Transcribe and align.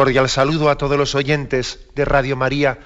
Cordial 0.00 0.30
saludo 0.30 0.70
a 0.70 0.78
todos 0.78 0.96
los 0.96 1.14
oyentes 1.14 1.78
de 1.94 2.06
Radio 2.06 2.34
María. 2.34 2.78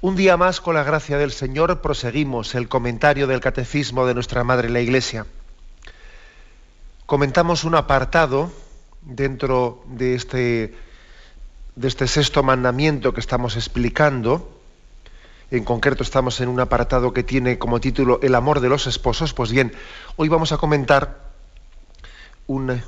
Un 0.00 0.16
día 0.16 0.38
más, 0.38 0.62
con 0.62 0.74
la 0.74 0.82
gracia 0.82 1.18
del 1.18 1.30
Señor, 1.30 1.82
proseguimos 1.82 2.54
el 2.54 2.68
comentario 2.68 3.26
del 3.26 3.40
Catecismo 3.40 4.06
de 4.06 4.14
nuestra 4.14 4.44
Madre 4.44 4.70
la 4.70 4.80
Iglesia. 4.80 5.26
Comentamos 7.04 7.64
un 7.64 7.74
apartado 7.74 8.50
dentro 9.02 9.84
de 9.88 10.14
este, 10.14 10.74
de 11.76 11.86
este 11.86 12.08
sexto 12.08 12.42
mandamiento 12.42 13.12
que 13.12 13.20
estamos 13.20 13.56
explicando. 13.56 14.58
En 15.50 15.64
concreto 15.64 16.02
estamos 16.02 16.40
en 16.40 16.48
un 16.48 16.60
apartado 16.60 17.12
que 17.12 17.24
tiene 17.24 17.58
como 17.58 17.78
título 17.78 18.20
El 18.22 18.34
amor 18.34 18.60
de 18.60 18.70
los 18.70 18.86
esposos. 18.86 19.34
Pues 19.34 19.52
bien, 19.52 19.74
hoy 20.16 20.30
vamos 20.30 20.50
a 20.52 20.56
comentar 20.56 21.30
un, 22.46 22.80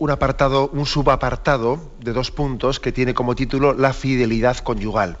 un 0.00 0.10
apartado, 0.10 0.70
un 0.72 0.86
subapartado 0.86 1.92
de 2.00 2.14
dos 2.14 2.30
puntos 2.30 2.80
que 2.80 2.90
tiene 2.90 3.12
como 3.12 3.34
título 3.34 3.74
La 3.74 3.92
fidelidad 3.92 4.56
conyugal. 4.56 5.18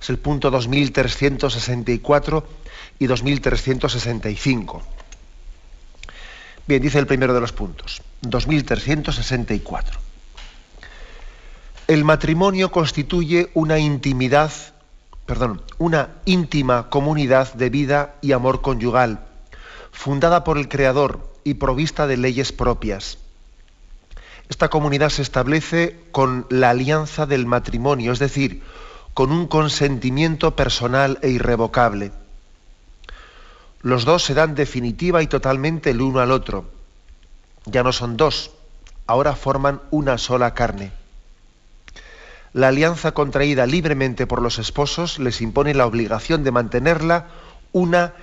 Es 0.00 0.10
el 0.10 0.18
punto 0.18 0.50
2364 0.50 2.46
y 2.98 3.06
2365. 3.06 4.82
Bien, 6.66 6.82
dice 6.82 6.98
el 6.98 7.06
primero 7.06 7.32
de 7.32 7.40
los 7.40 7.52
puntos, 7.52 8.02
2364. 8.22 10.00
El 11.86 12.02
matrimonio 12.02 12.72
constituye 12.72 13.50
una 13.54 13.78
intimidad, 13.78 14.50
perdón, 15.26 15.62
una 15.78 16.08
íntima 16.24 16.90
comunidad 16.90 17.54
de 17.54 17.70
vida 17.70 18.16
y 18.20 18.32
amor 18.32 18.62
conyugal, 18.62 19.20
fundada 19.92 20.42
por 20.42 20.58
el 20.58 20.68
Creador 20.68 21.32
y 21.44 21.54
provista 21.54 22.08
de 22.08 22.16
leyes 22.16 22.50
propias 22.50 23.18
esta 24.48 24.68
comunidad 24.68 25.10
se 25.10 25.22
establece 25.22 25.98
con 26.12 26.46
la 26.50 26.70
alianza 26.70 27.26
del 27.26 27.46
matrimonio, 27.46 28.12
es 28.12 28.18
decir, 28.18 28.62
con 29.14 29.32
un 29.32 29.46
consentimiento 29.46 30.54
personal 30.54 31.18
e 31.22 31.30
irrevocable. 31.30 32.12
Los 33.82 34.04
dos 34.04 34.22
se 34.22 34.34
dan 34.34 34.54
definitiva 34.54 35.22
y 35.22 35.26
totalmente 35.26 35.90
el 35.90 36.00
uno 36.00 36.20
al 36.20 36.32
otro. 36.32 36.70
Ya 37.64 37.82
no 37.82 37.92
son 37.92 38.16
dos, 38.16 38.52
ahora 39.06 39.34
forman 39.34 39.80
una 39.90 40.18
sola 40.18 40.54
carne. 40.54 40.92
La 42.52 42.68
alianza 42.68 43.12
contraída 43.12 43.66
libremente 43.66 44.26
por 44.26 44.40
los 44.40 44.58
esposos 44.58 45.18
les 45.18 45.40
impone 45.40 45.74
la 45.74 45.86
obligación 45.86 46.44
de 46.44 46.52
mantenerla 46.52 47.26
una 47.72 48.14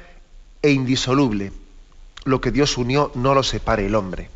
e 0.61 0.71
indisoluble. 0.71 1.51
Lo 2.23 2.41
que 2.41 2.51
Dios 2.51 2.77
unió 2.77 3.11
no 3.15 3.35
lo 3.35 3.43
separe 3.43 3.85
el 3.85 3.95
hombre. 3.95 4.29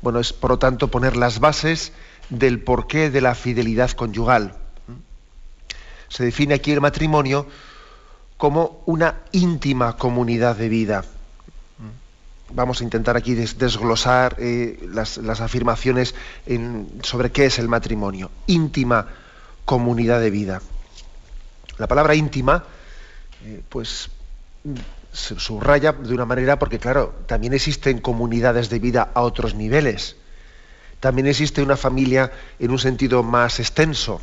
Bueno, 0.00 0.20
es 0.20 0.32
por 0.32 0.50
lo 0.50 0.58
tanto 0.58 0.88
poner 0.88 1.16
las 1.16 1.40
bases 1.40 1.92
del 2.30 2.62
porqué 2.62 3.10
de 3.10 3.20
la 3.20 3.34
fidelidad 3.34 3.90
conyugal. 3.90 4.54
Se 6.08 6.24
define 6.24 6.54
aquí 6.54 6.72
el 6.72 6.80
matrimonio 6.80 7.46
como 8.36 8.82
una 8.86 9.22
íntima 9.32 9.96
comunidad 9.96 10.56
de 10.56 10.68
vida. 10.68 11.04
Vamos 12.50 12.80
a 12.80 12.84
intentar 12.84 13.16
aquí 13.16 13.34
desglosar 13.34 14.36
eh, 14.38 14.88
las, 14.90 15.18
afirmaciones 15.18 16.14
sobre 17.02 17.30
qué 17.30 17.46
es 17.46 17.58
el 17.58 17.68
matrimonio. 17.68 18.30
Íntima 18.46 19.06
comunidad 19.66 20.20
de 20.20 20.30
vida. 20.30 20.62
La 21.76 21.86
palabra 21.86 22.14
íntima, 22.14 22.64
eh, 23.44 23.62
pues 23.68 24.10
subraya 25.18 25.92
de 25.92 26.14
una 26.14 26.24
manera 26.24 26.58
porque, 26.58 26.78
claro, 26.78 27.14
también 27.26 27.52
existen 27.52 28.00
comunidades 28.00 28.70
de 28.70 28.78
vida 28.78 29.10
a 29.14 29.22
otros 29.22 29.54
niveles. 29.54 30.16
También 31.00 31.26
existe 31.26 31.62
una 31.62 31.76
familia 31.76 32.32
en 32.58 32.70
un 32.70 32.78
sentido 32.78 33.22
más 33.22 33.60
extenso. 33.60 34.20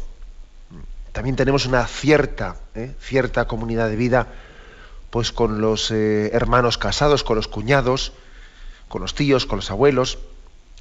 También 1.12 1.36
tenemos 1.36 1.66
una 1.66 1.88
cierta, 1.88 2.58
¿eh? 2.76 2.94
cierta 3.00 3.48
comunidad 3.48 3.90
de 3.90 3.96
vida 3.96 4.28
pues 5.10 5.32
con 5.32 5.62
los 5.62 5.92
eh, 5.92 6.30
hermanos 6.34 6.78
casados, 6.78 7.24
con 7.24 7.38
los 7.38 7.48
cuñados, 7.48 8.12
con 8.90 9.02
los 9.02 9.16
tíos, 9.16 9.46
con 9.46 9.58
los 9.58 9.72
abuelos. 9.72 10.20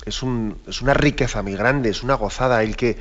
Es, 0.06 0.22
es, 0.66 0.82
una 0.82 0.94
riqueza 0.94 1.42
muy 1.42 1.54
grande, 1.54 1.91
es 1.91 2.02
una 2.02 2.14
gozada 2.14 2.64
el 2.64 2.76
que, 2.76 2.98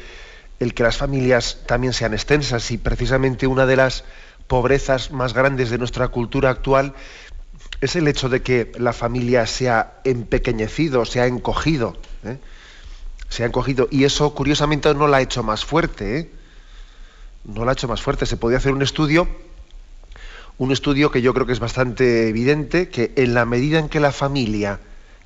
el 0.59 0.75
que 0.75 0.83
las 0.83 0.97
familias 0.97 1.61
también 1.65 1.93
sean 1.93 2.13
extensas 2.13 2.69
y 2.69 2.77
precisamente 2.77 3.47
una 3.47 3.65
de 3.65 3.77
las 3.77 4.03
pobrezas 4.47 5.11
más 5.11 5.33
grandes 5.33 5.69
de 5.69 5.77
nuestra 5.77 6.07
cultura 6.09 6.49
actual 6.49 6.93
es 7.81 7.95
el 7.95 8.07
hecho 8.07 8.29
de 8.29 8.41
que 8.41 8.71
la 8.77 8.93
familia 8.93 9.45
se 9.45 9.69
ha 9.69 9.99
empequeñecido, 10.03 11.05
se 11.05 11.19
ha 11.19 11.27
encogido. 11.27 11.97
¿eh? 12.23 12.37
Se 13.29 13.43
ha 13.43 13.47
encogido. 13.47 13.87
Y 13.91 14.05
eso, 14.05 14.33
curiosamente, 14.33 14.93
no 14.93 15.07
la 15.07 15.17
ha 15.17 15.21
hecho 15.21 15.43
más 15.43 15.65
fuerte. 15.65 16.19
¿eh? 16.19 16.31
No 17.43 17.65
la 17.65 17.71
ha 17.71 17.73
hecho 17.73 17.87
más 17.87 18.01
fuerte. 18.01 18.25
Se 18.25 18.37
podía 18.37 18.57
hacer 18.57 18.71
un 18.71 18.81
estudio, 18.81 19.27
un 20.57 20.71
estudio 20.71 21.11
que 21.11 21.21
yo 21.21 21.33
creo 21.33 21.45
que 21.45 21.53
es 21.53 21.59
bastante 21.59 22.29
evidente, 22.29 22.89
que 22.89 23.11
en 23.15 23.33
la 23.33 23.45
medida 23.45 23.79
en 23.79 23.89
que 23.89 23.99
la 23.99 24.11
familia, 24.11 24.79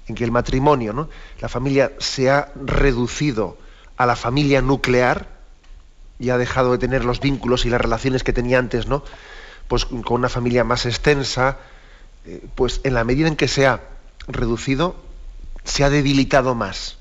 en 0.08 0.16
que 0.16 0.24
el 0.24 0.32
matrimonio, 0.32 0.94
¿no? 0.94 1.10
la 1.40 1.50
familia 1.50 1.92
se 2.00 2.32
ha 2.32 2.52
reducido 2.56 3.58
a 3.98 4.06
la 4.06 4.16
familia 4.16 4.62
nuclear, 4.62 5.37
y 6.20 6.30
ha 6.30 6.38
dejado 6.38 6.72
de 6.72 6.78
tener 6.78 7.06
los 7.06 7.20
vínculos 7.20 7.66
y 7.66 7.70
las 7.70 7.82
relaciones 7.82 8.24
que 8.24 8.34
tenía 8.34 8.60
antes, 8.60 8.88
¿no? 8.88 9.04
Pues 9.68 9.86
con 9.86 10.04
una 10.08 10.30
familia 10.30 10.64
más 10.64 10.86
extensa, 10.86 11.58
eh, 12.26 12.46
pues 12.56 12.82
en 12.84 12.94
la 12.94 13.04
medida 13.04 13.28
en 13.28 13.36
que 13.36 13.48
se 13.48 13.68
ha 13.68 13.82
reducido, 14.28 14.96
se 15.64 15.84
ha 15.84 15.90
debilitado 15.90 16.56
más. 16.56 16.98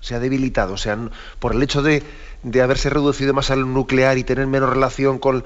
Se 0.00 0.14
ha 0.14 0.20
debilitado. 0.20 0.74
O 0.74 0.76
sea, 0.76 0.96
por 1.38 1.54
el 1.54 1.62
hecho 1.62 1.82
de, 1.82 2.02
haberse 2.62 2.88
reducido 2.90 3.34
más 3.34 3.50
al 3.50 3.72
nuclear 3.72 4.16
y 4.16 4.24
tener 4.24 4.46
menos 4.46 4.70
relación 4.70 5.18
con, 5.18 5.44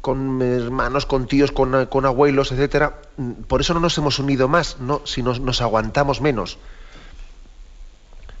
con 0.00 0.40
hermanos, 0.42 1.06
con 1.06 1.26
tíos, 1.26 1.50
con, 1.50 2.04
abuelos, 2.04 2.52
etcétera, 2.52 3.00
por 3.48 3.60
eso 3.60 3.74
no 3.74 3.80
nos 3.80 3.96
hemos 3.98 4.18
unido 4.18 4.48
más, 4.48 4.78
no, 4.80 5.02
si 5.04 5.22
nos 5.22 5.60
aguantamos 5.60 6.20
menos. 6.20 6.58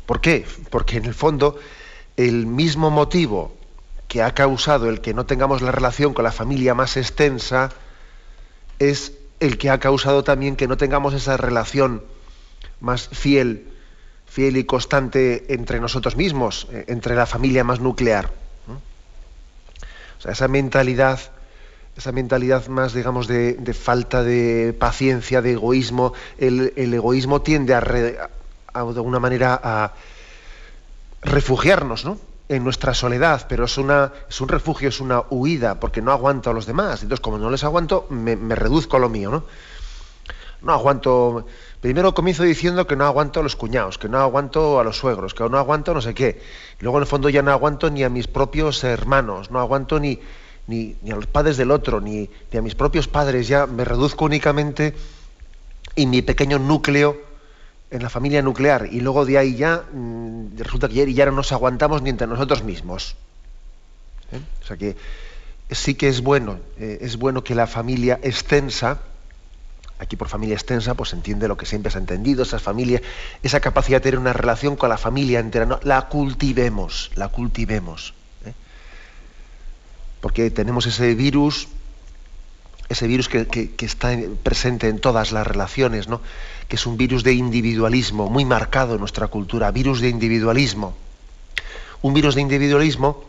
¿Por 0.06 0.20
qué? 0.20 0.46
Porque 0.70 0.98
en 0.98 1.04
el 1.04 1.14
fondo 1.14 1.58
el 2.16 2.46
mismo 2.46 2.90
motivo 2.90 3.56
que 4.08 4.22
ha 4.22 4.34
causado 4.34 4.88
el 4.88 5.00
que 5.00 5.14
no 5.14 5.26
tengamos 5.26 5.62
la 5.62 5.72
relación 5.72 6.14
con 6.14 6.24
la 6.24 6.32
familia 6.32 6.74
más 6.74 6.96
extensa 6.96 7.70
es 8.78 9.12
el 9.40 9.58
que 9.58 9.70
ha 9.70 9.78
causado 9.78 10.24
también 10.24 10.56
que 10.56 10.68
no 10.68 10.76
tengamos 10.76 11.14
esa 11.14 11.36
relación 11.36 12.02
más 12.80 13.08
fiel, 13.08 13.72
fiel 14.26 14.56
y 14.56 14.64
constante 14.64 15.52
entre 15.52 15.80
nosotros 15.80 16.16
mismos, 16.16 16.68
eh, 16.70 16.84
entre 16.88 17.14
la 17.14 17.26
familia 17.26 17.64
más 17.64 17.80
nuclear. 17.80 18.30
O 20.18 20.22
sea, 20.22 20.32
esa 20.32 20.48
mentalidad, 20.48 21.20
esa 21.96 22.12
mentalidad 22.12 22.66
más, 22.68 22.94
digamos, 22.94 23.26
de, 23.28 23.74
falta 23.74 24.22
de 24.22 24.74
paciencia, 24.78 25.42
de 25.42 25.52
egoísmo, 25.52 26.14
el, 26.38 26.72
egoísmo 26.76 27.42
tiende 27.42 27.74
a, 27.74 27.80
de 27.80 28.18
alguna 28.74 29.20
manera 29.20 29.60
a 29.62 29.92
refugiarnos, 31.22 32.04
¿no? 32.04 32.18
En 32.48 32.62
nuestra 32.62 32.94
soledad, 32.94 33.46
pero 33.48 33.64
es, 33.64 33.76
una, 33.76 34.12
es 34.28 34.40
un 34.40 34.48
refugio, 34.48 34.88
es 34.88 35.00
una 35.00 35.22
huida, 35.30 35.80
porque 35.80 36.00
no 36.00 36.12
aguanto 36.12 36.50
a 36.50 36.52
los 36.52 36.66
demás. 36.66 37.02
Entonces, 37.02 37.20
como 37.20 37.38
no 37.38 37.50
les 37.50 37.64
aguanto, 37.64 38.06
me, 38.10 38.36
reduzco 38.54 38.96
a 38.96 39.00
lo 39.00 39.08
mío, 39.08 39.30
¿no? 39.30 39.44
No 40.62 40.72
aguanto. 40.72 41.46
Primero 41.80 42.14
comienzo 42.14 42.42
diciendo 42.42 42.86
que 42.86 42.96
no 42.96 43.04
aguanto 43.04 43.40
a 43.40 43.42
los 43.42 43.56
cuñados, 43.56 43.98
que 43.98 44.08
no 44.08 44.18
aguanto 44.18 44.80
a 44.80 44.84
los 44.84 44.96
suegros, 44.96 45.34
que 45.34 45.48
no 45.48 45.58
aguanto 45.58 45.92
no 45.92 46.00
sé 46.00 46.14
qué. 46.14 46.40
Luego 46.80 46.98
en 46.98 47.02
el 47.02 47.06
fondo 47.06 47.28
ya 47.28 47.42
no 47.42 47.50
aguanto 47.50 47.90
ni 47.90 48.02
a 48.04 48.08
mis 48.08 48.26
propios 48.26 48.82
hermanos, 48.82 49.50
no 49.50 49.60
aguanto 49.60 50.00
ni, 50.00 50.18
ni, 50.66 50.96
ni 51.02 51.10
a 51.10 51.16
los 51.16 51.26
padres 51.26 51.56
del 51.56 51.70
otro, 51.70 52.00
ni, 52.00 52.30
ni 52.52 52.58
a 52.58 52.62
mis 52.62 52.74
propios 52.74 53.06
padres. 53.06 53.48
Ya 53.48 53.66
me 53.66 53.84
reduzco 53.84 54.24
únicamente 54.24 54.94
en 55.94 56.10
mi 56.10 56.22
pequeño 56.22 56.58
núcleo 56.58 57.25
en 57.90 58.02
la 58.02 58.10
familia 58.10 58.42
nuclear 58.42 58.88
y 58.90 59.00
luego 59.00 59.24
de 59.24 59.38
ahí 59.38 59.56
ya 59.56 59.84
mm, 59.92 60.56
resulta 60.58 60.88
que 60.88 61.12
ya 61.14 61.26
no 61.26 61.32
nos 61.32 61.52
aguantamos 61.52 62.02
ni 62.02 62.10
entre 62.10 62.26
nosotros 62.26 62.64
mismos. 62.64 63.16
¿Eh? 64.32 64.40
O 64.62 64.66
sea 64.66 64.76
que 64.76 64.96
sí 65.70 65.94
que 65.94 66.08
es 66.08 66.22
bueno, 66.22 66.58
eh, 66.78 66.98
es 67.00 67.16
bueno 67.16 67.44
que 67.44 67.54
la 67.54 67.66
familia 67.66 68.18
extensa 68.22 69.00
Aquí 69.98 70.16
por 70.16 70.28
familia 70.28 70.54
extensa, 70.54 70.94
pues 70.94 71.14
entiende 71.14 71.48
lo 71.48 71.56
que 71.56 71.64
siempre 71.64 71.90
se 71.90 71.96
ha 71.96 72.00
entendido, 72.00 72.42
esa 72.42 72.58
familia, 72.58 73.00
esa 73.42 73.60
capacidad 73.60 73.98
de 73.98 74.02
tener 74.02 74.18
una 74.18 74.34
relación 74.34 74.76
con 74.76 74.90
la 74.90 74.98
familia 74.98 75.40
entera, 75.40 75.80
la 75.82 76.08
cultivemos, 76.08 77.10
la 77.14 77.28
cultivemos. 77.28 78.12
¿eh? 78.44 78.52
Porque 80.20 80.50
tenemos 80.50 80.84
ese 80.84 81.14
virus, 81.14 81.68
ese 82.88 83.06
virus 83.06 83.28
que, 83.28 83.46
que, 83.46 83.86
está 83.86 84.16
presente 84.42 84.88
en 84.88 85.00
todas 85.00 85.32
las 85.32 85.46
relaciones, 85.46 86.08
¿no? 86.08 86.20
que 86.68 86.76
es 86.76 86.86
un 86.86 86.96
virus 86.96 87.24
de 87.24 87.34
individualismo 87.34 88.28
muy 88.28 88.44
marcado 88.44 88.94
en 88.94 89.00
nuestra 89.00 89.28
cultura, 89.28 89.70
virus 89.70 90.00
de 90.00 90.08
individualismo. 90.08 90.96
Un 92.02 92.14
virus 92.14 92.34
de 92.34 92.42
individualismo 92.42 93.24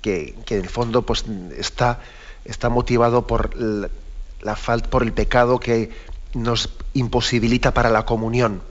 que, 0.00 0.34
que 0.44 0.56
en 0.56 0.62
el 0.62 0.68
fondo 0.68 1.02
pues, 1.02 1.24
está, 1.56 2.00
está 2.44 2.68
motivado 2.68 3.26
por 3.26 3.56
la 3.56 4.54
por 4.88 5.02
el 5.02 5.12
pecado 5.12 5.58
que 5.58 5.90
nos 6.34 6.70
imposibilita 6.94 7.74
para 7.74 7.90
la 7.90 8.04
comunión. 8.04 8.62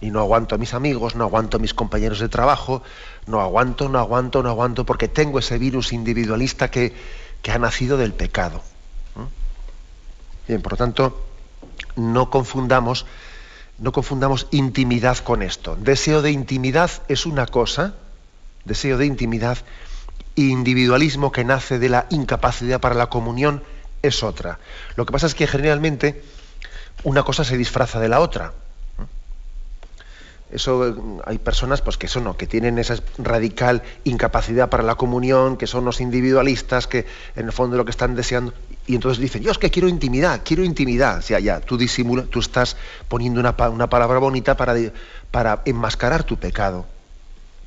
Y 0.00 0.10
no 0.10 0.20
aguanto 0.20 0.54
a 0.54 0.58
mis 0.58 0.74
amigos, 0.74 1.14
no 1.14 1.24
aguanto 1.24 1.56
a 1.56 1.60
mis 1.60 1.72
compañeros 1.72 2.20
de 2.20 2.28
trabajo, 2.28 2.82
no 3.26 3.40
aguanto, 3.40 3.88
no 3.88 3.98
aguanto, 3.98 4.42
no 4.42 4.50
aguanto, 4.50 4.84
porque 4.84 5.08
tengo 5.08 5.38
ese 5.38 5.56
virus 5.56 5.92
individualista 5.94 6.70
que, 6.70 6.92
que 7.42 7.52
ha 7.52 7.58
nacido 7.58 7.96
del 7.96 8.12
pecado. 8.12 8.62
Bien, 10.48 10.62
por 10.62 10.72
lo 10.72 10.76
tanto, 10.78 11.26
no 11.96 12.30
confundamos, 12.30 13.06
no 13.78 13.92
confundamos 13.92 14.46
intimidad 14.50 15.18
con 15.18 15.42
esto. 15.42 15.76
Deseo 15.76 16.22
de 16.22 16.30
intimidad 16.30 16.90
es 17.08 17.26
una 17.26 17.46
cosa, 17.46 17.94
deseo 18.64 18.96
de 18.98 19.06
intimidad, 19.06 19.58
individualismo 20.36 21.32
que 21.32 21.44
nace 21.44 21.78
de 21.78 21.88
la 21.88 22.06
incapacidad 22.10 22.80
para 22.80 22.94
la 22.94 23.08
comunión 23.08 23.62
es 24.02 24.22
otra. 24.22 24.58
Lo 24.94 25.06
que 25.06 25.12
pasa 25.12 25.26
es 25.26 25.34
que 25.34 25.46
generalmente 25.46 26.22
una 27.02 27.22
cosa 27.22 27.44
se 27.44 27.56
disfraza 27.56 27.98
de 28.00 28.08
la 28.08 28.20
otra. 28.20 28.52
Eso 30.56 31.20
hay 31.24 31.38
personas 31.38 31.82
pues 31.82 31.96
que 31.96 32.08
son 32.08 32.34
que 32.34 32.46
tienen 32.46 32.78
esa 32.78 32.96
radical 33.18 33.82
incapacidad 34.04 34.68
para 34.68 34.82
la 34.82 34.96
comunión, 34.96 35.56
que 35.56 35.66
son 35.66 35.84
los 35.84 36.00
individualistas, 36.00 36.86
que 36.86 37.06
en 37.36 37.46
el 37.46 37.52
fondo 37.52 37.76
lo 37.76 37.84
que 37.84 37.92
están 37.92 38.16
deseando 38.16 38.52
y 38.86 38.94
entonces 38.94 39.20
dicen, 39.20 39.42
"Yo 39.42 39.50
es 39.52 39.58
que 39.58 39.70
quiero 39.70 39.88
intimidad, 39.88 40.40
quiero 40.44 40.64
intimidad." 40.64 41.18
O 41.18 41.22
sea, 41.22 41.38
ya 41.40 41.60
tú 41.60 41.76
disimulas, 41.76 42.26
tú 42.26 42.40
estás 42.40 42.76
poniendo 43.08 43.38
una, 43.38 43.54
una 43.68 43.88
palabra 43.88 44.18
bonita 44.18 44.56
para, 44.56 44.74
para 45.30 45.62
enmascarar 45.64 46.24
tu 46.24 46.38
pecado, 46.38 46.86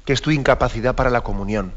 que 0.03 0.13
es 0.13 0.21
tu 0.21 0.31
incapacidad 0.31 0.95
para 0.95 1.09
la 1.09 1.21
comunión 1.21 1.71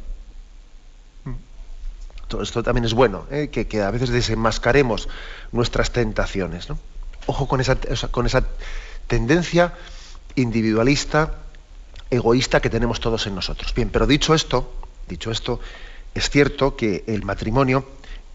esto, 2.40 2.62
también 2.62 2.84
es 2.84 2.94
bueno, 2.94 3.26
¿eh? 3.30 3.48
que, 3.48 3.82
a 3.82 3.90
veces 3.90 4.08
desenmascaremos 4.08 5.08
nuestras 5.50 5.90
tentaciones. 5.90 6.68
Ojo 7.26 7.46
con 7.46 7.60
esa, 7.60 7.76
con 8.10 8.26
esa 8.26 8.44
tendencia 9.06 9.74
individualista, 10.34 11.34
egoísta 12.11 12.61
que 12.61 12.70
tenemos 12.70 13.00
todos 13.00 13.26
en 13.26 13.34
nosotros. 13.34 13.73
Bien, 13.75 13.90
pero 13.90 14.06
dicho 14.06 14.34
esto, 14.34 14.73
dicho 15.08 15.31
esto, 15.31 15.61
es 16.14 16.31
cierto 16.31 16.76
que 16.76 17.05
el 17.06 17.25
matrimonio 17.25 17.87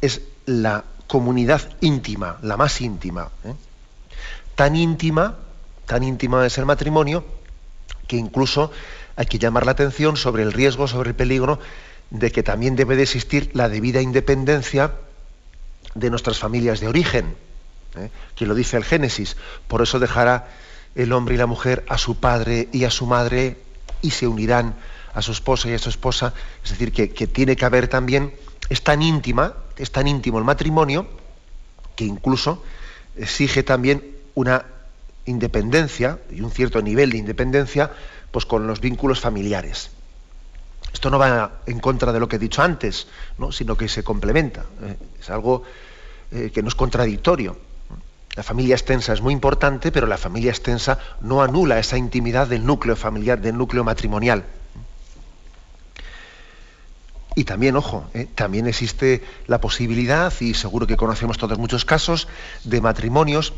es 0.02 0.22
la 0.46 0.84
comunidad 1.08 1.62
íntima, 1.82 2.38
la 2.42 2.58
más 2.58 2.82
íntima. 2.82 3.30
¿eh? 3.46 3.54
Tan 4.56 4.76
íntima, 4.76 5.38
tan 5.86 6.04
íntima 6.04 6.46
es 6.46 6.58
el 6.58 6.66
matrimonio, 6.66 7.26
que 8.08 8.18
incluso 8.18 8.72
hay 9.16 9.26
que 9.26 9.40
llamar 9.40 9.66
la 9.66 9.72
atención 9.72 10.18
sobre 10.18 10.44
el 10.44 10.54
riesgo, 10.54 10.88
sobre 10.88 11.10
el 11.10 11.16
peligro 11.16 11.60
de 12.10 12.32
que 12.32 12.44
también 12.44 12.76
debe 12.76 12.96
de 12.96 13.04
existir 13.04 13.52
la 13.54 13.70
debida 13.70 14.02
independencia 14.02 14.94
de 15.94 16.10
nuestras 16.10 16.40
familias 16.40 16.80
de 16.80 16.88
origen, 16.88 17.36
¿eh? 17.96 18.10
que 18.36 18.46
lo 18.46 18.56
dice 18.56 18.78
el 18.78 18.84
Génesis. 18.84 19.38
Por 19.68 19.82
eso 19.82 20.00
dejará 20.00 20.48
el 20.98 21.14
hombre 21.14 21.36
y 21.36 21.38
la 21.38 21.46
mujer 21.46 21.86
a 21.88 21.98
su 21.98 22.20
padre 22.20 22.68
y 22.72 22.84
a 22.84 22.90
su 22.90 23.06
madre 23.06 23.58
y 24.02 24.12
se 24.12 24.28
unirán 24.28 24.76
a 25.14 25.22
su 25.22 25.32
esposa 25.32 25.70
y 25.70 25.74
a 25.74 25.80
su 25.80 25.90
esposa. 25.90 26.34
Es 26.64 26.72
decir, 26.72 26.92
que, 26.92 27.12
que 27.12 27.28
tiene 27.28 27.56
que 27.56 27.66
haber 27.66 27.88
también, 27.88 28.34
es 28.70 28.84
tan 28.84 29.02
íntima, 29.02 29.54
es 29.78 29.92
tan 29.92 30.08
íntimo 30.08 30.40
el 30.40 30.44
matrimonio, 30.44 31.08
que 31.96 32.04
incluso 32.04 32.64
exige 33.16 33.64
también 33.64 34.18
una 34.34 34.66
independencia 35.26 36.20
y 36.32 36.42
un 36.42 36.52
cierto 36.52 36.82
nivel 36.82 37.12
de 37.12 37.18
independencia 37.18 37.92
pues 38.32 38.46
con 38.46 38.66
los 38.66 38.82
vínculos 38.82 39.20
familiares. 39.20 39.92
Esto 40.94 41.12
no 41.12 41.20
va 41.20 41.60
en 41.68 41.80
contra 41.80 42.12
de 42.12 42.20
lo 42.20 42.28
que 42.28 42.38
he 42.38 42.40
dicho 42.40 42.64
antes, 42.64 43.08
¿no? 43.38 43.52
sino 43.52 43.78
que 43.78 43.88
se 43.88 44.04
complementa. 44.04 44.66
¿eh? 44.82 44.98
es 45.20 45.30
algo 45.30 45.64
eh, 46.32 46.50
que 46.52 46.64
no 46.64 46.70
es 46.70 46.76
contradictorio. 46.76 47.67
La 48.38 48.44
familia 48.44 48.76
extensa 48.76 49.12
es 49.12 49.22
muy 49.22 49.34
importante, 49.34 49.92
pero 49.92 50.08
la 50.08 50.18
familia 50.18 50.52
extensa 50.52 51.00
no 51.22 51.42
anula 51.42 51.80
esa 51.80 51.98
intimidad 51.98 52.48
del 52.48 52.66
núcleo 52.66 52.96
familiar, 52.96 53.42
del 53.42 53.58
núcleo 53.58 53.84
matrimonial. 53.84 54.46
Y 57.36 57.44
también, 57.44 57.76
ojo, 57.76 58.10
¿eh? 58.14 58.28
también 58.34 58.68
existe 58.68 59.24
la 59.48 59.60
posibilidad, 59.60 60.32
y 60.40 60.54
seguro 60.54 60.88
que 60.88 60.98
conocemos 60.98 61.38
todos 61.38 61.58
muchos 61.58 61.84
casos, 61.84 62.28
de 62.64 62.80
matrimonios 62.80 63.54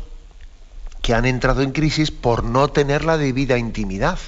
que 1.02 1.14
han 1.14 1.26
entrado 1.26 1.62
en 1.62 1.70
crisis 1.70 2.10
por 2.10 2.42
no 2.42 2.68
tener 2.68 3.04
la 3.04 3.16
debida 3.16 3.58
intimidad 3.58 4.18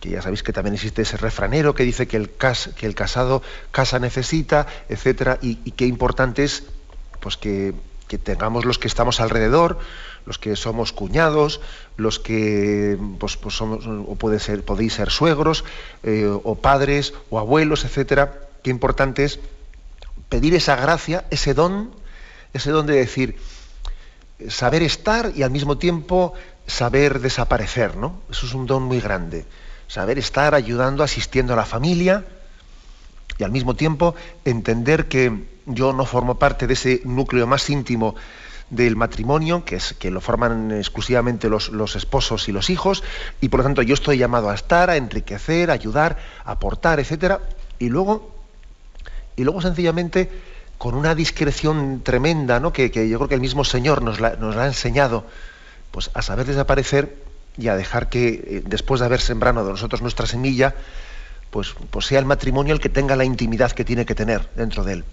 que 0.00 0.08
ya 0.08 0.22
sabéis 0.22 0.42
que 0.42 0.52
también 0.52 0.74
existe 0.74 1.02
ese 1.02 1.18
refranero 1.18 1.74
que 1.74 1.82
dice 1.84 2.08
que 2.08 2.16
el, 2.16 2.94
casado 2.94 3.42
casa 3.70 3.98
necesita, 3.98 4.66
etcétera, 4.88 5.38
y, 5.42 5.56
qué 5.72 5.84
importante 5.84 6.42
es 6.42 6.64
pues 7.20 7.36
que, 7.36 7.74
tengamos 8.18 8.64
los 8.64 8.78
que 8.78 8.88
estamos 8.88 9.20
alrededor, 9.20 9.78
los 10.26 10.38
que 10.38 10.56
somos 10.56 10.92
cuñados, 10.92 11.60
los 11.96 12.18
que 12.18 12.98
pues, 13.18 13.36
pues 13.36 13.54
somos, 13.54 13.86
o 13.86 14.14
puede 14.16 14.40
ser, 14.40 14.64
podéis 14.64 14.94
ser 14.94 15.10
suegros, 15.10 15.64
eh, 16.02 16.26
o 16.26 16.54
padres, 16.56 17.14
o 17.30 17.38
abuelos, 17.38 17.84
etcétera, 17.84 18.40
qué 18.62 18.70
importante 18.70 19.24
es 19.24 19.40
pedir 20.28 20.54
esa 20.54 20.76
gracia, 20.76 21.24
ese 21.30 21.54
don, 21.54 21.90
ese 22.52 22.70
don 22.70 22.86
de 22.86 22.94
decir, 22.94 23.36
saber 24.48 24.82
estar 24.82 25.32
y 25.34 25.42
al 25.42 25.50
mismo 25.50 25.78
tiempo 25.78 26.34
saber 26.66 27.20
desaparecer, 27.20 27.96
¿no? 27.96 28.20
Eso 28.30 28.46
es 28.46 28.54
un 28.54 28.66
don 28.66 28.84
muy 28.84 29.00
grande 29.00 29.44
saber 29.90 30.20
estar 30.20 30.54
ayudando, 30.54 31.02
asistiendo 31.02 31.52
a 31.52 31.56
la 31.56 31.66
familia 31.66 32.24
y 33.38 33.42
al 33.42 33.50
mismo 33.50 33.74
tiempo 33.74 34.14
entender 34.44 35.08
que 35.08 35.46
yo 35.74 35.92
no 35.92 36.04
formo 36.04 36.38
parte 36.38 36.66
de 36.66 36.74
ese 36.74 37.00
núcleo 37.04 37.46
más 37.46 37.68
íntimo 37.70 38.14
del 38.70 38.94
matrimonio, 38.94 39.64
que, 39.64 39.76
es, 39.76 39.94
que 39.94 40.10
lo 40.10 40.20
forman 40.20 40.70
exclusivamente 40.70 41.48
los, 41.48 41.70
los, 41.70 41.96
esposos 41.96 42.48
y 42.48 42.52
los 42.52 42.70
hijos, 42.70 43.02
y 43.40 43.48
por 43.48 43.60
lo 43.60 43.64
tanto 43.64 43.82
yo 43.82 43.94
estoy 43.94 44.16
llamado 44.16 44.48
a 44.48 44.54
estar, 44.54 44.90
a 44.90 44.96
enriquecer, 44.96 45.70
a 45.70 45.74
ayudar, 45.74 46.18
a 46.44 46.52
aportar, 46.52 47.00
etcétera, 47.00 47.40
y 47.78 47.88
luego, 47.88 48.32
y 49.36 49.42
luego 49.42 49.60
sencillamente 49.60 50.30
con 50.78 50.94
una 50.94 51.14
discreción 51.14 52.02
tremenda, 52.02 52.60
¿no? 52.60 52.72
que, 52.72 52.90
yo 53.08 53.18
creo 53.18 53.28
que 53.28 53.34
el 53.34 53.40
mismo 53.40 53.64
Señor 53.64 54.02
nos 54.02 54.20
la, 54.20 54.36
nos 54.36 54.56
ha 54.56 54.66
enseñado, 54.66 55.26
pues 55.90 56.10
a 56.14 56.22
saber 56.22 56.46
desaparecer 56.46 57.16
y 57.58 57.68
a 57.68 57.76
dejar 57.76 58.08
que, 58.08 58.28
eh, 58.28 58.62
después 58.64 59.00
de 59.00 59.06
haber 59.06 59.20
sembrado 59.20 59.64
de 59.64 59.72
nosotros 59.72 60.00
nuestra 60.00 60.26
semilla, 60.26 60.74
pues, 61.50 61.74
pues 61.90 62.06
sea 62.06 62.18
el 62.18 62.24
matrimonio 62.24 62.72
el 62.72 62.80
que 62.80 62.88
tenga 62.88 63.16
la 63.16 63.24
intimidad 63.24 63.72
que 63.72 63.84
tiene 63.84 64.06
que 64.06 64.14
tener 64.14 64.48
dentro 64.54 64.84
de 64.84 64.94
él. 64.94 65.04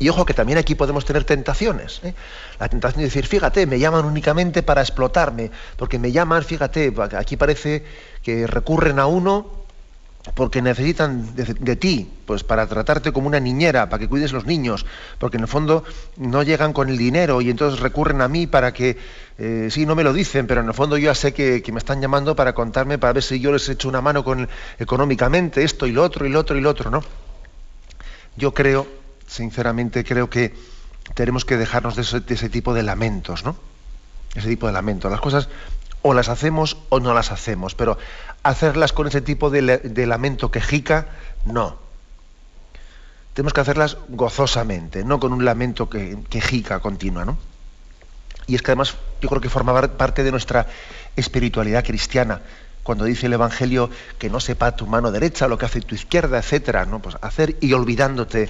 Y 0.00 0.08
ojo 0.08 0.24
que 0.24 0.34
también 0.34 0.58
aquí 0.58 0.74
podemos 0.74 1.04
tener 1.04 1.24
tentaciones. 1.24 2.00
¿eh? 2.04 2.14
La 2.60 2.68
tentación 2.68 3.00
de 3.00 3.06
decir, 3.06 3.26
fíjate, 3.26 3.66
me 3.66 3.78
llaman 3.78 4.04
únicamente 4.04 4.62
para 4.62 4.80
explotarme, 4.80 5.50
porque 5.76 5.98
me 5.98 6.12
llaman, 6.12 6.44
fíjate, 6.44 6.94
aquí 7.16 7.36
parece 7.36 7.84
que 8.22 8.46
recurren 8.46 9.00
a 9.00 9.06
uno 9.06 9.58
porque 10.34 10.62
necesitan 10.62 11.34
de, 11.34 11.76
ti, 11.76 12.10
pues 12.26 12.44
para 12.44 12.66
tratarte 12.66 13.12
como 13.12 13.28
una 13.28 13.40
niñera, 13.40 13.88
para 13.88 14.00
que 14.00 14.08
cuides 14.08 14.32
los 14.32 14.46
niños, 14.46 14.84
porque 15.18 15.36
en 15.36 15.44
el 15.44 15.48
fondo 15.48 15.84
no 16.16 16.42
llegan 16.42 16.72
con 16.72 16.88
el 16.88 16.98
dinero 16.98 17.40
y 17.40 17.50
entonces 17.50 17.80
recurren 17.80 18.20
a 18.20 18.28
mí 18.28 18.46
para 18.46 18.72
que, 18.72 18.98
eh, 19.38 19.68
sí, 19.70 19.86
no 19.86 19.94
me 19.94 20.04
lo 20.04 20.12
dicen, 20.12 20.46
pero 20.46 20.60
en 20.60 20.68
el 20.68 20.74
fondo 20.74 20.98
yo 20.98 21.06
ya 21.06 21.14
sé 21.14 21.32
que, 21.32 21.62
me 21.72 21.78
están 21.78 22.00
llamando 22.00 22.36
para 22.36 22.52
contarme, 22.54 22.98
para 22.98 23.12
ver 23.12 23.22
si 23.22 23.40
yo 23.40 23.52
les 23.52 23.68
echo 23.68 23.88
una 23.88 24.00
mano 24.00 24.24
con, 24.24 24.48
económicamente, 24.78 25.64
esto 25.64 25.86
y 25.86 25.92
lo 25.92 26.02
otro 26.02 26.26
y 26.26 26.28
lo 26.30 26.40
otro 26.40 26.56
y 26.56 26.60
lo 26.60 26.70
otro, 26.70 26.90
¿no? 26.90 27.02
Yo 28.36 28.52
creo, 28.52 28.86
sinceramente, 29.28 30.04
creo 30.04 30.28
que 30.28 30.54
tenemos 31.14 31.44
que 31.44 31.56
dejarnos 31.56 31.94
de 31.94 32.02
ese, 32.02 32.20
de 32.20 32.48
tipo 32.48 32.74
de 32.74 32.82
lamentos, 32.82 33.44
¿no? 33.44 33.56
Ese 34.34 34.48
tipo 34.48 34.66
de 34.66 34.72
lamentos. 34.72 35.10
Las 35.10 35.20
cosas 35.20 35.48
o 36.02 36.14
las 36.14 36.28
hacemos 36.28 36.78
o 36.88 37.00
no 37.00 37.14
las 37.14 37.30
hacemos, 37.30 37.74
pero 37.74 37.98
hacerlas 38.42 38.92
con 38.92 39.06
ese 39.06 39.20
tipo 39.20 39.50
de, 39.50 40.06
lamento 40.06 40.50
quejica, 40.50 41.08
no. 41.44 41.76
Tenemos 43.34 43.52
que 43.52 43.60
hacerlas 43.60 43.98
gozosamente, 44.08 45.04
no 45.04 45.20
con 45.20 45.32
un 45.32 45.44
lamento 45.44 45.88
que, 45.88 46.18
quejica 46.28 46.80
continua, 46.80 47.24
¿no? 47.24 47.38
Y 48.46 48.54
es 48.54 48.62
que 48.62 48.70
además 48.70 48.96
yo 49.20 49.28
creo 49.28 49.40
que 49.40 49.50
forma 49.50 49.80
parte 49.96 50.24
de 50.24 50.30
nuestra 50.30 50.66
espiritualidad 51.16 51.84
cristiana. 51.84 52.40
Cuando 52.82 53.04
dice 53.04 53.26
el 53.26 53.34
Evangelio 53.34 53.90
que 54.18 54.30
no 54.30 54.40
sepa 54.40 54.74
tu 54.74 54.86
mano 54.86 55.10
derecha 55.10 55.46
lo 55.46 55.58
que 55.58 55.66
hace 55.66 55.82
tu 55.82 55.94
izquierda, 55.94 56.38
etcétera, 56.38 56.86
¿no? 56.86 57.02
Pues 57.02 57.18
hacer 57.20 57.56
y 57.60 57.74
olvidándote 57.74 58.48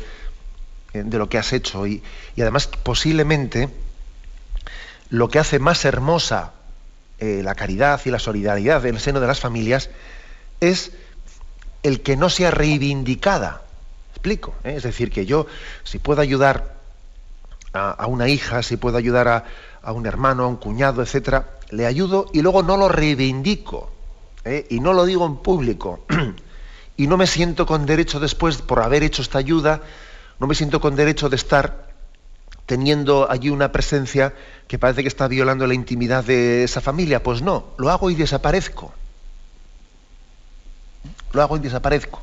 de 1.05 1.19
lo 1.19 1.29
que 1.29 1.39
has 1.39 1.53
hecho 1.53 1.87
y, 1.87 2.03
además 2.37 2.69
posiblemente 2.83 3.69
lo 5.11 5.29
que 5.29 5.39
hace 5.39 5.59
más 5.59 5.85
hermosa 5.85 6.53
eh, 7.19 7.41
la 7.43 7.55
caridad 7.55 8.01
y 8.05 8.11
la 8.11 8.19
solidaridad 8.19 8.85
en 8.87 8.95
el 8.95 9.01
seno 9.01 9.21
de 9.21 9.27
las 9.27 9.41
familias 9.41 9.91
es 10.61 10.93
el 11.83 12.01
que 12.03 12.17
no 12.17 12.29
sea 12.31 12.51
reivindicada. 12.51 13.63
Explico. 14.11 14.55
¿eh? 14.65 14.75
Es 14.77 14.83
decir, 14.83 15.11
que 15.11 15.27
yo, 15.27 15.47
si 15.83 15.99
puedo 15.99 16.21
ayudar 16.21 16.77
a, 17.73 18.07
una 18.07 18.29
hija, 18.29 18.63
si 18.63 18.77
puedo 18.77 18.99
ayudar 18.99 19.29
a, 19.29 19.45
a, 19.83 19.93
un 19.93 20.07
hermano, 20.07 20.45
a 20.45 20.49
un 20.49 20.57
cuñado, 20.57 21.03
etcétera, 21.03 21.59
le 21.71 21.87
ayudo 21.87 22.27
y 22.33 22.43
luego 22.43 22.63
no 22.63 22.77
lo 22.77 22.89
reivindico. 22.89 23.91
Y 24.69 24.81
no 24.81 24.95
lo 24.95 25.05
digo 25.05 25.27
en 25.27 25.37
público. 25.37 26.01
y 26.97 27.07
no 27.07 27.17
me 27.17 27.27
siento 27.27 27.67
con 27.67 27.87
derecho 27.87 28.19
después, 28.19 28.59
por 28.59 28.81
haber 28.81 29.03
hecho 29.03 29.23
esta 29.23 29.39
ayuda, 29.39 29.83
no 30.41 30.47
me 30.47 30.55
siento 30.55 30.81
con 30.81 30.97
derecho 30.97 31.29
de 31.29 31.37
estar 31.37 31.89
teniendo 32.67 33.31
allí 33.31 33.49
una 33.49 33.73
presencia 33.73 34.35
que 34.67 34.79
parece 34.79 35.03
que 35.03 35.09
está 35.09 35.27
violando 35.27 35.67
la 35.67 35.75
intimidad 35.75 36.23
de 36.23 36.65
esa 36.65 36.81
familia. 36.81 37.23
Pues 37.23 37.41
no, 37.41 37.69
lo 37.79 37.91
hago 37.91 38.11
y 38.11 38.15
desaparezco. 38.15 38.93
Lo 41.33 41.43
hago 41.43 41.57
y 41.57 41.61
desaparezco. 41.61 42.23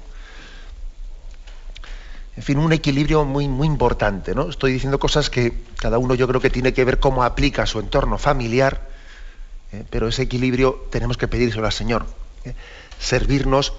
En 2.38 2.43
fin, 2.43 2.60
un 2.60 2.74
equilibrio 2.74 3.25
muy, 3.25 3.48
muy 3.48 3.67
importante. 3.67 4.36
¿no? 4.36 4.50
Estoy 4.50 4.74
diciendo 4.74 5.00
cosas 5.00 5.29
que 5.29 5.53
cada 5.77 5.98
uno 5.98 6.15
yo 6.15 6.27
creo 6.27 6.41
que 6.41 6.50
tiene 6.50 6.74
que 6.74 6.86
ver 6.86 7.00
cómo 7.00 7.24
aplica 7.24 7.65
su 7.65 7.79
entorno 7.79 8.17
familiar, 8.17 8.88
¿eh? 9.72 9.84
pero 9.89 10.07
ese 10.07 10.24
equilibrio 10.24 10.86
tenemos 10.91 11.17
que 11.17 11.27
pedírselo 11.27 11.65
al 11.65 11.72
Señor. 11.72 12.05
¿eh? 12.43 12.53
Servirnos 13.00 13.74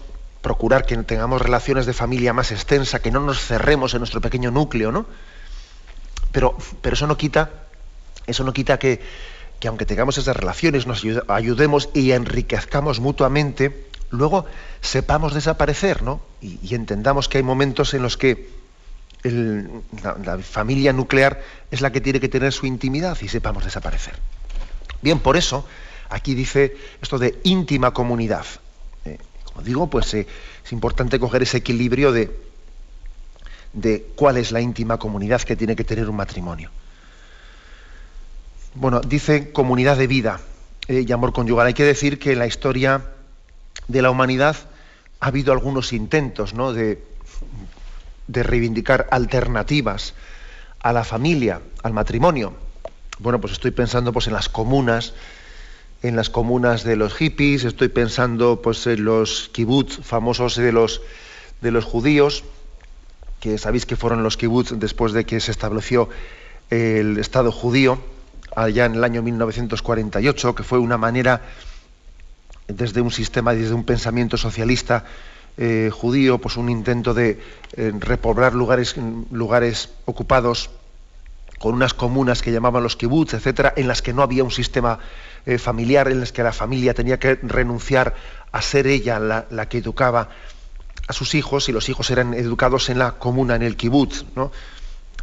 procurar 0.46 0.86
que 0.86 0.96
tengamos 0.98 1.42
relaciones 1.42 1.86
de 1.86 1.92
familia 1.92 2.32
más 2.32 2.52
extensa, 2.52 3.00
que 3.00 3.10
no 3.10 3.18
nos 3.18 3.40
cerremos 3.40 3.94
en 3.94 3.98
nuestro 3.98 4.20
pequeño 4.20 4.52
núcleo, 4.52 4.92
¿no? 4.92 5.04
Pero, 6.30 6.56
pero 6.82 6.94
eso 6.94 7.08
no 7.08 7.16
quita, 7.16 7.50
eso 8.28 8.44
no 8.44 8.52
quita 8.52 8.78
que, 8.78 9.00
aunque 9.66 9.86
tengamos 9.86 10.18
esas 10.18 10.36
relaciones, 10.36 10.86
nos 10.86 11.02
ayudemos 11.26 11.88
y 11.94 12.12
enriquezcamos 12.12 13.00
mutuamente, 13.00 13.88
luego 14.10 14.46
sepamos 14.80 15.34
desaparecer, 15.34 16.04
¿no? 16.04 16.20
Y, 16.40 16.76
entendamos 16.76 17.28
que 17.28 17.38
hay 17.38 17.42
momentos 17.42 17.92
en 17.94 18.02
los 18.02 18.16
que 18.16 18.48
la, 19.24 20.38
familia 20.38 20.92
nuclear 20.92 21.42
es 21.72 21.80
la 21.80 21.90
que 21.90 22.00
tiene 22.00 22.20
que 22.20 22.28
tener 22.28 22.52
su 22.52 22.66
intimidad 22.66 23.18
y 23.20 23.26
sepamos 23.26 23.64
desaparecer. 23.64 24.14
Bien, 25.02 25.18
por 25.18 25.36
eso 25.36 25.66
aquí 26.08 26.36
dice 26.36 26.76
esto 27.02 27.18
de 27.18 27.36
íntima 27.42 27.90
comunidad 27.90 28.46
digo, 29.62 29.88
pues 29.88 30.12
eh, 30.14 30.26
es 30.64 30.72
importante 30.72 31.18
coger 31.18 31.42
ese 31.42 31.58
equilibrio 31.58 32.12
de, 32.12 32.30
de 33.72 34.06
cuál 34.16 34.36
es 34.36 34.52
la 34.52 34.60
íntima 34.60 34.98
comunidad 34.98 35.42
que 35.42 35.56
tiene 35.56 35.76
que 35.76 35.84
tener 35.84 36.08
un 36.08 36.16
matrimonio. 36.16 36.70
Bueno, 38.74 39.00
dice 39.00 39.52
comunidad 39.52 39.96
de 39.96 40.06
vida 40.06 40.40
eh, 40.88 41.04
y 41.06 41.12
amor 41.12 41.32
conyugal. 41.32 41.66
Hay 41.66 41.74
que 41.74 41.84
decir 41.84 42.18
que 42.18 42.32
en 42.32 42.38
la 42.38 42.46
historia 42.46 43.02
de 43.88 44.02
la 44.02 44.10
humanidad 44.10 44.56
ha 45.20 45.26
habido 45.26 45.52
algunos 45.52 45.92
intentos 45.92 46.54
¿no? 46.54 46.72
de, 46.72 47.02
de 48.26 48.42
reivindicar 48.42 49.06
alternativas 49.10 50.14
a 50.80 50.92
la 50.92 51.04
familia, 51.04 51.60
al 51.82 51.92
matrimonio. 51.92 52.54
Bueno, 53.18 53.40
pues 53.40 53.54
estoy 53.54 53.70
pensando 53.70 54.12
pues, 54.12 54.26
en 54.26 54.34
las 54.34 54.48
comunas, 54.48 55.14
en 56.06 56.14
las 56.14 56.30
comunas 56.30 56.84
de 56.84 56.94
los 56.94 57.14
hippies, 57.14 57.64
estoy 57.64 57.88
pensando 57.88 58.62
pues, 58.62 58.86
en 58.86 59.04
los 59.04 59.50
kibbutz 59.52 60.00
famosos 60.02 60.54
de 60.56 60.70
los, 60.70 61.02
de 61.60 61.72
los 61.72 61.84
judíos, 61.84 62.44
que 63.40 63.58
sabéis 63.58 63.86
que 63.86 63.96
fueron 63.96 64.22
los 64.22 64.36
kibbutz 64.36 64.72
después 64.76 65.12
de 65.12 65.24
que 65.24 65.40
se 65.40 65.50
estableció 65.50 66.08
el 66.70 67.18
Estado 67.18 67.50
judío, 67.50 67.98
allá 68.54 68.84
en 68.84 68.94
el 68.94 69.04
año 69.04 69.22
1948, 69.22 70.54
que 70.54 70.62
fue 70.62 70.78
una 70.78 70.96
manera, 70.96 71.42
desde 72.68 73.00
un 73.00 73.10
sistema, 73.10 73.52
desde 73.52 73.74
un 73.74 73.84
pensamiento 73.84 74.36
socialista 74.36 75.04
eh, 75.56 75.90
judío, 75.92 76.38
pues 76.38 76.56
un 76.56 76.68
intento 76.68 77.14
de 77.14 77.40
eh, 77.76 77.92
repoblar 77.98 78.54
lugares, 78.54 78.94
lugares 79.30 79.90
ocupados 80.04 80.70
con 81.58 81.74
unas 81.74 81.94
comunas 81.94 82.42
que 82.42 82.52
llamaban 82.52 82.82
los 82.82 82.96
kibbutz, 82.96 83.34
etcétera, 83.34 83.72
en 83.76 83.88
las 83.88 84.02
que 84.02 84.12
no 84.12 84.22
había 84.22 84.44
un 84.44 84.50
sistema 84.50 84.98
eh, 85.46 85.58
familiar, 85.58 86.08
en 86.08 86.20
las 86.20 86.32
que 86.32 86.42
la 86.42 86.52
familia 86.52 86.94
tenía 86.94 87.18
que 87.18 87.38
renunciar 87.42 88.14
a 88.52 88.62
ser 88.62 88.86
ella 88.86 89.18
la, 89.18 89.68
que 89.68 89.78
educaba 89.78 90.28
a 91.08 91.12
sus 91.12 91.34
hijos 91.34 91.68
y 91.68 91.72
los 91.72 91.88
hijos 91.88 92.10
eran 92.10 92.34
educados 92.34 92.88
en 92.88 92.98
la 92.98 93.12
comuna, 93.12 93.56
en 93.56 93.62
el 93.62 93.76
kibbutz, 93.76 94.24
¿no? 94.34 94.52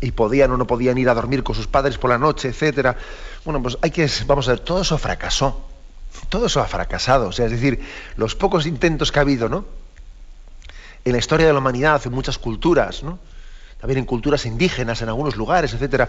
y 0.02 0.12
podían 0.12 0.52
o 0.52 0.58
no 0.58 0.68
podían 0.68 0.98
ir 0.98 1.10
a 1.10 1.14
dormir 1.14 1.44
con 1.44 1.56
sus 1.56 1.68
padres 1.68 1.98
por 1.98 2.10
la 2.10 2.18
noche, 2.18 2.50
etcétera. 2.50 2.98
Bueno, 3.46 3.62
pues 3.62 3.78
hay 3.82 3.92
que, 3.92 4.10
vamos 4.26 4.48
a 4.48 4.52
ver, 4.52 4.60
todo 4.60 4.82
eso 4.82 4.98
fracasó. 4.98 5.70
Todo 6.30 6.48
eso 6.48 6.62
ha 6.62 6.66
fracasado. 6.66 7.28
O 7.28 7.32
sea, 7.32 7.46
es 7.46 7.52
decir, 7.52 7.80
los 8.18 8.36
pocos 8.36 8.66
intentos 8.66 9.12
que 9.12 9.20
ha 9.20 9.22
habido, 9.22 9.48
¿no? 9.50 9.66
En 11.06 11.14
la 11.14 11.18
historia 11.18 11.48
de 11.48 11.54
la 11.54 11.60
humanidad, 11.60 12.02
en 12.06 12.12
muchas 12.12 12.38
culturas, 12.38 13.04
¿no? 13.04 13.20
También 13.84 14.00
en 14.00 14.06
culturas 14.06 14.46
indígenas, 14.46 15.02
en 15.02 15.10
algunos 15.10 15.36
lugares, 15.36 15.74
etcétera. 15.74 16.08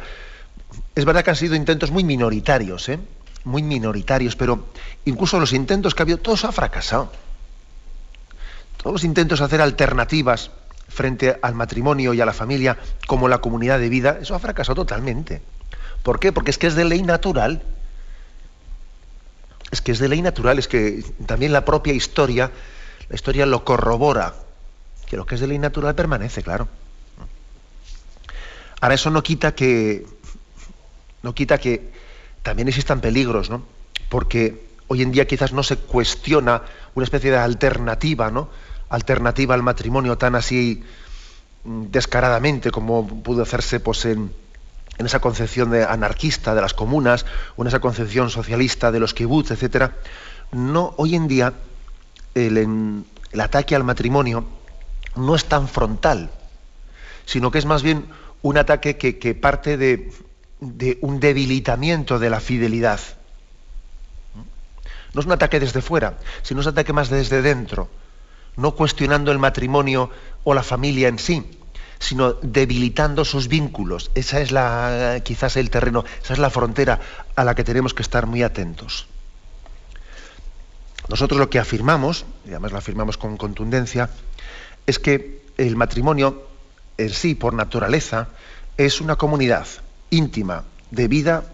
Es 0.95 1.05
verdad 1.05 1.25
que 1.25 1.31
han 1.31 1.37
sido 1.37 1.57
intentos 1.57 1.91
muy 1.91 2.05
minoritarios, 2.05 2.89
¿eh? 2.89 3.01
muy 3.43 3.65
minoritarios, 3.65 4.37
pero 4.37 4.67
incluso 5.07 5.41
los 5.41 5.53
intentos 5.53 5.93
que 5.93 6.01
ha 6.01 6.05
habido, 6.05 6.19
todo 6.19 6.37
eso 6.37 6.47
ha 6.47 6.53
fracasado. 6.53 7.11
Todos 8.77 8.93
los 8.93 9.03
intentos 9.03 9.41
de 9.41 9.47
hacer 9.47 9.61
alternativas 9.61 10.53
frente 10.89 11.37
al 11.43 11.57
matrimonio 11.57 12.15
y 12.15 12.21
a 12.21 12.27
la 12.27 12.33
familia 12.33 12.79
como 13.09 13.27
la 13.27 13.39
comunidad 13.39 13.81
de 13.81 13.89
vida, 13.89 14.19
eso 14.23 14.37
ha 14.37 14.39
fracasado 14.39 14.77
totalmente. 14.77 15.43
¿Por 16.05 16.21
qué? 16.21 16.31
Porque 16.31 16.53
es 16.53 16.59
que 16.59 16.69
es 16.69 16.77
de 16.77 16.85
ley 16.85 17.03
natural. 17.03 17.61
Es 19.73 19.81
que 19.81 19.91
es 19.91 19.99
de 19.99 20.07
ley 20.07 20.23
natural, 20.23 20.61
es 20.61 20.69
que 20.69 21.05
también 21.27 21.53
la 21.53 21.65
propia 21.65 21.93
historia, 21.93 22.53
la 23.09 23.17
historia 23.17 23.47
lo 23.47 23.65
corrobora, 23.65 24.33
que 25.07 25.17
lo 25.17 25.27
que 25.27 25.35
es 25.35 25.41
de 25.41 25.49
ley 25.49 25.59
natural 25.59 25.97
permanece, 25.97 26.45
claro. 26.45 26.69
Ahora 28.85 28.97
eso 28.97 29.09
no 29.09 29.23
quita 29.23 29.55
que 29.55 30.05
no 31.23 31.35
quita 31.35 31.57
que 31.57 31.91
también 32.43 32.69
existan 32.69 33.01
peligros, 33.01 33.49
¿no? 33.49 33.63
Porque 34.11 34.69
hoy 34.89 35.01
en 35.01 35.11
día 35.11 35.27
quizás 35.27 35.55
no 35.55 35.63
se 35.63 35.79
cuestiona 35.79 36.61
una 36.95 37.05
especie 37.05 37.31
de 37.31 37.39
alternativa, 37.39 38.31
¿no? 38.31 38.51
Alternativa 38.91 39.55
al 39.55 39.63
matrimonio 39.63 40.19
tan 40.19 40.35
así 40.35 40.85
mm, 41.65 41.85
descaradamente 41.93 42.71
como 42.71 43.07
pudo 43.23 43.43
hacerse 43.45 43.81
pues, 43.81 44.05
en, 44.05 44.31
esa 44.99 45.19
concepción 45.19 45.71
de 45.71 45.85
anarquista 45.85 46.55
de 46.55 46.61
las 46.61 46.75
comunas 46.75 47.25
o 47.57 47.63
en 47.63 47.69
esa 47.69 47.81
concepción 47.81 48.29
socialista 48.29 48.93
de 48.93 49.01
los 49.01 49.15
kibbutz, 49.15 49.51
etcétera. 49.51 49.97
No, 50.53 50.93
hoy 50.99 51.15
en 51.15 51.27
día 51.27 51.55
el, 52.35 52.59
el 52.59 53.41
ataque 53.41 53.77
al 53.77 53.85
matrimonio 53.85 54.45
no 55.17 55.35
es 55.35 55.47
tan 55.47 55.69
frontal, 55.69 56.31
sino 57.25 57.51
que 57.51 57.57
es 57.57 57.65
más 57.65 57.83
bien 57.83 58.05
un 58.45 58.59
ataque 58.59 58.99
que, 58.99 59.35
parte 59.35 59.79
de, 59.79 60.13
un 61.01 61.19
debilitamiento 61.19 62.19
de 62.19 62.29
la 62.29 62.41
fidelidad. 62.41 63.01
No 65.15 65.21
es 65.21 65.27
un 65.27 65.33
ataque 65.33 65.59
desde 65.59 65.81
fuera, 65.81 66.19
sino 66.43 66.61
es 66.61 66.67
un 66.67 66.73
ataque 66.73 66.93
más 66.93 67.09
desde 67.09 67.41
dentro, 67.41 67.89
no 68.57 68.75
cuestionando 68.75 69.33
el 69.33 69.39
matrimonio 69.39 70.11
o 70.45 70.53
la 70.53 70.63
familia 70.63 71.09
en 71.09 71.19
sí, 71.19 71.59
sino 71.99 72.35
debilitando 72.35 73.25
sus 73.25 73.49
vínculos. 73.49 74.11
Esa 74.15 74.43
es 74.43 74.53
la, 74.53 75.23
quizás 75.25 75.57
el 75.57 75.71
terreno, 75.71 76.05
esa 76.23 76.35
es 76.35 76.39
la 76.39 76.51
frontera 76.51 77.01
a 77.35 77.45
la 77.45 77.55
que 77.55 77.65
tenemos 77.65 77.95
que 77.95 78.03
estar 78.03 78.27
muy 78.27 78.43
atentos. 78.43 79.07
Nosotros 81.09 81.41
lo 81.41 81.49
que 81.49 81.59
afirmamos, 81.59 82.27
y 82.45 82.51
además 82.51 82.73
lo 82.73 82.79
afirmamos 82.79 83.17
con 83.17 83.39
contundencia, 83.39 84.11
es 84.87 84.99
que 84.99 85.47
el 85.57 85.77
matrimonio 85.77 86.54
en 86.99 87.11
sí, 87.11 87.35
por 87.35 87.55
naturaleza, 87.55 88.29
es 88.77 89.01
una 89.01 89.17
comunidad 89.17 89.67
íntima 90.11 90.65
de 90.91 91.09
vida 91.09 91.45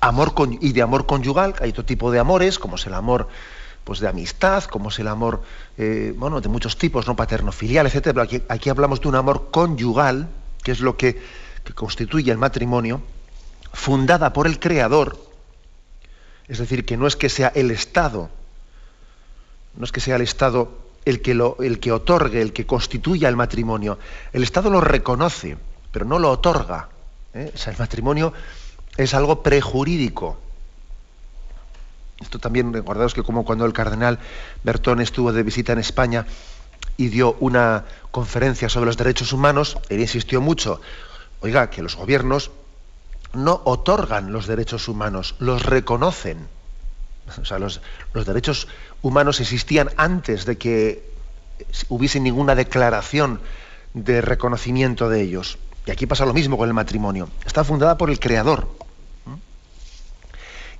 amor 0.00 0.34
y 0.60 0.72
de 0.72 0.82
amor 0.82 1.06
conyugal. 1.06 1.54
Hay 1.60 1.70
otro 1.70 1.84
tipo 1.84 2.10
de 2.10 2.18
amores, 2.18 2.58
como 2.58 2.76
es 2.76 2.86
el 2.86 2.94
amor 2.94 3.28
pues, 3.84 4.00
de 4.00 4.08
amistad, 4.08 4.64
como 4.64 4.90
es 4.90 4.98
el 4.98 5.08
amor 5.08 5.42
eh, 5.78 6.14
bueno, 6.16 6.40
de 6.40 6.48
muchos 6.48 6.76
tipos, 6.76 7.06
no 7.06 7.16
paterno-filial, 7.16 7.86
etc. 7.86 8.00
Pero 8.02 8.22
aquí, 8.22 8.42
aquí, 8.48 8.70
hablamos 8.70 9.00
de 9.00 9.08
un 9.08 9.16
amor 9.16 9.50
conyugal, 9.50 10.28
que 10.62 10.72
es 10.72 10.80
lo 10.80 10.96
que, 10.96 11.20
que 11.64 11.72
constituye 11.72 12.30
el 12.30 12.38
matrimonio, 12.38 13.02
fundada 13.72 14.32
por 14.32 14.46
el 14.46 14.58
Creador. 14.58 15.18
Es 16.48 16.58
decir, 16.58 16.84
que 16.84 16.96
no 16.96 17.06
es 17.06 17.16
que 17.16 17.28
sea 17.28 17.48
el 17.54 17.70
Estado, 17.70 18.28
no 19.76 19.84
es 19.84 19.92
que 19.92 20.00
sea 20.00 20.16
el 20.16 20.22
Estado 20.22 20.83
el 21.04 21.20
que, 21.20 21.32
el 21.60 21.80
que 21.80 21.92
otorgue, 21.92 22.40
el 22.40 22.52
que 22.52 22.66
constituya 22.66 23.28
el 23.28 23.36
matrimonio. 23.36 23.98
El 24.32 24.42
Estado 24.42 24.70
lo 24.70 24.80
reconoce, 24.80 25.56
pero 25.92 26.04
no 26.04 26.18
lo 26.18 26.30
otorga. 26.30 26.88
¿eh? 27.34 27.52
O 27.54 27.58
sea, 27.58 27.72
el 27.72 27.78
matrimonio 27.78 28.32
es 28.96 29.14
algo 29.14 29.42
prejurídico. 29.42 30.38
Esto 32.20 32.38
también, 32.38 32.72
recordaos 32.72 33.12
que 33.12 33.22
como 33.22 33.44
cuando 33.44 33.66
el 33.66 33.72
cardenal 33.72 34.18
Bertón 34.62 35.00
estuvo 35.00 35.32
de 35.32 35.42
visita 35.42 35.72
en 35.72 35.80
España 35.80 36.26
y 36.96 37.08
dio 37.08 37.36
una 37.40 37.84
conferencia 38.10 38.68
sobre 38.68 38.86
los 38.86 38.96
derechos 38.96 39.32
humanos, 39.32 39.76
él 39.88 40.00
insistió 40.00 40.40
mucho 40.40 40.80
Oiga, 41.44 41.68
que 41.68 41.82
los 41.82 41.96
gobiernos 41.96 42.52
no 43.34 43.60
otorgan 43.66 44.32
los 44.32 44.46
derechos 44.46 44.88
humanos, 44.88 45.34
los 45.38 45.62
reconocen. 45.62 46.48
O 47.40 47.44
sea, 47.44 47.58
los, 47.58 47.80
los 48.12 48.26
derechos 48.26 48.68
humanos 49.02 49.40
existían 49.40 49.90
antes 49.96 50.44
de 50.44 50.58
que 50.58 51.10
hubiese 51.88 52.20
ninguna 52.20 52.54
declaración 52.54 53.40
de 53.94 54.20
reconocimiento 54.20 55.08
de 55.08 55.22
ellos. 55.22 55.58
Y 55.86 55.90
aquí 55.90 56.06
pasa 56.06 56.26
lo 56.26 56.34
mismo 56.34 56.56
con 56.56 56.68
el 56.68 56.74
matrimonio. 56.74 57.28
Está 57.44 57.64
fundada 57.64 57.96
por 57.96 58.10
el 58.10 58.18
Creador. 58.18 58.68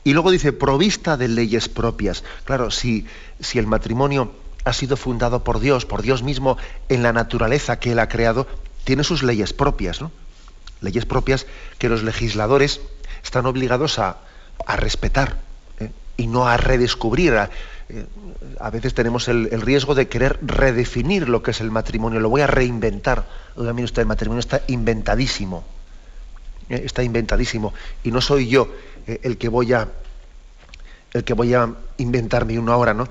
Y 0.04 0.12
luego 0.12 0.30
dice, 0.30 0.52
provista 0.52 1.16
de 1.16 1.28
leyes 1.28 1.70
propias. 1.70 2.24
Claro, 2.44 2.70
si, 2.70 3.06
si 3.40 3.58
el 3.58 3.66
matrimonio 3.66 4.32
ha 4.64 4.72
sido 4.74 4.98
fundado 4.98 5.44
por 5.44 5.60
Dios, 5.60 5.86
por 5.86 6.02
Dios 6.02 6.22
mismo, 6.22 6.58
en 6.90 7.02
la 7.02 7.12
naturaleza 7.12 7.78
que 7.78 7.92
Él 7.92 7.98
ha 7.98 8.08
creado, 8.08 8.46
tiene 8.84 9.02
sus 9.02 9.22
leyes 9.22 9.54
propias, 9.54 10.02
¿no? 10.02 10.12
Leyes 10.82 11.06
propias 11.06 11.46
que 11.78 11.88
los 11.88 12.02
legisladores 12.02 12.80
están 13.22 13.46
obligados 13.46 13.98
a, 13.98 14.18
respetar 14.76 15.30
¿eh? 15.32 15.36
Y 16.16 16.26
no 16.26 16.46
a 16.46 16.56
redescubrir. 16.56 17.34
A, 17.34 17.50
eh, 17.88 18.06
veces 18.72 18.94
tenemos 18.94 19.28
el, 19.28 19.60
riesgo 19.60 19.94
de 19.94 20.08
querer 20.08 20.38
redefinir 20.42 21.28
lo 21.28 21.42
que 21.42 21.50
es 21.52 21.60
el 21.60 21.70
matrimonio, 21.70 22.20
lo 22.20 22.30
voy 22.30 22.40
a 22.40 22.46
reinventar. 22.46 23.26
Oiga, 23.56 23.72
mire 23.72 23.88
el 23.94 24.06
matrimonio 24.06 24.40
está 24.40 24.62
inventadísimo. 24.68 25.64
¿eh? 26.68 26.82
Está 26.84 27.02
inventadísimo. 27.02 27.74
Y 28.02 28.10
no 28.10 28.20
soy 28.20 28.48
yo 28.48 28.68
el 29.06 29.36
que 29.36 29.48
voy 29.48 29.72
a 29.74 29.88
el 31.12 31.22
que 31.22 31.34
voy 31.34 31.54
a 31.54 31.72
inventarme 31.98 32.58
uno 32.58 32.72
ahora, 32.72 32.92
¿no? 32.92 33.06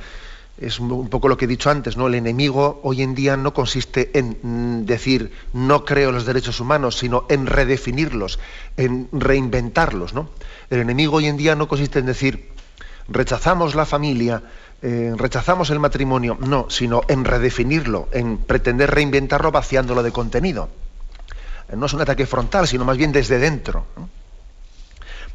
es 0.57 0.79
un 0.79 1.09
poco 1.09 1.27
lo 1.27 1.37
que 1.37 1.45
he 1.45 1.47
dicho 1.47 1.69
antes, 1.69 1.97
¿no? 1.97 2.07
El 2.07 2.15
enemigo 2.15 2.79
hoy 2.83 3.01
en 3.01 3.15
día 3.15 3.37
no 3.37 3.53
consiste 3.53 4.11
en 4.13 4.37
mm, 4.41 4.85
decir 4.85 5.31
no 5.51 5.83
creo 5.83 6.11
los 6.11 6.25
derechos 6.25 6.59
humanos, 6.59 6.97
sino 6.97 7.25
en 7.29 7.47
redefinirlos, 7.47 8.39
en 8.77 9.09
reinventarlos, 9.11 10.13
¿no? 10.13 10.29
El 10.69 10.79
enemigo 10.79 11.17
hoy 11.17 11.25
en 11.25 11.37
día 11.37 11.55
no 11.55 11.67
consiste 11.67 11.99
en 11.99 12.05
decir 12.05 12.52
rechazamos 13.07 13.75
la 13.75 13.85
familia, 13.85 14.41
eh, 14.81 15.13
rechazamos 15.15 15.69
el 15.69 15.79
matrimonio, 15.79 16.37
no, 16.39 16.67
sino 16.69 17.01
en 17.07 17.25
redefinirlo, 17.25 18.09
en 18.11 18.37
pretender 18.37 18.91
reinventarlo 18.91 19.51
vaciándolo 19.51 20.03
de 20.03 20.11
contenido. 20.11 20.69
No 21.75 21.85
es 21.85 21.93
un 21.93 22.01
ataque 22.01 22.25
frontal, 22.25 22.67
sino 22.67 22.85
más 22.85 22.97
bien 22.97 23.11
desde 23.11 23.39
dentro. 23.39 23.85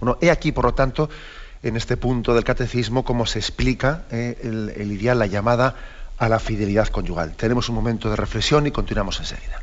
Bueno, 0.01 0.19
he 0.21 0.31
aquí, 0.31 0.53
por 0.53 0.67
lo 0.67 0.75
tanto, 0.75 1.09
en 1.63 1.77
este 1.77 1.97
punto 1.97 2.35
del 2.35 2.45
catecismo 2.45 3.05
cómo 3.05 3.27
se 3.27 3.39
explica 3.39 4.05
eh, 4.11 4.39
el, 4.43 4.73
el 4.77 4.93
ideal, 4.93 5.19
la 5.19 5.27
llamada 5.27 5.75
a 6.19 6.29
la 6.29 6.39
fidelidad 6.39 6.89
conyugal. 6.89 7.35
Tenemos 7.35 7.69
un 7.69 7.75
momento 7.75 8.11
de 8.11 8.17
reflexión 8.17 8.67
y 8.67 8.71
continuamos 8.71 9.19
enseguida. 9.21 9.63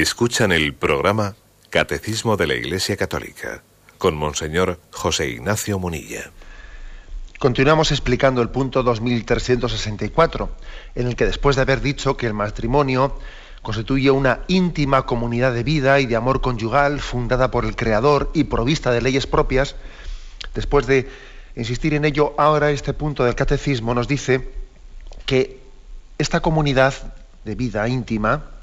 Escuchan 0.00 0.50
el 0.50 0.72
programa 0.72 1.34
Catecismo 1.68 2.38
de 2.38 2.46
la 2.46 2.54
Iglesia 2.54 2.96
Católica 2.96 3.62
con 3.98 4.16
Monseñor 4.16 4.80
José 4.90 5.28
Ignacio 5.28 5.78
Munilla. 5.78 6.30
Continuamos 7.38 7.90
explicando 7.90 8.40
el 8.40 8.48
punto 8.48 8.82
2364, 8.82 10.56
en 10.94 11.06
el 11.06 11.16
que 11.16 11.26
después 11.26 11.56
de 11.56 11.62
haber 11.62 11.82
dicho 11.82 12.16
que 12.16 12.26
el 12.26 12.32
matrimonio 12.32 13.18
constituye 13.60 14.10
una 14.10 14.40
íntima 14.48 15.04
comunidad 15.04 15.52
de 15.52 15.64
vida 15.64 16.00
y 16.00 16.06
de 16.06 16.16
amor 16.16 16.40
conyugal 16.40 17.00
fundada 17.00 17.50
por 17.50 17.66
el 17.66 17.76
Creador 17.76 18.30
y 18.32 18.44
provista 18.44 18.92
de 18.92 19.02
leyes 19.02 19.26
propias, 19.26 19.76
después 20.54 20.86
de 20.86 21.10
insistir 21.56 21.92
en 21.92 22.06
ello, 22.06 22.32
ahora 22.38 22.70
este 22.70 22.94
punto 22.94 23.24
del 23.24 23.34
catecismo 23.34 23.92
nos 23.92 24.08
dice 24.08 24.50
que 25.26 25.60
esta 26.16 26.40
comunidad 26.40 26.94
de 27.44 27.54
vida 27.54 27.86
íntima, 27.86 28.59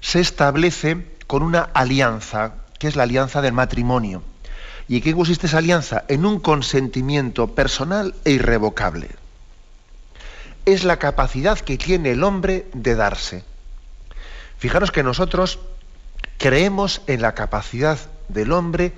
se 0.00 0.20
establece 0.20 1.06
con 1.26 1.42
una 1.42 1.62
alianza, 1.74 2.54
que 2.78 2.88
es 2.88 2.96
la 2.96 3.04
alianza 3.04 3.42
del 3.42 3.52
matrimonio. 3.52 4.22
¿Y 4.88 4.96
en 4.96 5.02
qué 5.02 5.14
consiste 5.14 5.46
esa 5.46 5.58
alianza? 5.58 6.04
En 6.08 6.26
un 6.26 6.40
consentimiento 6.40 7.54
personal 7.54 8.14
e 8.24 8.32
irrevocable. 8.32 9.08
Es 10.64 10.84
la 10.84 10.98
capacidad 10.98 11.58
que 11.58 11.78
tiene 11.78 12.10
el 12.10 12.24
hombre 12.24 12.66
de 12.72 12.94
darse. 12.96 13.44
Fijaros 14.58 14.90
que 14.90 15.02
nosotros 15.02 15.60
creemos 16.38 17.02
en 17.06 17.22
la 17.22 17.34
capacidad 17.34 17.98
del 18.28 18.52
hombre 18.52 18.92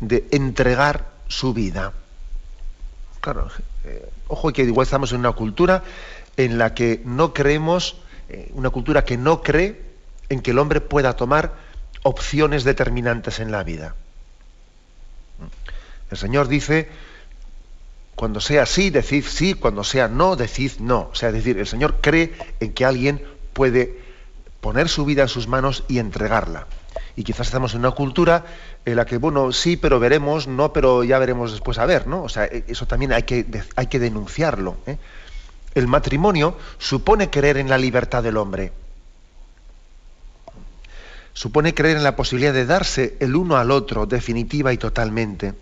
de 0.00 0.26
entregar 0.30 1.06
su 1.28 1.54
vida. 1.54 1.92
Claro, 3.20 3.48
eh, 3.84 4.10
ojo 4.28 4.52
que 4.52 4.62
igual 4.62 4.84
estamos 4.84 5.12
en 5.12 5.20
una 5.20 5.32
cultura 5.32 5.82
en 6.36 6.58
la 6.58 6.74
que 6.74 7.02
no 7.04 7.32
creemos, 7.32 7.96
eh, 8.28 8.50
una 8.54 8.70
cultura 8.70 9.04
que 9.04 9.16
no 9.16 9.42
cree 9.42 9.89
en 10.30 10.40
que 10.40 10.52
el 10.52 10.58
hombre 10.58 10.80
pueda 10.80 11.16
tomar 11.16 11.52
opciones 12.02 12.64
determinantes 12.64 13.40
en 13.40 13.50
la 13.50 13.62
vida. 13.62 13.94
El 16.10 16.16
Señor 16.16 16.48
dice, 16.48 16.88
cuando 18.14 18.40
sea 18.40 18.64
sí, 18.64 18.90
decid 18.90 19.24
sí, 19.24 19.54
cuando 19.54 19.84
sea 19.84 20.08
no, 20.08 20.36
decid 20.36 20.72
no. 20.78 21.10
O 21.12 21.14
sea, 21.14 21.28
es 21.28 21.34
decir, 21.34 21.58
el 21.58 21.66
Señor 21.66 21.96
cree 22.00 22.32
en 22.60 22.72
que 22.72 22.84
alguien 22.84 23.22
puede 23.52 23.98
poner 24.60 24.88
su 24.88 25.04
vida 25.04 25.22
en 25.22 25.28
sus 25.28 25.48
manos 25.48 25.84
y 25.88 25.98
entregarla. 25.98 26.66
Y 27.16 27.24
quizás 27.24 27.48
estamos 27.48 27.74
en 27.74 27.80
una 27.80 27.90
cultura 27.90 28.44
en 28.84 28.96
la 28.96 29.04
que, 29.04 29.18
bueno, 29.18 29.52
sí, 29.52 29.76
pero 29.76 29.98
veremos, 29.98 30.46
no, 30.46 30.72
pero 30.72 31.04
ya 31.04 31.18
veremos 31.18 31.52
después 31.52 31.78
a 31.78 31.86
ver, 31.86 32.06
¿no? 32.06 32.22
O 32.22 32.28
sea, 32.28 32.44
eso 32.44 32.86
también 32.86 33.12
hay 33.12 33.24
que, 33.24 33.46
hay 33.74 33.86
que 33.88 33.98
denunciarlo. 33.98 34.76
¿eh? 34.86 34.96
El 35.74 35.86
matrimonio 35.86 36.56
supone 36.78 37.30
creer 37.30 37.56
en 37.56 37.68
la 37.68 37.78
libertad 37.78 38.22
del 38.22 38.36
hombre 38.36 38.72
supone 41.32 41.74
creer 41.74 41.96
en 41.96 42.04
la 42.04 42.16
posibilidad 42.16 42.52
de 42.52 42.66
darse 42.66 43.16
el 43.20 43.36
uno 43.36 43.56
al 43.56 43.70
otro 43.70 44.06
definitiva 44.06 44.72
y 44.72 44.78
totalmente. 44.78 45.54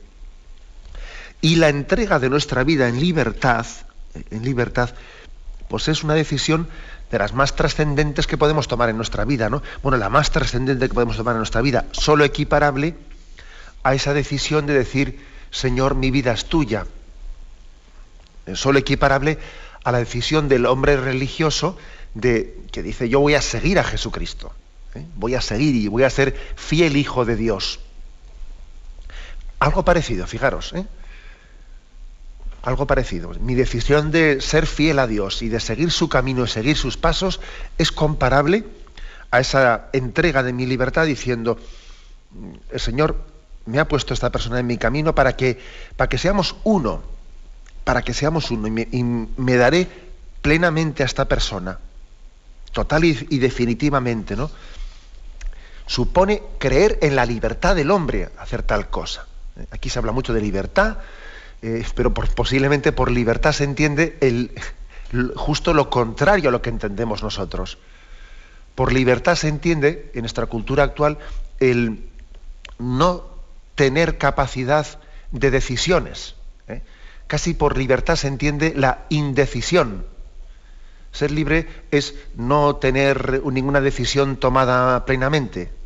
Y 1.41 1.57
la 1.57 1.69
entrega 1.69 2.19
de 2.19 2.31
nuestra 2.31 2.65
vida 2.65 2.89
en 2.89 3.01
libertad, 3.01 3.67
en 4.31 4.45
libertad, 4.45 4.91
pues 5.69 5.89
es 5.89 6.03
una 6.03 6.15
decisión 6.15 6.69
de 7.11 7.19
las 7.19 7.33
más 7.33 7.55
trascendentes 7.55 8.27
que 8.27 8.37
podemos 8.37 8.69
tomar 8.69 8.89
en 8.89 8.97
nuestra 8.97 9.25
vida, 9.25 9.49
¿no? 9.49 9.63
Bueno, 9.83 9.99
la 9.99 10.09
más 10.09 10.31
trascendente 10.31 10.89
que 10.89 10.95
podemos 10.95 11.17
tomar 11.17 11.35
en 11.35 11.39
nuestra 11.39 11.63
vida, 11.63 11.87
solo 11.93 12.25
equiparable 12.25 12.97
a 13.83 13.95
esa 13.95 14.15
decisión 14.15 14.67
de 14.67 14.75
decir, 14.75 15.25
Señor, 15.51 15.95
mi 15.95 16.11
vida 16.11 16.33
es 16.33 16.47
tuya. 16.47 16.87
Solo 18.55 18.79
equiparable 18.79 19.39
a 19.85 19.93
la 19.93 19.99
decisión 19.99 20.49
del 20.49 20.67
hombre 20.67 20.97
religioso 20.97 21.77
de 22.15 22.59
que 22.73 22.83
dice 22.83 23.09
yo 23.09 23.21
voy 23.21 23.35
a 23.35 23.43
seguir 23.43 23.79
a 23.79 23.85
Jesucristo, 23.85 24.53
¿eh? 24.95 25.05
voy 25.17 25.35
a 25.35 25.41
seguir 25.41 25.75
y 25.75 25.89
voy 25.89 26.05
a 26.05 26.11
ser 26.11 26.35
fiel 26.57 26.97
hijo 26.97 27.25
de 27.25 27.37
Dios. 27.37 27.81
Algo 29.59 29.85
parecido, 29.85 30.27
fijaros, 30.27 30.73
¿eh? 30.75 30.87
algo 32.63 32.87
parecido. 32.87 33.31
Mi 33.41 33.55
decisión 33.55 34.11
de 34.11 34.41
ser 34.41 34.67
fiel 34.67 34.99
a 34.99 35.07
Dios 35.07 35.43
y 35.43 35.49
de 35.49 35.61
seguir 35.61 35.91
su 35.91 36.09
camino 36.09 36.45
y 36.45 36.49
seguir 36.49 36.77
sus 36.77 36.97
pasos 36.97 37.41
es 37.79 37.93
comparable 37.93 38.65
a 39.31 39.41
esa 39.41 39.89
entrega 39.93 40.43
de 40.43 40.53
mi 40.53 40.67
libertad 40.67 41.07
diciendo, 41.07 41.59
el 42.71 42.81
Señor 42.81 43.17
me 43.67 43.79
ha 43.79 43.89
puesto 43.89 44.15
esta 44.15 44.31
persona 44.31 44.59
en 44.59 44.67
mi 44.67 44.79
camino 44.79 45.15
para 45.15 45.37
que, 45.37 45.59
para 45.97 46.09
que 46.09 46.19
seamos 46.19 46.57
uno, 46.65 47.03
para 47.85 48.03
que 48.03 48.15
seamos 48.15 48.51
uno, 48.51 48.67
y 48.69 49.03
me, 49.03 49.57
daré 49.57 49.89
plenamente 50.41 51.03
a 51.03 51.07
esta 51.07 51.27
persona, 51.27 51.79
total 52.73 53.05
y, 53.05 53.39
definitivamente, 53.39 54.37
¿no? 54.37 54.51
Supone 55.89 56.43
creer 56.59 56.99
en 57.01 57.17
la 57.17 57.25
libertad 57.25 57.75
del 57.75 57.91
hombre 57.91 58.29
hacer 58.39 58.63
tal 58.63 58.91
cosa. 58.91 59.27
Aquí 59.71 59.89
se 59.89 59.99
habla 59.99 60.13
mucho 60.13 60.35
de 60.35 60.43
libertad, 60.43 60.99
eh, 61.63 61.83
pero 61.95 62.13
posiblemente 62.13 62.93
por 62.93 63.11
libertad 63.11 63.53
se 63.53 63.65
entiende 63.65 64.19
el, 64.21 64.53
justo 65.35 65.73
lo 65.73 65.89
contrario 65.89 66.51
a 66.51 66.53
lo 66.53 66.61
que 66.61 66.69
entendemos 66.69 67.23
nosotros. 67.23 67.79
Por 68.75 68.93
libertad 68.93 69.35
se 69.35 69.49
entiende, 69.49 70.11
en 70.13 70.21
nuestra 70.21 70.45
cultura 70.45 70.85
actual, 70.85 71.17
el 71.59 72.05
no 72.79 73.25
tener 73.75 74.19
capacidad 74.19 74.87
de 75.33 75.51
decisiones. 75.51 76.35
¿eh? 76.69 76.83
Casi 77.27 77.55
por 77.55 77.79
libertad 77.79 78.17
se 78.17 78.29
entiende 78.29 78.75
la 78.77 79.07
indecisión. 79.09 80.05
Ser 81.13 81.31
libre 81.31 81.67
es 81.91 82.15
no 82.37 82.77
tener 82.77 83.43
ninguna 83.43 83.81
decisión 83.81 84.37
tomada 84.37 85.07
plenamente. 85.07 85.78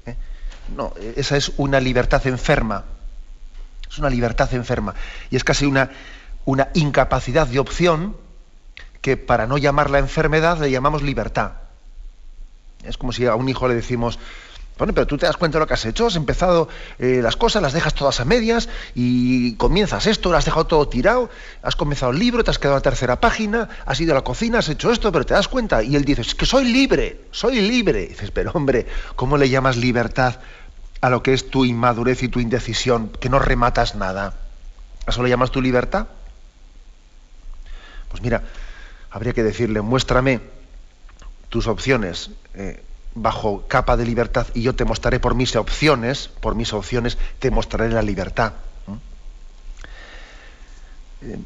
No, 0.77 0.94
esa 1.16 1.37
es 1.37 1.53
una 1.57 1.81
libertad 1.81 2.27
enferma. 2.27 2.85
Es 3.90 3.98
una 3.98 4.11
libertad 4.11 4.53
enferma. 4.55 4.94
Y 5.31 5.37
es 5.37 5.44
casi 5.44 5.66
una, 5.66 5.90
una 6.44 6.68
incapacidad 6.75 7.46
de 7.46 7.59
opción 7.59 8.16
que 9.01 9.16
para 9.16 9.46
no 9.46 9.59
llamarla 9.59 9.98
enfermedad 9.98 10.59
le 10.61 10.70
llamamos 10.70 11.03
libertad. 11.03 11.53
Es 12.85 12.96
como 12.96 13.12
si 13.12 13.27
a 13.27 13.35
un 13.35 13.48
hijo 13.48 13.68
le 13.68 13.75
decimos, 13.75 14.18
bueno, 14.83 14.95
pero 14.95 15.07
tú 15.07 15.16
te 15.16 15.27
das 15.27 15.37
cuenta 15.37 15.59
de 15.59 15.61
lo 15.61 15.68
que 15.68 15.75
has 15.75 15.85
hecho, 15.85 16.09
has 16.09 16.16
empezado 16.16 16.68
eh, 16.99 17.21
las 17.23 17.37
cosas, 17.37 17.62
las 17.62 17.73
dejas 17.73 17.95
todas 17.95 18.18
a 18.18 18.25
medias 18.25 18.68
y 18.97 19.55
comienzas 19.55 20.09
esto, 20.09 20.33
lo 20.33 20.37
has 20.37 20.45
dejado 20.45 20.66
todo 20.66 20.88
tirado, 20.88 21.31
has 21.62 21.77
comenzado 21.77 22.11
el 22.11 22.18
libro, 22.18 22.42
te 22.42 22.51
has 22.51 22.59
quedado 22.59 22.75
en 22.75 22.79
la 22.79 22.83
tercera 22.83 23.21
página, 23.21 23.68
has 23.87 24.01
ido 24.01 24.11
a 24.11 24.16
la 24.16 24.25
cocina, 24.25 24.59
has 24.59 24.68
hecho 24.68 24.90
esto, 24.90 25.12
pero 25.12 25.25
te 25.25 25.35
das 25.35 25.47
cuenta. 25.47 25.85
Y 25.85 25.95
él 25.95 26.05
dice, 26.05 26.23
es 26.23 26.35
que 26.35 26.47
soy 26.47 26.64
libre, 26.64 27.21
soy 27.31 27.61
libre. 27.61 28.09
Dices, 28.09 28.33
pero 28.33 28.51
hombre, 28.55 28.88
¿cómo 29.14 29.37
le 29.37 29.49
llamas 29.49 29.77
libertad 29.77 30.40
a 31.01 31.11
lo 31.11 31.23
que 31.23 31.33
es 31.33 31.49
tu 31.49 31.64
inmadurez 31.64 32.25
y 32.25 32.29
tu 32.29 32.40
indecisión, 32.40 33.09
que 33.21 33.29
no 33.29 33.38
rematas 33.38 33.95
nada? 33.95 34.35
¿A 35.07 35.11
eso 35.12 35.23
le 35.23 35.29
llamas 35.29 35.53
tu 35.53 35.62
libertad? 35.62 36.09
Pues 38.09 38.21
mira, 38.21 38.42
habría 39.12 39.33
que 39.33 39.45
decirle, 39.45 39.81
muéstrame 39.81 40.40
tus 41.51 41.68
opciones 41.68 42.31
eh, 42.55 42.83
bajo 43.14 43.66
capa 43.68 43.96
de 43.96 44.05
libertad 44.05 44.46
y 44.55 44.62
yo 44.62 44.75
te 44.75 44.85
mostraré 44.85 45.20
por 45.20 45.35
mis 45.35 45.55
opciones, 45.57 46.29
por 46.29 46.55
mis 46.55 46.72
opciones, 46.72 47.18
te 47.38 47.51
mostraré 47.51 47.90
la 47.90 48.03
libertad. 48.03 48.55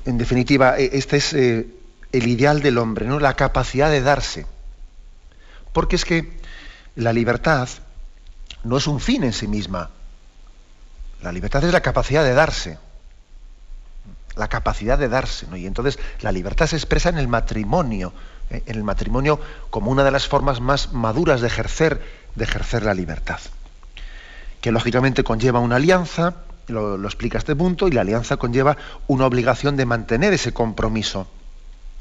En 0.04 0.18
definitiva, 0.18 0.78
e, 0.78 0.90
este 0.96 1.18
es 1.18 1.32
eh, 1.34 1.66
el 2.12 2.26
ideal 2.26 2.62
del 2.62 2.78
hombre, 2.78 3.06
¿no? 3.06 3.20
la 3.20 3.34
capacidad 3.34 3.90
de 3.90 4.00
darse. 4.00 4.46
Porque 5.72 5.96
es 5.96 6.04
que 6.04 6.40
la 6.94 7.12
libertad 7.12 7.68
no 8.64 8.78
es 8.78 8.86
un 8.86 9.00
fin 9.00 9.24
en 9.24 9.32
sí 9.32 9.46
misma. 9.46 9.90
La 11.22 11.32
libertad 11.32 11.62
es 11.64 11.72
la 11.72 11.82
capacidad 11.82 12.24
de 12.24 12.34
darse. 12.34 12.78
La 14.34 14.48
capacidad 14.48 14.98
de 14.98 15.08
darse. 15.08 15.46
¿no? 15.48 15.56
Y 15.56 15.66
entonces 15.66 15.98
la 16.20 16.32
libertad 16.32 16.66
se 16.66 16.76
expresa 16.76 17.10
en 17.10 17.18
el 17.18 17.28
matrimonio. 17.28 18.12
En 18.50 18.62
el 18.76 18.84
matrimonio 18.84 19.40
como 19.70 19.90
una 19.90 20.04
de 20.04 20.10
las 20.10 20.26
formas 20.26 20.60
más 20.60 20.92
maduras 20.92 21.40
de 21.40 21.48
ejercer, 21.48 22.02
de 22.34 22.44
ejercer 22.44 22.84
la 22.84 22.94
libertad. 22.94 23.40
Que 24.60 24.72
lógicamente 24.72 25.24
conlleva 25.24 25.60
una 25.60 25.76
alianza, 25.76 26.34
lo, 26.68 26.96
lo 26.96 27.08
explica 27.08 27.38
este 27.38 27.56
punto, 27.56 27.88
y 27.88 27.92
la 27.92 28.02
alianza 28.02 28.36
conlleva 28.36 28.76
una 29.06 29.26
obligación 29.26 29.76
de 29.76 29.86
mantener 29.86 30.32
ese 30.32 30.52
compromiso, 30.52 31.26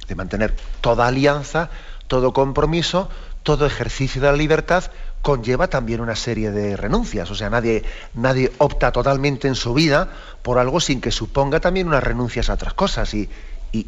de 0.07 0.15
mantener 0.15 0.55
toda 0.81 1.07
alianza, 1.07 1.69
todo 2.07 2.33
compromiso, 2.33 3.09
todo 3.43 3.65
ejercicio 3.65 4.21
de 4.21 4.27
la 4.27 4.37
libertad 4.37 4.85
conlleva 5.21 5.67
también 5.67 6.01
una 6.01 6.15
serie 6.15 6.51
de 6.51 6.77
renuncias. 6.77 7.29
O 7.31 7.35
sea, 7.35 7.49
nadie, 7.49 7.83
nadie 8.13 8.51
opta 8.59 8.91
totalmente 8.91 9.47
en 9.47 9.55
su 9.55 9.73
vida 9.73 10.07
por 10.43 10.59
algo 10.59 10.79
sin 10.79 11.01
que 11.01 11.11
suponga 11.11 11.59
también 11.59 11.87
unas 11.87 12.03
renuncias 12.03 12.49
a 12.49 12.53
otras 12.53 12.73
cosas. 12.75 13.13
Y, 13.13 13.29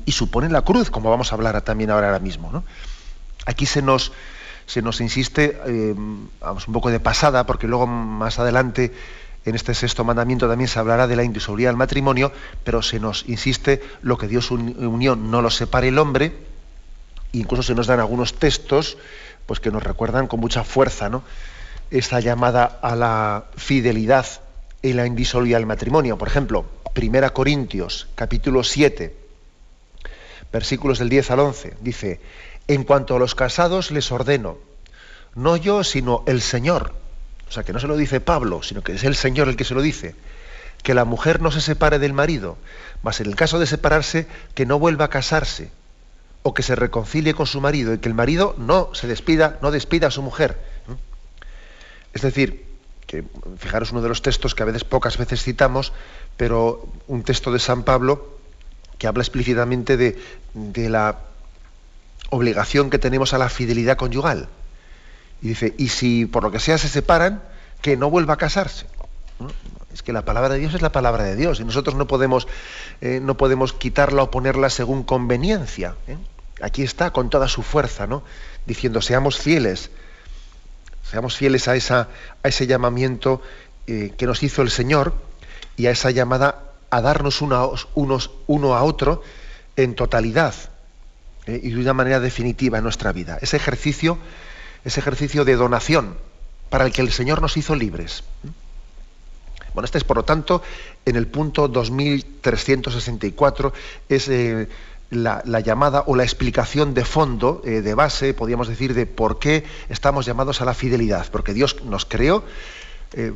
y, 0.06 0.12
supone 0.12 0.50
la 0.50 0.63
cruz, 0.63 0.89
como 0.89 1.10
vamos 1.10 1.32
a 1.32 1.36
hablar 1.36 1.62
también 1.62 1.91
ahora, 1.91 2.17
mismo. 2.19 2.63
Aquí 3.45 3.65
se 3.65 3.82
nos, 3.82 4.12
se 4.65 4.82
nos 4.82 5.00
insiste, 5.00 5.60
eh, 5.65 5.95
vamos 6.41 6.67
un 6.67 6.73
poco 6.73 6.89
de 6.89 7.00
pasada, 7.00 7.45
porque 7.45 7.67
luego 7.67 7.88
más 7.88 8.39
adelante 8.39 8.93
en 9.45 9.56
este 9.56 9.73
sexto 9.73 10.04
mandamiento 10.04 10.50
también 10.50 10.67
se 10.67 10.78
hablará 10.80 11.08
de 11.08 11.15
la 11.15 11.23
indisolubilidad 11.23 11.69
del 11.69 11.78
matrimonio, 11.78 12.34
pero 12.63 12.82
se 12.82 13.00
nos 13.00 13.23
insiste 13.30 13.82
lo 14.02 14.17
que 14.17 14.28
Dios 14.28 14.52
unió 14.52 15.15
no 15.15 15.41
lo 15.41 15.50
separe 15.50 15.88
el 15.88 16.00
hombre, 16.00 16.34
e 17.32 17.38
incluso 17.38 17.63
se 17.63 17.73
nos 17.73 17.88
dan 17.88 18.00
algunos 18.00 18.34
textos 18.34 18.97
pues 19.45 19.62
que 19.62 19.71
nos 19.71 19.84
recuerdan 19.84 20.28
con 20.28 20.41
mucha 20.41 20.65
fuerza 20.65 21.08
¿no? 21.08 21.23
esta 21.91 22.19
llamada 22.19 22.80
a 22.82 22.95
la 22.95 23.45
fidelidad 23.56 24.26
en 24.84 24.97
la 24.97 25.06
indisolubilidad 25.06 25.60
del 25.60 25.65
matrimonio. 25.65 26.17
Por 26.17 26.28
ejemplo, 26.28 26.65
1 26.95 27.34
Corintios, 27.34 28.08
capítulo 28.15 28.63
7, 28.63 29.27
versículos 30.52 31.00
del 31.00 31.10
10 31.10 31.32
al 31.32 31.40
11, 31.40 31.78
dice, 31.82 32.20
en 32.68 32.84
cuanto 32.84 33.16
a 33.16 33.20
los 33.20 33.36
casados 33.36 33.92
les 33.92 34.12
ordeno, 34.12 34.58
no 35.36 35.58
yo, 35.58 35.84
sino 35.84 36.24
el 36.28 36.42
Señor, 36.42 36.94
o 37.48 37.52
sea, 37.52 37.64
que 37.64 37.74
no 37.74 37.80
se 37.80 37.88
lo 37.88 37.96
dice 37.96 38.20
Pablo, 38.20 38.64
sino 38.64 38.82
que 38.82 38.94
es 38.94 39.04
el 39.04 39.16
Señor 39.16 39.48
el 39.48 39.56
que 39.56 39.64
se 39.64 39.74
lo 39.76 39.82
dice, 39.82 40.16
que 40.84 40.94
la 40.94 41.06
mujer 41.06 41.42
no 41.42 41.52
se 41.52 41.62
separe 41.62 42.00
del 42.00 42.14
marido, 42.14 42.58
mas 43.04 43.20
en 43.22 43.28
el 43.28 43.36
caso 43.36 43.60
de 43.60 43.68
separarse, 43.68 44.28
que 44.54 44.66
no 44.66 44.80
vuelva 44.80 45.06
a 45.06 45.10
casarse, 45.10 45.72
o 46.44 46.54
que 46.54 46.64
se 46.64 46.76
reconcilie 46.76 47.34
con 47.34 47.46
su 47.46 47.62
marido, 47.62 47.94
y 47.94 47.98
que 48.00 48.10
el 48.10 48.16
marido 48.16 48.56
no 48.58 48.90
se 48.94 49.08
despida, 49.08 49.58
no 49.62 49.72
despida 49.72 50.08
a 50.08 50.12
su 50.12 50.22
mujer. 50.22 50.58
Es 52.14 52.22
decir, 52.22 52.66
que 53.06 53.24
fijaros 53.58 53.92
uno 53.92 54.02
de 54.02 54.10
los 54.10 54.22
textos 54.22 54.56
que 54.56 54.64
a 54.64 54.66
veces 54.66 54.84
pocas 54.84 55.18
veces 55.18 55.44
citamos, 55.44 55.94
pero 56.36 56.88
un 57.08 57.24
texto 57.24 57.52
de 57.52 57.60
San 57.60 57.84
Pablo 57.84 58.37
que 58.98 59.08
habla 59.08 59.22
explícitamente 59.22 59.98
de, 59.98 60.90
la 60.90 61.20
obligación 62.30 62.90
que 62.90 63.00
tenemos 63.00 63.34
a 63.34 63.38
la 63.38 63.50
fidelidad 63.50 63.98
conyugal. 63.98 64.50
Y 65.42 65.50
dice, 65.50 65.74
y 65.78 65.90
si 65.90 66.26
por 66.26 66.44
lo 66.44 66.52
que 66.52 66.60
sea 66.60 66.78
se 66.78 66.90
separan, 66.90 67.44
que 67.82 67.96
no 67.96 68.10
vuelva 68.10 68.34
a 68.34 68.38
casarse. 68.38 68.88
Es 69.94 70.02
que 70.02 70.14
la 70.14 70.26
palabra 70.26 70.56
de 70.56 70.60
Dios 70.60 70.74
es 70.74 70.82
la 70.82 70.92
palabra 70.92 71.24
de 71.24 71.36
Dios 71.36 71.60
y 71.60 71.64
nosotros 71.64 71.96
no 71.96 72.08
podemos, 72.08 72.48
eh, 73.02 73.20
no 73.22 73.38
podemos 73.38 73.74
quitarla 73.74 74.24
o 74.24 74.32
ponerla 74.32 74.70
según 74.70 75.04
conveniencia. 75.04 75.96
¿eh? 76.08 76.18
Aquí 76.62 76.82
está 76.84 77.12
con 77.12 77.30
toda 77.30 77.48
su 77.48 77.62
fuerza, 77.62 78.08
¿no? 78.08 78.24
diciendo, 78.66 79.02
seamos 79.02 79.40
fieles, 79.40 79.90
seamos 81.10 81.38
fieles 81.38 81.68
a, 81.68 81.76
esa, 81.76 82.10
a 82.44 82.48
ese 82.48 82.68
llamamiento 82.68 83.42
eh, 83.88 84.14
que 84.18 84.26
nos 84.26 84.44
hizo 84.44 84.62
el 84.62 84.70
Señor 84.70 85.14
y 85.78 85.88
a 85.88 85.92
esa 85.92 86.12
llamada 86.12 86.67
a 86.89 87.02
darnos 87.02 87.41
unos, 87.41 87.88
uno 88.47 88.76
a 88.76 88.84
otro 88.84 89.21
en 89.76 89.95
totalidad 89.95 90.54
¿eh? 91.45 91.60
y 91.62 91.71
de 91.71 91.82
una 91.82 91.93
manera 91.93 92.19
definitiva 92.19 92.78
en 92.78 92.84
nuestra 92.84 93.13
vida. 93.13 93.38
Ese 93.41 93.58
ejercicio, 93.58 94.17
ese 94.86 95.00
ejercicio 95.00 95.45
de 95.45 95.56
donación 95.56 96.17
para 96.69 96.86
el 96.86 96.91
que 96.91 97.02
el 97.02 97.12
Señor 97.12 97.41
nos 97.41 97.58
hizo 97.58 97.76
libres. 97.76 98.23
Bueno, 99.73 99.86
este 99.86 99.97
es 100.00 100.04
por 100.04 100.17
lo 100.17 100.23
tanto 100.23 100.62
en 101.06 101.15
el 101.15 101.28
punto 101.28 101.67
2364, 101.67 103.73
es 104.10 104.28
eh, 104.30 104.67
la, 105.12 105.60
llamada 105.60 106.04
o 106.08 106.15
la 106.15 106.23
explicación 106.23 106.93
de 106.93 107.06
fondo, 107.06 107.62
eh, 107.63 107.82
de 107.82 107.93
base, 107.93 108.34
podríamos 108.34 108.67
decir, 108.67 108.93
de 108.93 109.06
por 109.06 109.39
qué 109.39 109.63
estamos 109.89 110.26
llamados 110.26 110.62
a 110.62 110.65
la 110.65 110.73
fidelidad. 110.73 111.28
Porque 111.32 111.54
Dios 111.54 111.84
nos 111.84 112.06
creó 112.06 112.43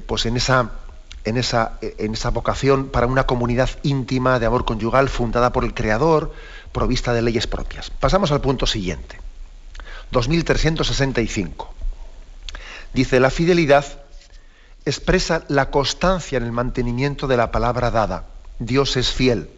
pues 0.06 0.26
en 0.26 0.36
esa 0.36 0.70
en 1.26 1.38
esa, 1.38 1.78
en 1.82 2.14
esa 2.14 2.30
vocación 2.30 2.88
para 2.88 3.08
una 3.08 3.26
comunidad 3.26 3.70
íntima 3.84 4.40
de 4.40 4.46
amor 4.46 4.66
conyugal 4.66 5.10
fundada 5.10 5.52
por 5.52 5.64
el 5.64 5.74
Creador, 5.74 6.34
provista 6.72 7.14
de 7.14 7.22
leyes 7.22 7.48
propias. 7.48 7.90
Pasamos 7.90 8.32
al 8.32 8.42
punto 8.42 8.66
siguiente. 8.66 9.20
2365. 10.12 11.74
Dice, 12.94 13.20
la 13.20 13.30
fidelidad 13.30 13.86
expresa 14.86 15.44
la 15.48 15.70
constancia 15.70 16.38
en 16.38 16.44
el 16.44 16.52
mantenimiento 16.52 17.28
de 17.28 17.38
la 17.38 17.52
palabra 17.52 17.92
dada. 17.92 18.26
Dios 18.60 18.98
es 18.98 19.12
fiel. 19.12 19.50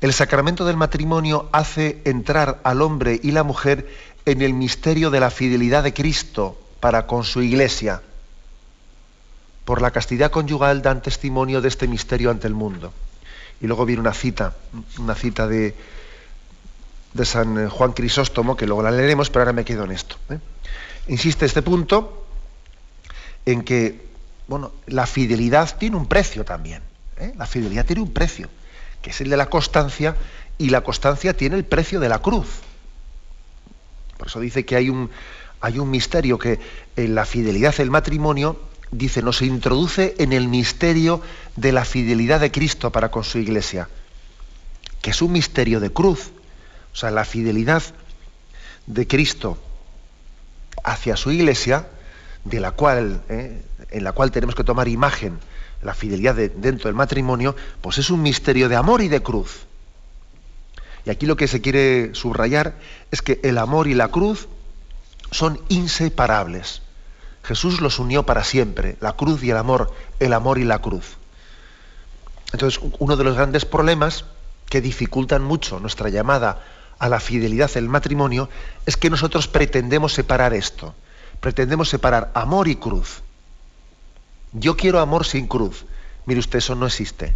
El 0.00 0.14
sacramento 0.14 0.64
del 0.64 0.76
matrimonio 0.76 1.48
hace 1.52 2.00
entrar 2.04 2.60
al 2.64 2.80
hombre 2.80 3.20
y 3.22 3.32
la 3.32 3.42
mujer 3.42 3.86
en 4.24 4.40
el 4.40 4.54
misterio 4.54 5.10
de 5.10 5.20
la 5.20 5.30
fidelidad 5.30 5.82
de 5.82 5.92
Cristo 5.92 6.58
para 6.80 7.06
con 7.06 7.24
su 7.24 7.42
iglesia. 7.42 8.02
Por 9.70 9.82
la 9.82 9.92
castidad 9.92 10.32
conyugal 10.32 10.82
dan 10.82 11.00
testimonio 11.00 11.60
de 11.60 11.68
este 11.68 11.86
misterio 11.86 12.32
ante 12.32 12.48
el 12.48 12.54
mundo. 12.54 12.92
Y 13.60 13.68
luego 13.68 13.86
viene 13.86 14.00
una 14.00 14.12
cita, 14.12 14.56
una 14.98 15.14
cita 15.14 15.46
de, 15.46 15.76
San 17.22 17.68
Juan 17.68 17.92
Crisóstomo, 17.92 18.56
que 18.56 18.66
luego 18.66 18.82
la 18.82 18.90
leeremos, 18.90 19.30
pero 19.30 19.42
ahora 19.42 19.52
me 19.52 19.64
quedo 19.64 19.84
en 19.84 19.92
esto. 19.92 20.16
¿eh? 20.28 20.40
Insiste 21.06 21.46
este 21.46 21.62
punto 21.62 22.26
en 23.46 23.62
que 23.62 24.08
bueno, 24.48 24.72
la 24.88 25.06
fidelidad 25.06 25.78
tiene 25.78 25.94
un 25.94 26.06
precio 26.06 26.44
también. 26.44 26.82
¿eh? 27.16 27.32
La 27.36 27.46
fidelidad 27.46 27.86
tiene 27.86 28.02
un 28.02 28.12
precio, 28.12 28.48
que 29.00 29.10
es 29.10 29.20
el 29.20 29.30
de 29.30 29.36
la 29.36 29.46
constancia, 29.46 30.16
y 30.58 30.70
la 30.70 30.80
constancia 30.80 31.36
tiene 31.36 31.54
el 31.54 31.64
precio 31.64 32.00
de 32.00 32.08
la 32.08 32.18
cruz. 32.18 32.48
Por 34.18 34.26
eso 34.26 34.40
dice 34.40 34.64
que 34.64 34.74
hay 34.74 34.90
un, 34.90 35.10
hay 35.60 35.78
un 35.78 35.88
misterio 35.90 36.40
que 36.40 36.58
en 36.96 37.14
la 37.14 37.24
fidelidad 37.24 37.76
del 37.76 37.92
matrimonio, 37.92 38.68
dice, 38.90 39.22
nos 39.22 39.42
introduce 39.42 40.14
en 40.18 40.32
el 40.32 40.48
misterio 40.48 41.20
de 41.56 41.72
la 41.72 41.84
fidelidad 41.84 42.40
de 42.40 42.50
Cristo 42.50 42.90
para 42.90 43.10
con 43.10 43.24
su 43.24 43.38
iglesia, 43.38 43.88
que 45.02 45.10
es 45.10 45.22
un 45.22 45.32
misterio 45.32 45.80
de 45.80 45.92
cruz. 45.92 46.30
O 46.92 46.96
sea, 46.96 47.10
la 47.10 47.24
fidelidad 47.24 47.82
de 48.86 49.06
Cristo 49.06 49.58
hacia 50.82 51.16
su 51.16 51.30
iglesia, 51.30 51.88
de 52.44 52.58
la 52.58 52.72
cual 52.72 53.22
¿eh? 53.28 53.62
en 53.90 54.04
la 54.04 54.12
cual 54.12 54.30
tenemos 54.30 54.54
que 54.54 54.64
tomar 54.64 54.88
imagen, 54.88 55.38
la 55.82 55.94
fidelidad 55.94 56.34
dentro 56.34 56.88
del 56.88 56.94
matrimonio, 56.94 57.56
pues 57.80 57.98
es 57.98 58.10
un 58.10 58.22
misterio 58.22 58.68
de 58.68 58.76
amor 58.76 59.00
y 59.02 59.08
de 59.08 59.22
cruz. 59.22 59.66
Y 61.04 61.10
aquí 61.10 61.26
lo 61.26 61.36
que 61.36 61.48
se 61.48 61.60
quiere 61.60 62.14
subrayar 62.14 62.78
es 63.10 63.22
que 63.22 63.40
el 63.42 63.56
amor 63.58 63.88
y 63.88 63.94
la 63.94 64.08
cruz 64.08 64.48
son 65.30 65.60
inseparables. 65.68 66.82
Jesús 67.42 67.80
los 67.80 67.98
unió 67.98 68.24
para 68.24 68.44
siempre, 68.44 68.96
la 69.00 69.14
cruz 69.14 69.42
y 69.42 69.50
el 69.50 69.56
amor, 69.56 69.92
el 70.18 70.32
amor 70.32 70.58
y 70.58 70.64
la 70.64 70.80
cruz. 70.80 71.16
Entonces, 72.52 72.80
uno 72.98 73.16
de 73.16 73.24
los 73.24 73.36
grandes 73.36 73.64
problemas 73.64 74.24
que 74.68 74.80
dificultan 74.80 75.42
mucho 75.42 75.80
nuestra 75.80 76.08
llamada 76.08 76.62
a 76.98 77.08
la 77.08 77.20
fidelidad 77.20 77.70
del 77.72 77.88
matrimonio 77.88 78.48
es 78.86 78.96
que 78.96 79.10
nosotros 79.10 79.48
pretendemos 79.48 80.12
separar 80.12 80.52
esto, 80.52 80.94
pretendemos 81.40 81.88
separar 81.88 82.30
amor 82.34 82.68
y 82.68 82.76
cruz. 82.76 83.22
Yo 84.52 84.76
quiero 84.76 85.00
amor 85.00 85.24
sin 85.24 85.46
cruz. 85.46 85.84
Mire 86.26 86.40
usted, 86.40 86.58
eso 86.58 86.74
no 86.74 86.86
existe. 86.86 87.34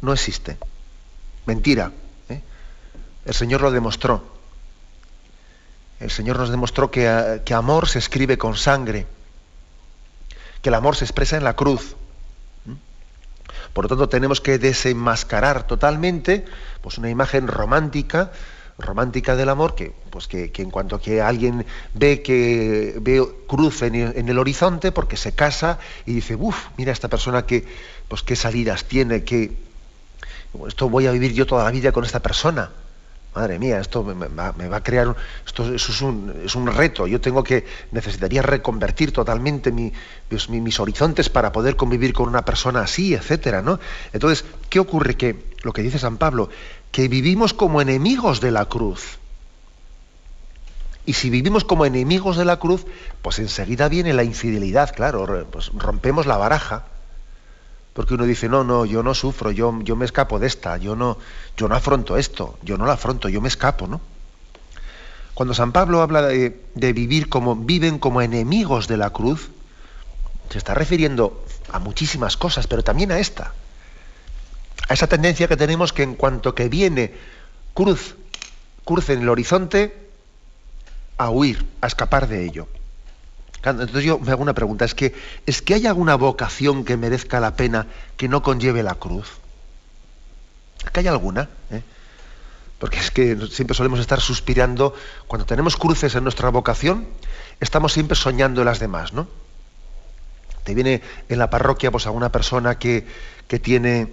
No 0.00 0.12
existe. 0.12 0.56
Mentira. 1.46 1.92
¿eh? 2.28 2.40
El 3.24 3.34
Señor 3.34 3.60
lo 3.60 3.70
demostró. 3.70 4.35
El 6.00 6.10
Señor 6.10 6.38
nos 6.38 6.50
demostró 6.50 6.90
que, 6.90 7.42
que, 7.44 7.54
amor 7.54 7.88
se 7.88 7.98
escribe 7.98 8.36
con 8.36 8.56
sangre, 8.56 9.06
que 10.62 10.68
el 10.68 10.74
amor 10.74 10.96
se 10.96 11.04
expresa 11.04 11.36
en 11.36 11.44
la 11.44 11.56
cruz. 11.56 11.96
Por 13.72 13.84
lo 13.84 13.88
tanto, 13.88 14.08
tenemos 14.08 14.40
que 14.40 14.58
desenmascarar 14.58 15.66
totalmente 15.66 16.44
pues, 16.82 16.98
una 16.98 17.10
imagen 17.10 17.48
romántica 17.48 18.30
romántica 18.78 19.36
del 19.36 19.48
amor 19.48 19.74
que, 19.74 19.94
pues 20.10 20.28
que, 20.28 20.50
en 20.54 20.70
cuanto 20.70 21.00
que 21.00 21.22
alguien 21.22 21.64
ve 21.94 22.22
que 22.22 22.96
ve 23.00 23.26
cruz 23.46 23.82
en, 23.82 23.94
el 23.94 24.38
horizonte 24.38 24.92
porque 24.92 25.16
se 25.16 25.32
casa 25.32 25.78
y 26.04 26.12
dice, 26.12 26.34
uff, 26.36 26.68
mira 26.76 26.92
esta 26.92 27.08
persona 27.08 27.46
que, 27.46 27.66
pues 28.08 28.22
qué 28.22 28.36
salidas 28.36 28.84
tiene, 28.84 29.24
que 29.24 29.56
esto 30.66 30.88
voy 30.88 31.06
a 31.06 31.12
vivir 31.12 31.32
yo 31.32 31.46
toda 31.46 31.64
la 31.64 31.70
vida 31.70 31.92
con 31.92 32.04
esta 32.04 32.20
persona. 32.20 32.70
Madre 33.36 33.58
mía, 33.58 33.78
esto 33.80 34.02
me, 34.02 34.28
va, 34.28 34.54
a 34.76 34.82
crear, 34.82 35.14
esto, 35.44 35.74
es, 35.74 36.00
un, 36.00 36.32
es, 36.42 36.54
un, 36.54 36.68
reto. 36.68 37.06
Yo 37.06 37.20
tengo 37.20 37.44
que, 37.44 37.66
necesitaría 37.92 38.40
reconvertir 38.40 39.12
totalmente 39.12 39.70
pues, 40.30 40.48
mis 40.48 40.80
horizontes 40.80 41.28
para 41.28 41.52
poder 41.52 41.76
convivir 41.76 42.14
con 42.14 42.30
una 42.30 42.46
persona 42.46 42.80
así, 42.80 43.12
etcétera, 43.12 43.60
¿no? 43.60 43.78
Entonces, 44.14 44.46
¿qué 44.70 44.80
ocurre? 44.80 45.18
Que 45.18 45.52
lo 45.64 45.74
que 45.74 45.82
dice 45.82 45.98
San 45.98 46.16
Pablo, 46.16 46.48
que 46.90 47.08
vivimos 47.08 47.52
como 47.52 47.82
enemigos 47.82 48.40
de 48.40 48.52
la 48.52 48.64
cruz. 48.64 49.18
Y 51.04 51.12
si 51.12 51.28
vivimos 51.28 51.62
como 51.62 51.84
enemigos 51.84 52.38
de 52.38 52.46
la 52.46 52.58
cruz, 52.58 52.86
pues 53.20 53.38
enseguida 53.38 53.90
viene 53.90 54.14
la 54.14 54.24
infidelidad, 54.24 54.94
claro, 54.94 55.46
pues 55.52 55.70
rompemos 55.74 56.24
la 56.24 56.38
baraja. 56.38 56.86
Porque 57.96 58.14
uno 58.14 58.24
dice, 58.24 58.48
no, 58.48 58.62
no, 58.62 58.84
yo 58.84 59.02
no 59.02 59.14
sufro, 59.14 59.50
yo, 59.50 59.76
yo 59.80 59.96
me 59.96 60.04
escapo 60.04 60.38
de 60.38 60.46
esta, 60.46 60.76
yo 60.76 60.94
no, 60.94 61.16
yo 61.56 61.66
no 61.66 61.74
afronto 61.74 62.18
esto, 62.18 62.58
yo 62.62 62.76
no 62.76 62.84
lo 62.84 62.92
afronto, 62.92 63.30
yo 63.30 63.40
me 63.40 63.48
escapo, 63.48 63.86
¿no? 63.86 64.02
Cuando 65.32 65.54
San 65.54 65.72
Pablo 65.72 66.02
habla 66.02 66.20
de, 66.22 66.62
de 66.74 66.92
vivir 66.92 67.30
como, 67.30 67.56
viven 67.56 67.98
como 67.98 68.20
enemigos 68.20 68.86
de 68.86 68.98
la 68.98 69.10
cruz, 69.10 69.48
se 70.50 70.58
está 70.58 70.74
refiriendo 70.74 71.42
a 71.72 71.78
muchísimas 71.78 72.36
cosas, 72.36 72.66
pero 72.66 72.84
también 72.84 73.10
a 73.12 73.18
esta 73.18 73.54
a 74.88 74.94
esa 74.94 75.06
tendencia 75.06 75.48
que 75.48 75.56
tenemos 75.56 75.92
que 75.92 76.02
en 76.02 76.14
cuanto 76.14 76.54
que 76.54 76.68
viene 76.68 77.14
cruz, 77.74 78.14
cruz 78.84 79.08
en 79.10 79.22
el 79.22 79.28
horizonte, 79.28 80.10
a 81.18 81.30
huir, 81.30 81.66
a 81.80 81.86
escapar 81.86 82.28
de 82.28 82.44
ello. 82.44 82.68
Entonces 83.70 84.04
yo 84.04 84.18
me 84.18 84.30
hago 84.32 84.42
una 84.42 84.54
pregunta, 84.54 84.84
¿es 84.84 84.94
que, 84.94 85.14
¿es 85.46 85.62
que 85.62 85.74
hay 85.74 85.86
alguna 85.86 86.14
vocación 86.14 86.84
que 86.84 86.96
merezca 86.96 87.40
la 87.40 87.56
pena 87.56 87.86
que 88.16 88.28
no 88.28 88.42
conlleve 88.42 88.82
la 88.82 88.94
cruz? 88.94 89.38
¿Es 90.84 90.90
que 90.90 91.00
hay 91.00 91.08
alguna? 91.08 91.48
¿Eh? 91.70 91.82
Porque 92.78 92.98
es 92.98 93.10
que 93.10 93.36
siempre 93.50 93.74
solemos 93.74 94.00
estar 94.00 94.20
suspirando, 94.20 94.94
cuando 95.26 95.46
tenemos 95.46 95.76
cruces 95.76 96.14
en 96.14 96.22
nuestra 96.22 96.50
vocación, 96.50 97.08
estamos 97.60 97.92
siempre 97.92 98.16
soñando 98.16 98.60
en 98.60 98.66
las 98.66 98.78
demás, 98.78 99.12
¿no? 99.12 99.26
Te 100.62 100.74
viene 100.74 101.02
en 101.28 101.38
la 101.38 101.48
parroquia 101.48 101.90
pues, 101.90 102.06
a 102.06 102.10
una 102.10 102.30
persona 102.30 102.78
que, 102.78 103.06
que 103.48 103.58
tiene 103.58 104.12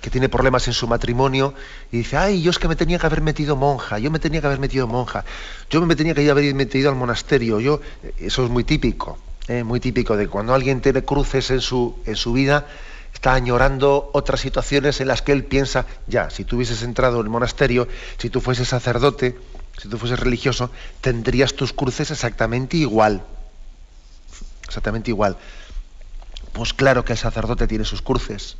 que 0.00 0.10
tiene 0.10 0.28
problemas 0.28 0.66
en 0.68 0.74
su 0.74 0.86
matrimonio 0.86 1.54
y 1.90 1.98
dice, 1.98 2.16
ay, 2.16 2.42
yo 2.42 2.50
es 2.50 2.58
que 2.58 2.68
me 2.68 2.76
tenía 2.76 2.98
que 2.98 3.06
haber 3.06 3.22
metido 3.22 3.56
monja, 3.56 3.98
yo 3.98 4.10
me 4.10 4.18
tenía 4.18 4.40
que 4.40 4.46
haber 4.46 4.60
metido 4.60 4.86
monja, 4.86 5.24
yo 5.70 5.84
me 5.84 5.96
tenía 5.96 6.14
que 6.14 6.30
haber 6.30 6.54
metido 6.54 6.90
al 6.90 6.96
monasterio, 6.96 7.60
yo, 7.60 7.80
eso 8.18 8.44
es 8.44 8.50
muy 8.50 8.64
típico, 8.64 9.18
¿eh? 9.48 9.64
muy 9.64 9.80
típico 9.80 10.16
de 10.16 10.28
cuando 10.28 10.54
alguien 10.54 10.80
tiene 10.80 11.02
cruces 11.02 11.50
en 11.50 11.60
su, 11.60 11.96
en 12.06 12.16
su 12.16 12.32
vida, 12.32 12.66
está 13.12 13.34
añorando 13.34 14.10
otras 14.12 14.40
situaciones 14.40 15.00
en 15.00 15.08
las 15.08 15.22
que 15.22 15.32
él 15.32 15.44
piensa, 15.44 15.86
ya, 16.06 16.30
si 16.30 16.44
tú 16.44 16.56
hubieses 16.56 16.82
entrado 16.82 17.18
en 17.20 17.26
el 17.26 17.30
monasterio, 17.30 17.88
si 18.18 18.30
tú 18.30 18.40
fueses 18.40 18.68
sacerdote, 18.68 19.36
si 19.78 19.88
tú 19.88 19.98
fueses 19.98 20.20
religioso, 20.20 20.70
tendrías 21.00 21.54
tus 21.54 21.72
cruces 21.72 22.10
exactamente 22.10 22.76
igual. 22.76 23.24
Exactamente 24.66 25.10
igual. 25.10 25.36
Pues 26.52 26.72
claro 26.72 27.04
que 27.04 27.12
el 27.12 27.18
sacerdote 27.18 27.66
tiene 27.66 27.84
sus 27.84 28.02
cruces. 28.02 28.56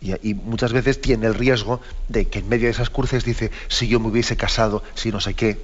Y, 0.00 0.34
muchas 0.34 0.72
veces 0.72 1.00
tiene 1.00 1.26
el 1.26 1.34
riesgo 1.34 1.80
de 2.08 2.28
que 2.28 2.38
en 2.38 2.48
medio 2.48 2.66
de 2.66 2.72
esas 2.72 2.90
cruces 2.90 3.24
dice, 3.24 3.50
si 3.66 3.88
yo 3.88 3.98
me 3.98 4.08
hubiese 4.08 4.36
casado, 4.36 4.82
si 4.94 5.10
no 5.10 5.20
sé 5.20 5.34
qué. 5.34 5.60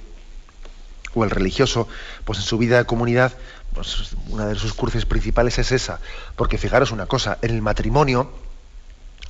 O 1.13 1.23
el 1.23 1.29
religioso, 1.29 1.87
pues 2.25 2.39
en 2.39 2.45
su 2.45 2.57
vida 2.57 2.77
de 2.77 2.85
comunidad, 2.85 3.33
pues 3.73 4.15
una 4.27 4.47
de 4.47 4.55
sus 4.55 4.73
cruces 4.73 5.05
principales 5.05 5.57
es 5.57 5.71
esa. 5.71 6.01
Porque 6.35 6.57
fijaros 6.57 6.91
una 6.91 7.05
cosa, 7.05 7.37
en 7.41 7.51
el 7.51 7.61
matrimonio 7.61 8.31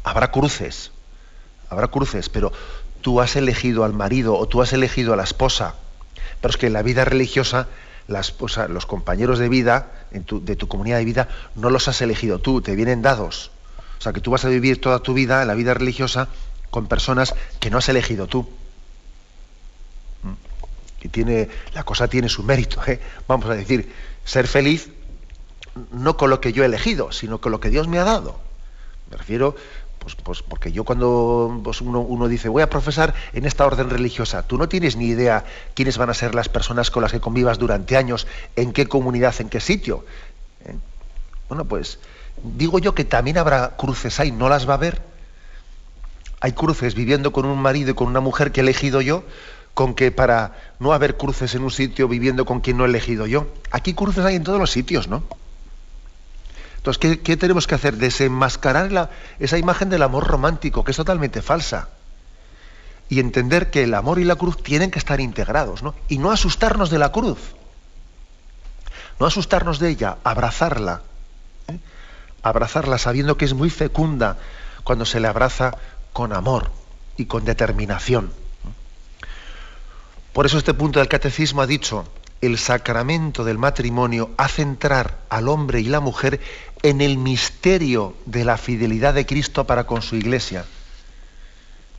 habrá 0.03 0.31
cruces, 0.31 0.91
habrá 1.69 1.87
cruces, 1.89 2.29
pero 2.29 2.51
tú 3.01 3.21
has 3.21 3.35
elegido 3.35 3.83
al 3.83 3.93
marido 3.93 4.35
o 4.35 4.47
tú 4.47 4.63
has 4.63 4.73
elegido 4.73 5.13
a 5.13 5.17
la 5.17 5.23
esposa. 5.23 5.75
Pero 6.41 6.49
es 6.49 6.57
que 6.57 6.67
en 6.67 6.73
la 6.73 6.81
vida 6.81 7.05
religiosa, 7.05 7.67
la 8.07 8.19
esposa, 8.21 8.67
los 8.67 8.87
compañeros 8.87 9.37
de 9.37 9.49
vida 9.49 9.91
de 10.11 10.55
tu 10.55 10.67
comunidad 10.67 10.97
de 10.97 11.05
vida, 11.05 11.29
no 11.53 11.69
los 11.69 11.87
has 11.87 12.01
elegido 12.01 12.39
tú, 12.39 12.61
te 12.61 12.75
vienen 12.75 13.03
dados. 13.03 13.51
Sea, 14.05 14.13
que 14.13 14.21
tú 14.21 14.29
vas 14.29 14.45
a 14.45 14.49
vivir 14.49 14.79
toda 14.79 14.99
tu 14.99 15.15
vida, 15.15 15.43
la 15.45 15.55
vida 15.55 15.73
religiosa, 15.73 16.27
con 16.69 16.85
personas 16.85 17.33
que 17.59 17.71
no 17.71 17.79
has 17.79 17.89
elegido 17.89 18.27
tú. 18.27 18.47
Y 21.01 21.07
tiene, 21.07 21.49
la 21.73 21.83
cosa 21.83 22.07
tiene 22.07 22.29
su 22.29 22.43
mérito. 22.43 22.79
¿eh? 22.85 22.99
Vamos 23.27 23.47
a 23.47 23.55
decir, 23.55 23.91
ser 24.23 24.45
feliz 24.45 24.91
no 25.91 26.17
con 26.17 26.29
lo 26.29 26.39
que 26.39 26.53
yo 26.53 26.61
he 26.61 26.67
elegido, 26.67 27.11
sino 27.11 27.41
con 27.41 27.51
lo 27.51 27.59
que 27.59 27.71
Dios 27.71 27.87
me 27.87 27.97
ha 27.97 28.03
dado. 28.03 28.39
Me 29.09 29.17
refiero, 29.17 29.55
pues, 29.97 30.13
pues 30.13 30.43
porque 30.43 30.71
yo 30.71 30.83
cuando 30.83 31.59
pues 31.63 31.81
uno, 31.81 32.27
dice, 32.27 32.47
voy 32.47 32.61
a 32.61 32.69
profesar 32.69 33.15
en 33.33 33.47
esta 33.47 33.65
orden 33.65 33.89
religiosa, 33.89 34.43
tú 34.43 34.59
no 34.59 34.69
tienes 34.69 34.97
ni 34.97 35.07
idea 35.07 35.45
quiénes 35.73 35.97
van 35.97 36.11
a 36.11 36.13
ser 36.13 36.35
las 36.35 36.47
personas 36.47 36.91
con 36.91 37.01
las 37.01 37.11
que 37.11 37.19
convivas 37.19 37.57
durante 37.57 37.97
años, 37.97 38.27
en 38.55 38.71
qué 38.71 38.85
comunidad, 38.85 39.33
en 39.39 39.49
qué 39.49 39.59
sitio. 39.59 40.05
Bueno, 41.47 41.65
pues 41.65 41.99
digo 42.43 42.79
yo 42.79 42.95
que 42.95 43.05
también 43.05 43.37
habrá 43.37 43.75
cruces 43.77 44.19
ahí, 44.19 44.31
no 44.31 44.49
las 44.49 44.67
va 44.67 44.75
a 44.75 44.77
ver. 44.77 45.01
Hay 46.41 46.53
cruces 46.53 46.95
viviendo 46.95 47.31
con 47.31 47.45
un 47.45 47.59
marido 47.59 47.91
y 47.91 47.93
con 47.93 48.07
una 48.07 48.19
mujer 48.19 48.51
que 48.51 48.61
he 48.61 48.63
elegido 48.63 49.01
yo, 49.01 49.23
con 49.73 49.93
que 49.93 50.11
para 50.11 50.53
no 50.79 50.93
haber 50.93 51.17
cruces 51.17 51.55
en 51.55 51.63
un 51.63 51.71
sitio 51.71 52.07
viviendo 52.07 52.45
con 52.45 52.61
quien 52.61 52.77
no 52.77 52.85
he 52.85 52.87
elegido 52.87 53.27
yo. 53.27 53.47
Aquí 53.71 53.93
cruces 53.93 54.25
hay 54.25 54.35
en 54.35 54.43
todos 54.43 54.59
los 54.59 54.71
sitios, 54.71 55.07
¿no? 55.07 55.23
Entonces, 56.77 57.19
¿qué, 57.23 57.35
tenemos 57.35 57.65
que 57.65 57.73
hacer? 57.73 57.97
Desenmascarar 57.97 59.09
esa 59.39 59.57
imagen 59.57 59.89
del 59.89 60.03
amor 60.03 60.27
romántico, 60.27 60.83
que 60.83 60.91
es 60.91 60.97
totalmente 60.97 61.41
falsa. 61.41 61.89
Y 63.09 63.19
entender 63.19 63.71
que 63.71 63.83
el 63.83 63.95
amor 63.95 64.19
y 64.19 64.23
la 64.23 64.35
cruz 64.35 64.61
tienen 64.61 64.91
que 64.91 64.99
estar 64.99 65.19
integrados, 65.19 65.81
¿no? 65.81 65.95
Y 66.09 66.19
no 66.19 66.31
asustarnos 66.31 66.91
de 66.91 66.99
la 66.99 67.11
cruz. 67.11 67.39
No 69.19 69.25
asustarnos 69.25 69.79
de 69.79 69.89
ella, 69.89 70.17
abrazarla. 70.23 71.01
Abrazarla 72.45 72.99
sabiendo 72.99 73.37
que 73.37 73.45
es 73.45 73.55
muy 73.55 73.71
fecunda 73.71 74.37
cuando 74.83 75.03
se 75.03 75.19
le 75.19 75.27
abraza 75.27 75.75
con 76.13 76.31
amor 76.31 76.69
y 77.17 77.25
con 77.25 77.43
determinación. 77.43 78.31
Por 80.31 80.45
eso 80.45 80.59
este 80.59 80.75
punto 80.75 80.99
del 80.99 81.07
catecismo 81.07 81.63
ha 81.63 81.65
dicho, 81.65 82.05
el 82.41 82.59
sacramento 82.59 83.43
del 83.45 83.57
matrimonio 83.57 84.29
hace 84.37 84.61
entrar 84.61 85.17
al 85.29 85.47
hombre 85.47 85.81
y 85.81 85.85
la 85.85 86.01
mujer 86.01 86.39
en 86.83 87.01
el 87.01 87.17
misterio 87.17 88.15
de 88.27 88.45
la 88.45 88.57
fidelidad 88.57 89.15
de 89.15 89.25
Cristo 89.25 89.65
para 89.65 89.87
con 89.87 90.03
su 90.03 90.15
iglesia. 90.15 90.65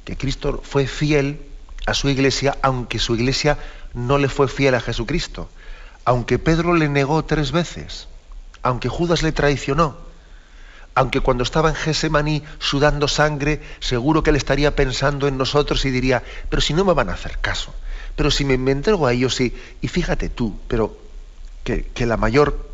Que 0.05 0.17
Cristo 0.17 0.63
fue 0.63 0.87
fiel 0.87 1.41
a 1.87 1.95
su 1.95 2.09
iglesia, 2.09 2.57
aunque 2.63 3.01
su 3.01 3.17
iglesia 3.17 3.59
no 3.95 4.17
le 4.17 4.29
fue 4.29 4.47
fiel 4.47 4.77
a 4.77 4.81
Jesucristo. 4.81 5.49
Aunque 6.05 6.39
Pedro 6.39 6.75
le 6.75 6.89
negó 6.89 7.25
tres 7.25 7.51
veces, 7.51 8.07
aunque 8.63 8.89
Judas 8.89 9.25
le 9.25 9.33
traicionó, 9.33 10.06
aunque 10.97 11.21
cuando 11.21 11.45
estaba 11.45 11.69
en 11.69 11.75
Gesemaní 11.75 12.43
sudando 12.59 13.07
sangre, 13.07 13.61
seguro 13.81 14.23
que 14.23 14.31
él 14.31 14.37
estaría 14.37 14.75
pensando 14.75 15.29
en 15.29 15.37
nosotros 15.37 15.85
y 15.85 15.91
diría, 15.91 16.23
pero 16.49 16.63
si 16.63 16.73
no 16.73 16.87
me 16.87 16.95
van 16.95 17.11
a 17.11 17.13
hacer 17.13 17.39
caso, 17.39 17.75
pero 18.17 18.31
si 18.31 18.47
me, 18.47 18.55
entrego 18.73 19.07
a 19.07 19.13
ellos, 19.13 19.35
sí, 19.35 19.55
y 19.83 19.89
fíjate 19.89 20.31
tú, 20.31 20.59
pero 20.69 20.97
que, 21.65 21.85
la 22.07 22.17
mayor 22.17 22.71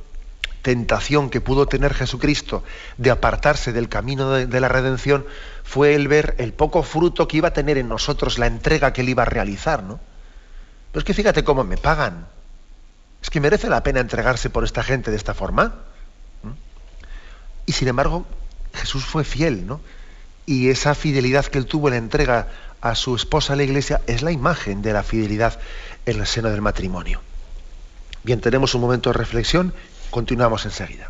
tentación 0.62 1.30
que 1.30 1.40
pudo 1.40 1.66
tener 1.66 1.94
Jesucristo 1.94 2.62
de 2.96 3.10
apartarse 3.10 3.72
del 3.72 3.88
camino 3.88 4.30
de, 4.30 4.60
la 4.60 4.68
redención 4.68 5.26
fue 5.64 5.96
el 5.96 6.06
ver 6.06 6.36
el 6.38 6.52
poco 6.52 6.84
fruto 6.84 7.26
que 7.26 7.38
iba 7.38 7.48
a 7.48 7.52
tener 7.52 7.76
en 7.76 7.88
nosotros 7.88 8.38
la 8.38 8.46
entrega 8.46 8.92
que 8.92 9.00
él 9.00 9.08
iba 9.08 9.24
a 9.24 9.26
realizar, 9.26 9.82
¿no? 9.82 9.98
Pero 10.92 11.00
es 11.00 11.04
que 11.04 11.14
fíjate 11.14 11.42
cómo 11.42 11.64
me 11.64 11.76
pagan. 11.76 12.28
Es 13.20 13.30
que 13.30 13.40
merece 13.40 13.68
la 13.68 13.82
pena 13.82 13.98
entregarse 13.98 14.48
por 14.48 14.62
esta 14.62 14.84
gente 14.84 15.10
de 15.10 15.16
esta 15.16 15.34
forma. 15.34 15.74
Y 17.66 17.72
sin 17.72 17.88
embargo, 17.88 18.26
Jesús 18.74 19.04
fue 19.04 19.24
fiel, 19.24 19.66
¿no? 19.66 19.80
Y 20.46 20.70
esa 20.70 20.94
fidelidad 20.94 21.46
que 21.46 21.58
él 21.58 21.66
tuvo 21.66 21.88
en 21.88 21.94
la 21.94 21.98
entrega 21.98 22.48
a 22.80 22.94
su 22.94 23.14
esposa 23.14 23.52
a 23.52 23.56
la 23.56 23.62
iglesia 23.62 24.00
es 24.06 24.22
la 24.22 24.32
imagen 24.32 24.82
de 24.82 24.92
la 24.92 25.02
fidelidad 25.02 25.58
en 26.04 26.20
el 26.20 26.26
seno 26.26 26.50
del 26.50 26.60
matrimonio. 26.60 27.20
Bien, 28.24 28.40
tenemos 28.40 28.74
un 28.74 28.80
momento 28.80 29.10
de 29.10 29.18
reflexión, 29.18 29.72
continuamos 30.10 30.64
enseguida. 30.64 31.08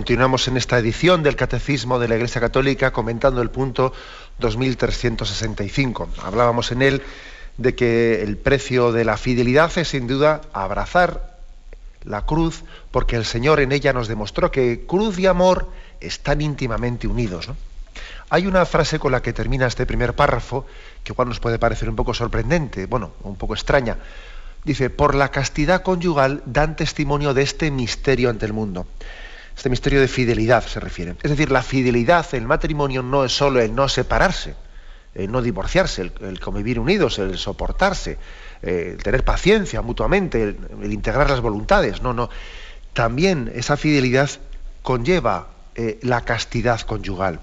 Continuamos 0.00 0.48
en 0.48 0.56
esta 0.56 0.78
edición 0.78 1.22
del 1.22 1.36
Catecismo 1.36 1.98
de 1.98 2.08
la 2.08 2.14
Iglesia 2.14 2.40
Católica 2.40 2.90
comentando 2.90 3.42
el 3.42 3.50
punto 3.50 3.92
2365. 4.38 6.08
Hablábamos 6.22 6.72
en 6.72 6.80
él 6.80 7.02
de 7.58 7.74
que 7.74 8.22
el 8.22 8.38
precio 8.38 8.92
de 8.92 9.04
la 9.04 9.18
fidelidad 9.18 9.76
es 9.76 9.88
sin 9.88 10.06
duda 10.06 10.40
abrazar 10.54 11.36
la 12.02 12.24
cruz, 12.24 12.64
porque 12.90 13.16
el 13.16 13.26
Señor 13.26 13.60
en 13.60 13.72
ella 13.72 13.92
nos 13.92 14.08
demostró 14.08 14.50
que 14.50 14.86
cruz 14.86 15.18
y 15.18 15.26
amor 15.26 15.68
están 16.00 16.40
íntimamente 16.40 17.06
unidos. 17.06 17.50
Hay 18.30 18.46
una 18.46 18.64
frase 18.64 18.98
con 18.98 19.12
la 19.12 19.20
que 19.20 19.34
termina 19.34 19.66
este 19.66 19.84
primer 19.84 20.14
párrafo, 20.14 20.64
que 21.04 21.12
igual 21.12 21.28
nos 21.28 21.40
puede 21.40 21.58
parecer 21.58 21.90
un 21.90 21.96
poco 21.96 22.14
sorprendente, 22.14 22.86
bueno, 22.86 23.12
un 23.22 23.36
poco 23.36 23.52
extraña. 23.52 23.98
Dice, 24.64 24.88
por 24.88 25.14
la 25.14 25.30
castidad 25.30 25.82
conyugal 25.82 26.42
dan 26.46 26.74
testimonio 26.74 27.34
de 27.34 27.42
este 27.42 27.70
misterio 27.70 28.30
ante 28.30 28.46
el 28.46 28.54
mundo. 28.54 28.86
Este 29.56 29.68
misterio 29.68 30.00
de 30.00 30.08
fidelidad 30.08 30.64
se 30.66 30.80
refiere. 30.80 31.16
Es 31.22 31.30
decir, 31.30 31.50
la 31.50 31.62
fidelidad 31.62 32.26
el 32.34 32.46
matrimonio 32.46 33.02
no 33.02 33.24
es 33.24 33.32
solo 33.32 33.60
el 33.60 33.74
no 33.74 33.88
separarse, 33.88 34.54
el 35.14 35.30
no 35.30 35.42
divorciarse, 35.42 36.10
el, 36.20 36.40
convivir 36.40 36.78
unidos, 36.78 37.18
el 37.18 37.36
soportarse, 37.36 38.18
el 38.62 39.02
tener 39.02 39.24
paciencia 39.24 39.82
mutuamente, 39.82 40.42
el, 40.42 40.92
integrar 40.92 41.28
las 41.28 41.40
voluntades. 41.40 42.02
No, 42.02 42.12
no. 42.12 42.30
También 42.92 43.50
esa 43.54 43.76
fidelidad 43.76 44.30
conlleva 44.82 45.48
eh, 45.74 45.98
la 46.02 46.22
castidad 46.22 46.80
conyugal. 46.80 47.40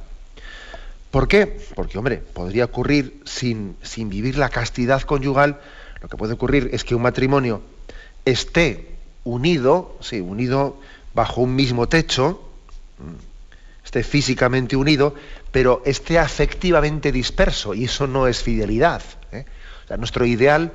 ¿Por 1.12 1.28
qué? 1.28 1.60
Porque, 1.76 1.98
hombre, 1.98 2.18
podría 2.18 2.66
ocurrir 2.66 3.22
sin, 3.26 3.78
sin 3.82 4.10
vivir 4.10 4.38
la 4.38 4.50
castidad 4.50 5.02
conyugal, 5.04 5.60
lo 6.02 6.10
que 6.10 6.18
puede 6.18 6.34
ocurrir 6.34 6.70
es 6.74 6.84
que 6.84 6.96
un 6.96 7.02
matrimonio 7.02 7.62
esté 8.26 8.98
unido, 9.24 9.98
sí, 10.02 10.20
unido 10.20 10.78
bajo 11.18 11.42
un 11.42 11.56
mismo 11.56 11.90
techo, 11.90 12.40
esté 13.84 14.04
físicamente 14.04 14.76
unido, 14.76 15.16
pero 15.52 15.82
esté 15.84 16.20
afectivamente 16.20 17.12
disperso, 17.12 17.74
y 17.74 17.86
eso 17.86 18.06
no 18.06 18.28
es 18.28 18.44
fidelidad. 18.44 19.02
¿eh? 19.32 19.46
nuestro 19.98 20.28
ideal, 20.28 20.74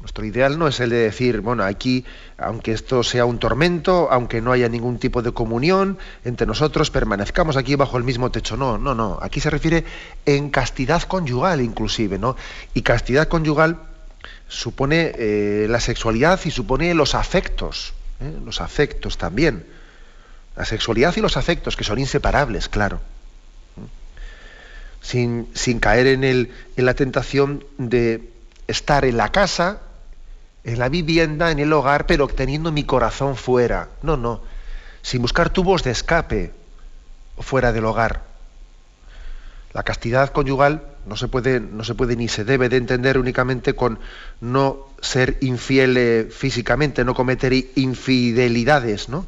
nuestro 0.00 0.24
ideal 0.24 0.58
no 0.58 0.66
es 0.66 0.80
el 0.80 0.90
de 0.90 0.96
decir, 0.96 1.40
bueno, 1.40 1.62
aquí, 1.62 2.04
aunque 2.36 2.72
esto 2.72 3.04
sea 3.04 3.24
un 3.26 3.38
tormento, 3.38 4.08
aunque 4.10 4.40
no 4.40 4.50
haya 4.50 4.68
ningún 4.68 4.98
tipo 4.98 5.22
de 5.22 5.30
comunión 5.30 5.98
entre 6.24 6.48
nosotros, 6.48 6.90
permanezcamos 6.90 7.56
aquí 7.56 7.76
bajo 7.76 7.96
el 7.96 8.02
mismo 8.02 8.32
techo. 8.32 8.56
No, 8.56 8.76
no, 8.76 8.96
no. 8.96 9.20
Aquí 9.22 9.38
se 9.38 9.50
refiere 9.50 9.84
en 10.26 10.50
castidad 10.50 11.02
conyugal, 11.02 11.60
inclusive, 11.60 12.18
¿no? 12.18 12.34
Y 12.74 12.82
castidad 12.82 13.28
conyugal 13.28 13.78
supone 14.48 15.12
eh, 15.14 15.66
la 15.70 15.78
sexualidad 15.78 16.40
y 16.44 16.50
supone 16.50 16.92
los 16.92 17.14
afectos. 17.14 17.94
¿Eh? 18.20 18.38
los 18.44 18.60
afectos 18.60 19.18
también. 19.18 19.66
La 20.56 20.64
sexualidad 20.64 21.16
y 21.16 21.20
los 21.20 21.36
afectos, 21.36 21.76
que 21.76 21.84
son 21.84 21.98
inseparables, 21.98 22.68
claro. 22.68 23.00
Sin, 25.00 25.48
sin 25.54 25.80
caer 25.80 26.06
en, 26.06 26.24
el, 26.24 26.52
en 26.76 26.84
la 26.84 26.94
tentación 26.94 27.64
de 27.78 28.30
estar 28.66 29.04
en 29.04 29.16
la 29.16 29.32
casa, 29.32 29.80
en 30.64 30.78
la 30.78 30.88
vivienda, 30.88 31.50
en 31.50 31.58
el 31.58 31.72
hogar, 31.72 32.06
pero 32.06 32.28
teniendo 32.28 32.70
mi 32.72 32.84
corazón 32.84 33.36
fuera. 33.36 33.88
No, 34.02 34.16
no. 34.16 34.42
Sin 35.02 35.22
buscar 35.22 35.50
tubos 35.50 35.82
de 35.82 35.90
escape 35.90 36.52
fuera 37.38 37.72
del 37.72 37.86
hogar. 37.86 38.22
La 39.72 39.82
castidad 39.82 40.30
conyugal 40.30 40.82
no 41.06 41.16
se 41.16 41.28
puede, 41.28 41.60
no 41.60 41.84
se 41.84 41.94
puede 41.94 42.16
ni 42.16 42.28
se 42.28 42.44
debe 42.44 42.68
de 42.68 42.76
entender 42.76 43.18
únicamente 43.18 43.74
con 43.74 43.98
no 44.40 44.88
ser 45.00 45.38
infiel 45.40 45.96
eh, 45.96 46.28
físicamente, 46.30 47.04
no 47.04 47.14
cometer 47.14 47.52
infidelidades, 47.74 49.08
¿no? 49.08 49.26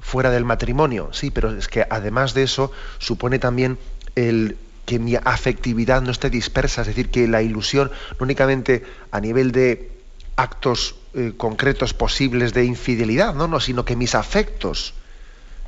Fuera 0.00 0.30
del 0.30 0.44
matrimonio, 0.44 1.10
sí, 1.12 1.30
pero 1.30 1.56
es 1.56 1.68
que 1.68 1.86
además 1.88 2.34
de 2.34 2.42
eso 2.42 2.70
supone 2.98 3.38
también 3.38 3.78
el 4.14 4.56
que 4.84 4.98
mi 4.98 5.16
afectividad 5.16 6.02
no 6.02 6.10
esté 6.10 6.30
dispersa, 6.30 6.82
es 6.82 6.88
decir, 6.88 7.10
que 7.10 7.26
la 7.26 7.42
ilusión 7.42 7.90
no 8.18 8.24
únicamente 8.24 8.84
a 9.10 9.20
nivel 9.20 9.50
de 9.50 9.90
actos 10.36 10.96
eh, 11.14 11.32
concretos 11.36 11.94
posibles 11.94 12.52
de 12.52 12.64
infidelidad, 12.64 13.34
no, 13.34 13.48
no, 13.48 13.60
sino 13.60 13.84
que 13.84 13.96
mis 13.96 14.14
afectos 14.14 14.94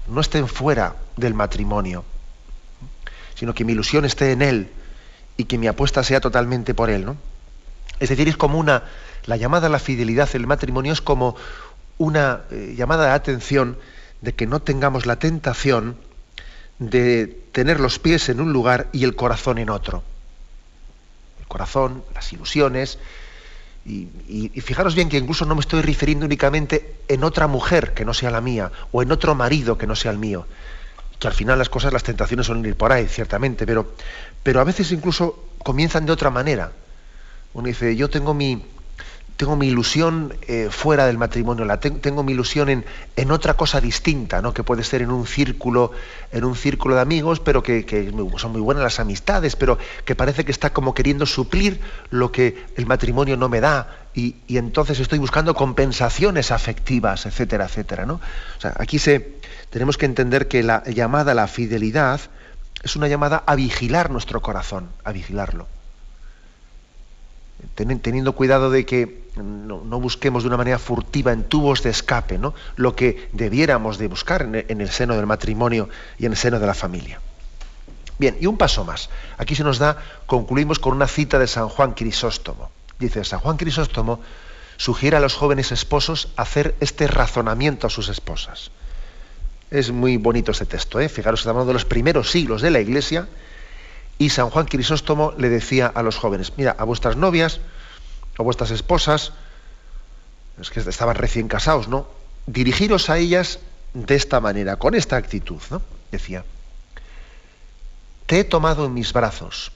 no 0.09 0.20
estén 0.20 0.49
fuera 0.49 0.97
del 1.16 1.35
matrimonio, 1.35 2.05
sino 3.35 3.55
que 3.55 3.64
mi 3.64 3.72
ilusión 3.72 4.05
esté 4.05 4.33
en 4.33 4.43
él 4.43 4.68
y 5.37 5.45
que 5.45 5.59
mi 5.59 5.66
apuesta 5.66 6.05
sea 6.05 6.20
totalmente 6.20 6.74
por 6.74 6.91
él, 6.91 7.05
¿no? 7.05 7.16
Es 7.99 8.11
decir, 8.11 8.29
es 8.29 8.37
como 8.37 8.59
una 8.59 8.85
la 9.27 9.37
llamada 9.37 9.66
a 9.66 9.70
la 9.70 9.79
fidelidad 9.79 10.29
el 10.35 10.47
matrimonio 10.47 10.93
es 10.93 11.01
como 11.01 11.37
una 11.99 12.43
eh, 12.51 12.74
llamada 12.77 13.07
de 13.07 13.12
atención 13.12 13.77
de 14.20 14.35
que 14.35 14.47
no 14.47 14.61
tengamos 14.61 15.07
la 15.07 15.16
tentación 15.16 15.97
de 16.79 17.27
tener 17.53 17.81
los 17.81 17.99
pies 17.99 18.29
en 18.29 18.41
un 18.41 18.53
lugar 18.53 18.89
y 18.93 19.05
el 19.05 19.14
corazón 19.14 19.59
en 19.59 19.70
otro. 19.70 20.03
El 21.41 21.47
corazón, 21.47 22.05
las 22.14 22.33
ilusiones, 22.33 22.99
y, 23.87 24.09
fijaros 24.61 24.97
bien 24.97 25.09
que 25.09 25.16
incluso 25.16 25.45
no 25.45 25.55
me 25.55 25.61
estoy 25.61 25.81
refiriendo 25.81 26.27
únicamente 26.27 26.97
en 27.07 27.22
otra 27.22 27.47
mujer 27.47 27.95
que 27.95 28.05
no 28.05 28.14
sea 28.14 28.31
la 28.31 28.41
mía, 28.41 28.72
o 28.91 29.01
en 29.03 29.12
otro 29.12 29.35
marido 29.35 29.79
que 29.79 29.87
no 29.87 29.95
sea 29.95 30.11
el 30.11 30.18
mío, 30.18 30.47
que 31.20 31.29
al 31.29 31.35
final 31.35 31.59
las 31.59 31.68
cosas, 31.68 31.93
las 31.93 32.03
tentaciones 32.03 32.47
suelen 32.47 32.66
ir 32.66 32.77
por 32.77 32.93
ahí, 32.93 33.07
ciertamente, 33.07 33.64
pero, 33.64 33.93
pero 34.43 34.61
a 34.61 34.64
veces 34.64 34.91
incluso 34.91 35.45
comienzan 35.62 36.05
de 36.05 36.12
otra 36.12 36.31
manera. 36.31 36.72
Uno 37.55 37.68
dice, 37.68 37.95
yo 37.95 38.11
tengo 38.11 38.35
mi, 38.35 38.61
tengo 39.37 39.55
mi 39.55 39.68
ilusión 39.68 40.34
eh, 40.49 40.68
fuera 40.70 41.07
del 41.07 41.18
matrimonio, 41.18 41.64
la 41.64 41.78
tengo 41.78 42.22
mi 42.22 42.32
ilusión 42.32 42.70
en, 42.70 42.84
en, 43.16 43.30
otra 43.30 43.55
cosa 43.55 43.80
distinta, 43.80 44.41
¿no? 44.41 44.55
que 44.55 44.62
puede 44.62 44.82
ser 44.82 45.03
en 45.03 45.11
un 45.11 45.26
círculo, 45.26 45.93
en 46.32 46.45
un 46.45 46.57
círculo 46.57 46.95
de 46.95 47.03
amigos, 47.03 47.41
pero 47.41 47.62
que, 47.62 48.12
son 48.39 48.53
muy 48.53 48.61
buenas 48.62 48.82
las 48.82 48.99
amistades, 48.99 49.55
pero 49.55 49.78
que 50.05 50.14
parece 50.14 50.45
que 50.45 50.53
está 50.53 50.72
como 50.72 50.95
queriendo 50.95 51.26
suplir 51.26 51.80
lo 52.11 52.32
que 52.32 52.64
el 52.76 52.87
matrimonio 52.87 53.37
no 53.37 53.49
me 53.49 53.61
da, 53.61 54.07
y, 54.14 54.37
entonces 54.49 55.01
estoy 55.01 55.18
buscando 55.18 55.55
compensaciones 55.55 56.51
afectivas, 56.51 57.26
etcétera, 57.26 57.66
etcétera. 57.66 58.07
¿no? 58.07 58.14
O 58.14 58.61
sea, 58.61 58.72
aquí 58.78 58.99
se, 58.99 59.34
tenemos 59.68 59.99
que 59.99 60.07
entender 60.07 60.49
que 60.49 60.62
la 60.62 60.82
llamada 60.84 61.32
a 61.32 61.34
la 61.34 61.47
fidelidad 61.47 62.20
es 62.82 62.97
una 62.97 63.09
llamada 63.09 63.43
a 63.47 63.55
vigilar 63.55 64.11
nuestro 64.11 64.41
corazón, 64.41 64.89
a 65.05 65.12
vigilarlo 65.12 65.66
teniendo 67.75 68.33
cuidado 68.33 68.71
de 68.71 68.87
que 68.87 69.27
no, 69.37 70.01
busquemos 70.01 70.43
de 70.43 70.49
una 70.49 70.57
manera 70.57 70.79
furtiva 70.79 71.33
en 71.33 71.45
tubos 71.45 71.83
de 71.83 71.91
escape 71.91 72.39
¿no? 72.39 72.55
lo 72.77 72.97
que 72.97 73.29
debiéramos 73.33 73.99
de 73.99 74.09
buscar 74.09 74.43
en 74.43 74.81
el, 74.81 74.91
seno 74.91 75.15
del 75.15 75.27
matrimonio 75.27 75.89
y 76.19 76.27
en 76.27 76.33
el 76.33 76.39
seno 76.39 76.59
de 76.59 76.67
la 76.67 76.75
familia. 76.75 77.21
Bien, 78.19 78.37
y 78.41 78.47
un 78.47 78.57
paso 78.57 78.85
más. 78.85 79.11
Aquí 79.37 79.55
se 79.55 79.65
nos 79.65 79.79
da, 79.79 79.99
concluimos 80.27 80.79
con 80.79 80.95
una 80.95 81.07
cita 81.07 81.39
de 81.39 81.47
San 81.47 81.69
Juan 81.69 81.93
Crisóstomo. 81.93 82.71
Dice, 82.99 83.25
San 83.25 83.41
Juan 83.41 83.59
Crisóstomo 83.59 84.21
sugiere 84.79 85.19
a 85.19 85.21
los 85.21 85.35
jóvenes 85.35 85.71
esposos 85.71 86.29
hacer 86.37 86.75
este 86.81 87.07
razonamiento 87.07 87.87
a 87.87 87.91
sus 87.91 88.09
esposas. 88.09 88.71
Es 89.71 89.91
muy 89.91 90.17
bonito 90.17 90.53
este 90.53 90.65
texto, 90.65 91.01
¿eh? 91.01 91.09
fijaros, 91.09 91.41
estamos 91.41 91.57
hablando 91.57 91.73
de 91.73 91.75
los 91.75 91.85
primeros 91.85 92.31
siglos 92.31 92.63
de 92.63 92.71
la 92.71 92.81
Iglesia, 92.81 93.29
y 94.19 94.31
San 94.31 94.51
Juan 94.51 94.67
Crisóstomo 94.67 95.35
le 95.37 95.49
decía 95.49 95.87
a 95.87 96.03
los 96.03 96.17
jóvenes, 96.17 96.53
mira, 96.57 96.75
a 96.79 96.85
vuestras 96.85 97.17
novias, 97.17 97.61
a 98.39 98.43
vuestras 98.43 98.71
esposas, 98.71 99.33
es 100.61 100.71
que 100.71 100.81
estaban 100.81 101.17
recién 101.17 101.49
casados, 101.49 101.89
¿no? 101.89 102.07
Dirigiros 102.47 103.11
a 103.11 103.19
ellas 103.19 103.59
de 103.93 104.14
esta 104.14 104.41
manera, 104.41 104.77
con 104.77 104.95
esta 104.95 105.17
actitud, 105.17 105.61
¿no? 105.71 105.83
Decía, 106.11 106.45
te 108.27 108.41
he 108.41 108.45
tomado 108.45 108.87
en 108.87 108.95
mis 108.95 109.12
brazos, 109.12 109.73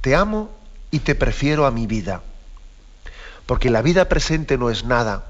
te 0.00 0.14
amo 0.14 0.50
y 0.90 1.00
te 1.00 1.14
prefiero 1.14 1.66
a 1.66 1.70
mi 1.70 1.86
vida, 1.86 2.22
porque 3.46 3.70
la 3.70 3.82
vida 3.82 4.08
presente 4.08 4.58
no 4.58 4.70
es 4.70 4.84
nada. 4.84 5.24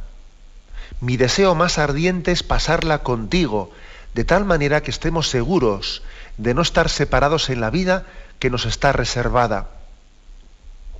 Mi 1.01 1.17
deseo 1.17 1.55
más 1.55 1.79
ardiente 1.79 2.33
es 2.33 2.43
pasarla 2.43 3.03
contigo, 3.03 3.71
de 4.15 4.25
tal 4.25 4.45
manera 4.45 4.83
que 4.83 4.91
estemos 4.91 5.29
seguros 5.29 6.03
de 6.41 6.55
no 6.55 6.63
estar 6.63 6.89
separados 6.89 7.51
en 7.51 7.61
la 7.61 7.69
vida 7.69 8.07
que 8.39 8.49
nos 8.49 8.65
está 8.65 8.93
reservada. 8.93 9.69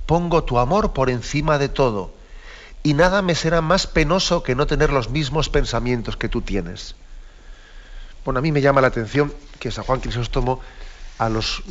Pongo 0.05 0.43
tu 0.43 0.59
amor 0.59 0.93
por 0.93 1.09
encima 1.09 1.57
de 1.57 1.67
todo, 1.67 2.13
y 2.83 2.93
nada 2.93 3.23
me 3.23 3.33
será 3.33 3.61
más 3.61 3.87
penoso 3.87 4.43
que 4.43 4.55
no 4.55 4.67
tener 4.67 4.91
los 4.91 5.09
mismos 5.09 5.49
pensamientos 5.49 6.15
que 6.15 6.29
tú 6.29 6.41
tienes. 6.41 6.95
Bueno, 8.23 8.39
a 8.39 8.41
mí 8.41 8.51
me 8.51 8.61
llama 8.61 8.81
la 8.81 8.87
atención 8.87 9.33
que 9.59 9.71
San 9.71 9.83
Juan 9.83 9.99
Crisóstomo 9.99 10.59
a 11.17 11.27
los, 11.27 11.63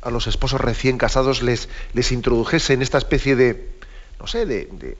a 0.00 0.10
los 0.10 0.26
esposos 0.26 0.60
recién 0.60 0.96
casados 0.96 1.42
les, 1.42 1.68
les 1.92 2.12
introdujese 2.12 2.72
en 2.72 2.80
esta 2.80 2.96
especie 2.96 3.36
de, 3.36 3.70
no 4.18 4.26
sé, 4.26 4.46
de, 4.46 4.96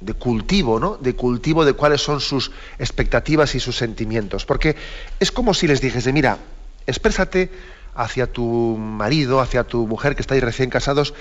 de 0.00 0.14
cultivo, 0.14 0.78
¿no? 0.78 0.98
De 0.98 1.16
cultivo 1.16 1.64
de 1.64 1.72
cuáles 1.72 2.02
son 2.02 2.20
sus 2.20 2.50
expectativas 2.78 3.54
y 3.54 3.60
sus 3.60 3.76
sentimientos. 3.76 4.44
Porque 4.44 4.76
es 5.20 5.32
como 5.32 5.54
si 5.54 5.66
les 5.66 5.80
dijese, 5.80 6.12
mira, 6.12 6.38
exprésate 6.86 7.50
hacia 7.94 8.26
tu 8.26 8.76
marido, 8.78 9.40
hacia 9.40 9.64
tu 9.64 9.86
mujer 9.86 10.14
que 10.14 10.22
estáis 10.22 10.42
recién 10.42 10.70
casados, 10.70 11.14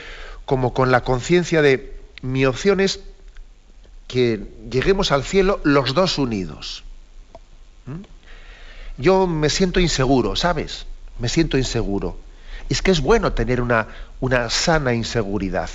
como 0.46 0.74
con 0.74 0.92
la 0.92 1.04
conciencia 1.04 1.62
de 1.62 1.94
mi 2.22 2.46
opción 2.46 2.80
es 2.80 3.02
que 4.08 4.48
lleguemos 4.70 5.12
al 5.12 5.24
cielo 5.24 5.60
los 5.64 5.94
dos 5.94 6.18
unidos. 6.18 6.84
¿Mm? 7.86 8.04
Yo 8.98 9.28
me 9.28 9.50
siento 9.50 9.80
inseguro, 9.80 10.36
¿sabes? 10.36 10.86
Me 11.20 11.30
siento 11.30 11.58
inseguro. 11.58 12.18
Es 12.70 12.82
que 12.82 12.92
es 12.92 13.02
bueno 13.02 13.34
tener 13.34 13.62
una, 13.62 13.88
una 14.20 14.50
sana 14.50 14.94
inseguridad. 14.94 15.70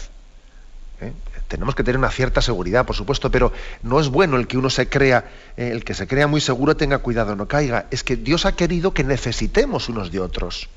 ¿eh? 1.01 1.13
Tenemos 1.49 1.75
que 1.75 1.85
tener 1.85 1.99
una 1.99 2.11
cierta 2.11 2.43
seguridad, 2.43 2.87
por 2.87 2.97
supuesto, 2.97 3.31
pero 3.31 3.53
no 3.83 4.01
es 4.01 4.09
bueno 4.09 4.37
el 4.37 4.47
que 4.47 4.59
uno 4.59 4.71
se 4.71 4.89
crea, 4.89 5.31
eh, 5.57 5.71
el 5.73 5.85
que 5.85 5.95
se 5.95 6.07
crea 6.07 6.27
muy 6.27 6.41
seguro 6.41 6.77
tenga 6.77 6.99
cuidado, 6.99 7.37
no 7.37 7.47
caiga. 7.47 7.87
Es 7.91 8.03
que 8.03 8.17
Dios 8.17 8.47
ha 8.47 8.57
querido 8.57 8.93
que 8.93 9.05
necesitemos 9.05 9.89
unos 9.89 10.11
de 10.11 10.21
otros. 10.21 10.69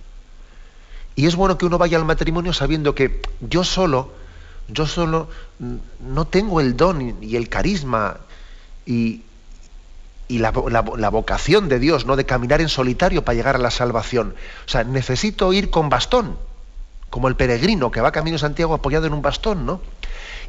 Y 1.16 1.26
es 1.26 1.36
bueno 1.36 1.58
que 1.58 1.66
uno 1.66 1.78
vaya 1.78 1.98
al 1.98 2.06
matrimonio 2.06 2.54
sabiendo 2.54 2.94
que 2.94 3.22
yo 3.42 3.64
solo, 3.64 4.14
yo 4.68 4.86
solo 4.86 5.28
no 5.60 6.28
tengo 6.28 6.62
el 6.62 6.78
don 6.78 7.18
y 7.22 7.36
el 7.36 7.50
carisma 7.50 8.18
y, 8.86 9.24
la, 10.30 10.54
la, 10.72 11.10
vocación 11.10 11.68
de 11.68 11.80
Dios, 11.80 12.06
¿no? 12.06 12.16
De 12.16 12.26
caminar 12.26 12.62
en 12.62 12.70
solitario 12.70 13.26
para 13.26 13.36
llegar 13.36 13.56
a 13.56 13.60
la 13.60 13.72
salvación. 13.72 14.36
O 14.68 14.70
sea, 14.70 14.84
necesito 14.84 15.52
ir 15.52 15.72
con 15.72 15.90
bastón, 15.90 16.38
como 17.10 17.28
el 17.28 17.36
peregrino 17.36 17.90
que 17.90 18.02
va 18.02 18.12
camino 18.12 18.36
a 18.36 18.40
Santiago 18.40 18.76
apoyado 18.76 19.08
en 19.08 19.14
un 19.14 19.24
bastón, 19.24 19.66
¿no? 19.66 19.82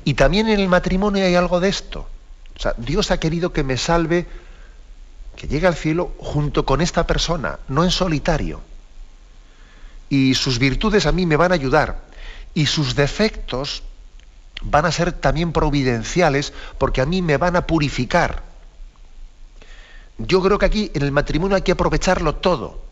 Y 0.04 0.14
también 0.14 0.48
en 0.48 0.60
el 0.60 0.68
matrimonio 0.68 1.24
hay 1.24 1.34
algo 1.34 1.60
de 1.60 1.68
esto. 1.68 2.06
O 2.56 2.60
sea, 2.60 2.74
Dios 2.76 3.10
ha 3.10 3.18
querido 3.18 3.52
que 3.52 3.64
me 3.64 3.76
salve, 3.76 4.26
que 5.36 5.48
llegue 5.48 5.66
al 5.66 5.74
cielo 5.74 6.12
junto 6.18 6.64
con 6.66 6.80
esta 6.80 7.06
persona, 7.06 7.58
no 7.68 7.84
en 7.84 7.90
solitario. 7.90 8.60
Y 10.08 10.34
sus 10.34 10.58
virtudes 10.58 11.06
a 11.06 11.12
mí 11.12 11.26
me 11.26 11.36
van 11.36 11.52
a 11.52 11.54
ayudar. 11.54 12.00
Y 12.54 12.66
sus 12.66 12.94
defectos 12.94 13.82
van 14.62 14.84
a 14.84 14.92
ser 14.92 15.12
también 15.12 15.52
providenciales 15.52 16.52
porque 16.78 17.00
a 17.00 17.06
mí 17.06 17.22
me 17.22 17.36
van 17.36 17.56
a 17.56 17.66
purificar. 17.66 18.42
Yo 20.18 20.42
creo 20.42 20.58
que 20.58 20.66
aquí 20.66 20.90
en 20.94 21.02
el 21.02 21.12
matrimonio 21.12 21.56
hay 21.56 21.62
que 21.62 21.72
aprovecharlo 21.72 22.34
todo. 22.34 22.82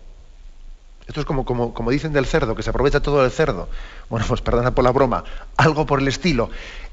Esto 1.07 1.21
es 1.21 1.27
como, 1.27 1.45
como, 1.45 1.73
como 1.75 1.91
dicen 1.91 2.13
del 2.13 2.27
cerdo, 2.27 2.55
que 2.55 2.63
se 2.63 2.71
aprovecha 2.71 3.01
todo 3.01 3.23
del 3.23 3.31
cerdo. 3.31 3.69
Bueno, 4.09 4.27
pues 4.27 4.41
perdona 4.41 4.75
por 4.75 4.85
la 4.85 4.91
broma, 4.91 5.25
algo 5.57 5.87
por 5.87 6.01
el 6.01 6.09
estilo. 6.09 6.51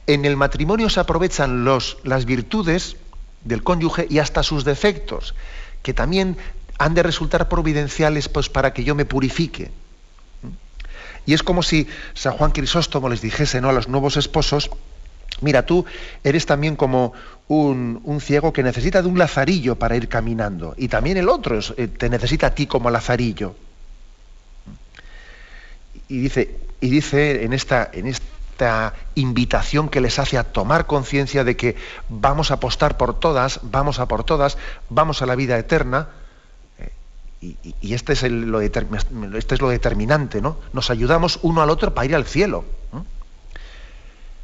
En 0.07 0.25
el 0.25 0.37
matrimonio 0.37 0.89
se 0.89 0.99
aprovechan 0.99 1.65
los, 1.65 1.97
las 2.03 2.25
virtudes 2.25 2.97
del 3.43 3.63
cónyuge 3.63 4.07
y 4.09 4.19
hasta 4.19 4.43
sus 4.43 4.63
defectos, 4.63 5.35
que 5.81 5.93
también 5.93 6.37
han 6.77 6.93
de 6.93 7.03
resultar 7.03 7.47
providenciales 7.49 8.29
pues, 8.29 8.49
para 8.49 8.73
que 8.73 8.83
yo 8.83 8.95
me 8.95 9.05
purifique. 9.05 9.71
Y 11.25 11.33
es 11.33 11.41
como 11.41 11.63
si 11.63 11.87
San 12.13 12.33
Juan 12.33 12.51
Crisóstomo 12.51 13.09
les 13.09 13.21
dijese 13.21 13.61
¿no? 13.61 13.69
a 13.69 13.73
los 13.73 13.87
nuevos 13.87 14.15
esposos, 14.17 14.69
mira, 15.41 15.65
tú 15.65 15.85
eres 16.23 16.45
también 16.45 16.75
como 16.75 17.13
un, 17.47 18.01
un, 18.03 18.21
ciego 18.21 18.53
que 18.53 18.61
necesita 18.61 19.01
de 19.01 19.07
un 19.07 19.17
lazarillo 19.17 19.75
para 19.75 19.95
ir 19.95 20.07
caminando, 20.07 20.75
y 20.77 20.87
también 20.87 21.17
el 21.17 21.29
otro 21.29 21.59
eh, 21.77 21.87
te 21.87 22.09
necesita 22.09 22.47
a 22.47 22.55
ti 22.55 22.67
como 22.67 22.91
lazarillo. 22.91 23.55
Y 26.07 26.19
dice, 26.19 26.55
y 26.79 26.89
dice 26.89 27.43
en 27.43 27.53
esta, 27.53 27.89
en 27.91 28.05
esta 28.05 28.34
esta 28.55 28.93
invitación 29.15 29.89
que 29.89 29.99
les 29.99 30.17
hace 30.17 30.37
a 30.37 30.45
tomar 30.45 30.87
conciencia 30.87 31.43
de 31.43 31.57
que 31.57 31.75
vamos 32.07 32.51
a 32.51 32.53
apostar 32.53 32.95
por 32.95 33.19
todas, 33.19 33.59
vamos 33.63 33.99
a 33.99 34.07
por 34.07 34.23
todas, 34.23 34.57
vamos 34.89 35.21
a 35.21 35.25
la 35.25 35.35
vida 35.35 35.57
eterna. 35.57 36.07
Eh, 37.41 37.55
y, 37.81 37.93
este, 37.93 38.13
es 38.13 38.23
lo 38.23 38.61
este, 38.61 38.85
es 39.55 39.61
lo 39.61 39.67
determinante, 39.67 40.39
¿no? 40.39 40.57
Nos 40.71 40.89
ayudamos 40.89 41.39
uno 41.41 41.61
al 41.61 41.69
otro 41.69 41.93
para 41.93 42.05
ir 42.05 42.15
al 42.15 42.23
cielo. 42.23 42.63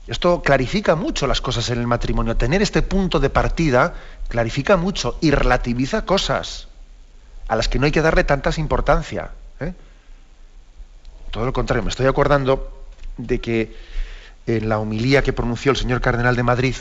Esto 0.07 0.41
clarifica 0.41 0.95
mucho 0.95 1.25
las 1.25 1.39
cosas 1.39 1.69
en 1.69 1.79
el 1.79 1.87
matrimonio. 1.87 2.35
Tener 2.35 2.61
este 2.61 2.81
punto 2.81 3.21
de 3.21 3.29
partida 3.29 3.93
clarifica 4.27 4.75
mucho 4.75 5.17
y 5.21 5.31
relativiza 5.31 6.05
cosas 6.05 6.67
a 7.47 7.55
las 7.55 7.69
que 7.69 7.79
no 7.79 7.85
hay 7.85 7.93
que 7.93 8.01
darle 8.01 8.25
tantas 8.25 8.57
importancia. 8.57 9.31
¿eh? 9.61 9.73
todo 11.31 11.45
lo 11.45 11.53
contrario, 11.53 11.83
me 11.83 11.91
estoy 11.91 12.07
acordando 12.07 12.83
de 13.17 13.39
que 13.39 13.90
en 14.47 14.69
la 14.69 14.79
homilía 14.79 15.23
que 15.23 15.33
pronunció 15.33 15.71
el 15.71 15.77
señor 15.77 16.01
cardenal 16.01 16.35
de 16.35 16.43
Madrid 16.43 16.75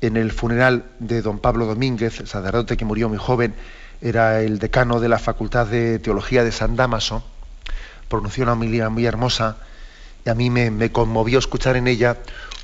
en 0.00 0.16
el 0.16 0.30
funeral 0.30 0.84
de 0.98 1.22
don 1.22 1.38
Pablo 1.38 1.66
Domínguez, 1.66 2.20
el 2.20 2.28
sacerdote 2.28 2.76
que 2.76 2.84
murió 2.84 3.08
muy 3.08 3.18
joven, 3.18 3.54
era 4.00 4.40
el 4.42 4.58
decano 4.58 5.00
de 5.00 5.08
la 5.08 5.18
Facultad 5.18 5.66
de 5.66 5.98
Teología 5.98 6.44
de 6.44 6.52
San 6.52 6.76
Damaso, 6.76 7.24
pronunció 8.08 8.44
una 8.44 8.52
homilía 8.52 8.88
muy 8.90 9.06
hermosa 9.06 9.56
y 10.24 10.30
a 10.30 10.34
mí 10.34 10.50
me, 10.50 10.92
conmovió 10.92 11.38
escuchar 11.38 11.76
en 11.76 11.88
ella 11.88 12.16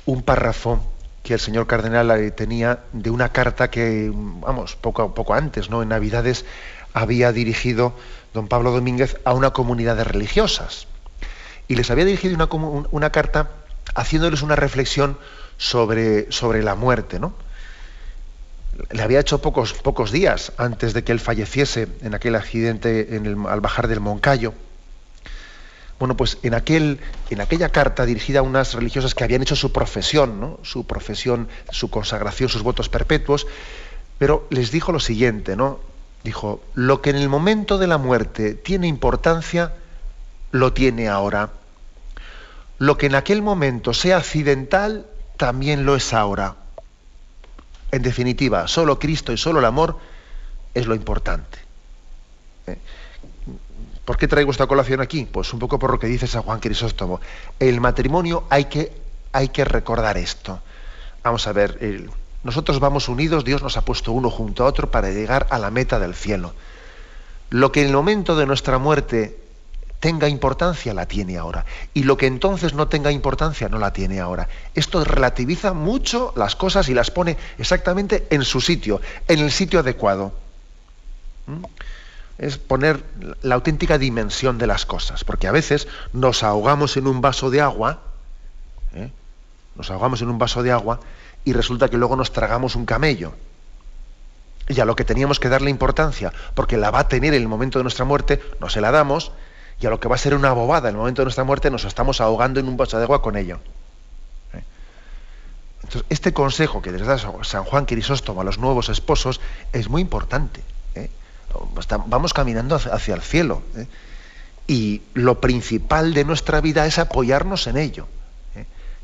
un 0.05 0.23
párrafo 0.23 0.81
que 1.23 1.33
el 1.33 1.39
señor 1.39 1.67
cardenal 1.67 2.33
tenía 2.35 2.79
de 2.93 3.09
una 3.09 3.29
carta 3.29 3.69
que, 3.69 4.11
vamos, 4.13 4.75
poco, 4.75 5.13
poco 5.13 5.33
antes, 5.33 5.69
¿no? 5.69 5.81
En 5.81 5.89
Navidades 5.89 6.45
había 6.93 7.31
dirigido 7.31 7.93
don 8.33 8.47
Pablo 8.47 8.71
Domínguez 8.71 9.17
a 9.25 9.33
una 9.33 9.49
comunidad 9.49 9.97
de 9.97 10.03
religiosas. 10.03 10.87
Y 11.67 11.75
les 11.75 11.89
había 11.89 12.05
dirigido 12.05 12.35
una, 12.91 13.09
carta 13.11 13.49
haciéndoles 13.95 14.41
una 14.41 14.55
reflexión 14.55 15.17
sobre, 15.57 16.31
sobre 16.31 16.63
la 16.63 16.75
muerte, 16.75 17.19
¿no? 17.19 17.33
Le 18.91 19.01
había 19.01 19.21
hecho 19.21 19.41
pocos, 19.41 19.73
pocos 19.73 20.11
días 20.11 20.51
antes 20.57 20.93
de 20.93 21.03
que 21.03 21.13
él 21.13 21.19
falleciese 21.19 21.87
en 22.01 22.13
aquel 22.13 22.35
accidente 22.35 23.15
en 23.15 23.25
el, 23.25 23.37
al 23.47 23.61
bajar 23.61 23.87
del 23.87 24.01
Moncayo. 24.01 24.53
Bueno, 25.97 26.17
pues 26.17 26.39
en, 26.43 26.53
aquel, 26.53 26.99
en 27.29 27.39
aquella 27.39 27.69
carta 27.69 28.05
dirigida 28.05 28.39
a 28.39 28.41
unas 28.41 28.73
religiosas 28.73 29.15
que 29.15 29.23
habían 29.23 29.41
hecho 29.41 29.55
su 29.55 29.71
profesión, 29.71 30.41
¿no? 30.41 30.59
su 30.63 30.85
profesión, 30.85 31.47
su 31.71 31.89
consagración, 31.89 32.49
sus 32.49 32.63
votos 32.63 32.89
perpetuos, 32.89 33.47
pero 34.17 34.45
les 34.49 34.71
dijo 34.71 34.91
lo 34.91 34.99
siguiente, 34.99 35.55
¿no? 35.55 35.79
Dijo, 36.23 36.61
lo 36.73 37.01
que 37.01 37.11
en 37.11 37.17
el 37.17 37.29
momento 37.29 37.77
de 37.77 37.87
la 37.87 37.97
muerte 37.97 38.55
tiene 38.55 38.87
importancia, 38.87 39.75
lo 40.55 40.73
tiene 40.73 41.09
ahora. 41.09 41.49
Lo 42.79 42.97
que 42.97 43.07
en 43.07 43.15
aquel 43.15 43.41
momento 43.41 43.93
sea 43.93 44.17
accidental, 44.17 45.05
también 45.37 45.85
lo 45.85 45.95
es 45.95 46.13
ahora. 46.13 46.55
En 47.91 48.01
definitiva, 48.01 48.67
solo 48.67 48.97
Cristo 48.97 49.31
y 49.33 49.37
solo 49.37 49.59
el 49.59 49.65
amor 49.65 49.97
es 50.73 50.87
lo 50.87 50.95
importante. 50.95 51.57
¿Eh? 52.67 52.77
¿Por 54.05 54.17
qué 54.17 54.27
traigo 54.27 54.51
esta 54.51 54.67
colación 54.67 55.01
aquí? 55.01 55.27
Pues 55.29 55.51
un 55.53 55.59
poco 55.59 55.79
por 55.79 55.91
lo 55.91 55.99
que 55.99 56.07
dice 56.07 56.27
San 56.27 56.43
Juan 56.43 56.59
Crisóstomo. 56.59 57.19
El 57.59 57.81
matrimonio 57.81 58.45
hay 58.49 58.65
que, 58.65 58.93
hay 59.31 59.49
que 59.49 59.65
recordar 59.65 60.17
esto. 60.17 60.61
Vamos 61.23 61.47
a 61.47 61.53
ver, 61.53 62.07
nosotros 62.43 62.79
vamos 62.79 63.09
unidos, 63.09 63.43
Dios 63.43 63.63
nos 63.63 63.77
ha 63.77 63.81
puesto 63.83 64.11
uno 64.11 64.29
junto 64.29 64.63
a 64.63 64.67
otro 64.67 64.91
para 64.91 65.09
llegar 65.09 65.47
a 65.49 65.57
la 65.57 65.71
meta 65.71 65.99
del 65.99 66.13
cielo. 66.13 66.53
Lo 67.49 67.71
que 67.71 67.81
en 67.81 67.87
el 67.87 67.93
momento 67.93 68.35
de 68.35 68.45
nuestra 68.45 68.77
muerte 68.77 69.44
tenga 69.99 70.27
importancia, 70.27 70.93
la 70.93 71.07
tiene 71.07 71.37
ahora. 71.37 71.65
Y 71.93 72.03
lo 72.03 72.17
que 72.17 72.27
entonces 72.27 72.73
no 72.73 72.87
tenga 72.87 73.11
importancia, 73.11 73.69
no 73.69 73.79
la 73.79 73.93
tiene 73.93 74.19
ahora. 74.19 74.47
Esto 74.73 75.03
relativiza 75.03 75.73
mucho 75.73 76.33
las 76.35 76.55
cosas 76.55 76.89
y 76.89 76.93
las 76.93 77.11
pone 77.11 77.37
exactamente 77.57 78.27
en 78.29 78.43
su 78.43 78.61
sitio, 78.61 79.01
en 79.27 79.39
el 79.39 79.51
sitio 79.51 79.79
adecuado. 79.79 80.33
¿Mm? 81.47 81.63
Es 82.37 82.57
poner 82.57 83.03
la 83.41 83.55
auténtica 83.55 83.97
dimensión 83.97 84.57
de 84.57 84.67
las 84.67 84.85
cosas, 84.85 85.23
porque 85.23 85.47
a 85.47 85.51
veces 85.51 85.87
nos 86.11 86.43
ahogamos 86.43 86.97
en 86.97 87.07
un 87.07 87.21
vaso 87.21 87.49
de 87.49 87.61
agua, 87.61 88.01
¿eh? 88.93 89.09
nos 89.75 89.89
ahogamos 89.89 90.21
en 90.21 90.29
un 90.29 90.37
vaso 90.37 90.61
de 90.61 90.71
agua 90.71 90.99
y 91.45 91.53
resulta 91.53 91.87
que 91.87 91.97
luego 91.97 92.15
nos 92.17 92.33
tragamos 92.33 92.75
un 92.75 92.85
camello. 92.85 93.33
Y 94.67 94.79
a 94.79 94.85
lo 94.85 94.95
que 94.95 95.05
teníamos 95.05 95.39
que 95.39 95.47
darle 95.47 95.69
importancia, 95.69 96.33
porque 96.55 96.75
la 96.75 96.91
va 96.91 96.99
a 96.99 97.07
tener 97.07 97.33
en 97.35 97.41
el 97.41 97.47
momento 97.47 97.79
de 97.79 97.83
nuestra 97.83 98.03
muerte, 98.03 98.41
no 98.59 98.69
se 98.69 98.81
la 98.81 98.91
damos 98.91 99.31
y 99.79 99.85
a 99.85 99.89
lo 99.89 99.99
que 99.99 100.07
va 100.07 100.15
a 100.15 100.17
ser 100.17 100.33
una 100.33 100.53
bobada 100.53 100.89
en 100.89 100.95
el 100.95 100.99
momento 100.99 101.21
de 101.21 101.25
nuestra 101.25 101.43
muerte 101.43 101.69
nos 101.69 101.85
estamos 101.85 102.21
ahogando 102.21 102.59
en 102.59 102.67
un 102.67 102.77
vaso 102.77 102.97
de 102.97 103.03
agua 103.03 103.21
con 103.21 103.35
ello. 103.35 103.59
¿Eh? 104.53 104.63
Entonces, 105.83 106.05
este 106.09 106.33
consejo 106.33 106.81
que 106.81 106.91
les 106.91 107.05
da 107.05 107.17
San 107.17 107.63
Juan 107.65 107.85
Crisóstomo 107.85 108.41
a 108.41 108.43
los 108.43 108.57
nuevos 108.57 108.89
esposos 108.89 109.41
es 109.73 109.89
muy 109.89 110.01
importante. 110.01 110.61
¿eh? 110.95 111.09
Vamos 112.07 112.33
caminando 112.33 112.75
hacia 112.75 113.15
el 113.15 113.21
cielo. 113.21 113.61
¿eh? 113.75 113.87
Y 114.67 115.01
lo 115.13 115.41
principal 115.41 116.13
de 116.13 116.23
nuestra 116.23 116.61
vida 116.61 116.85
es 116.85 116.97
apoyarnos 116.97 117.67
en 117.67 117.77
ello. 117.77 118.07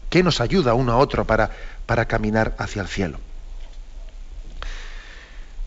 ¿Qué 0.10 0.24
nos 0.24 0.42
ayuda 0.42 0.74
uno 0.74 0.92
a 0.92 0.98
otro 0.98 1.26
para, 1.26 1.52
para 1.86 2.06
caminar 2.06 2.56
hacia 2.58 2.82
el 2.82 2.90
cielo? 2.90 3.20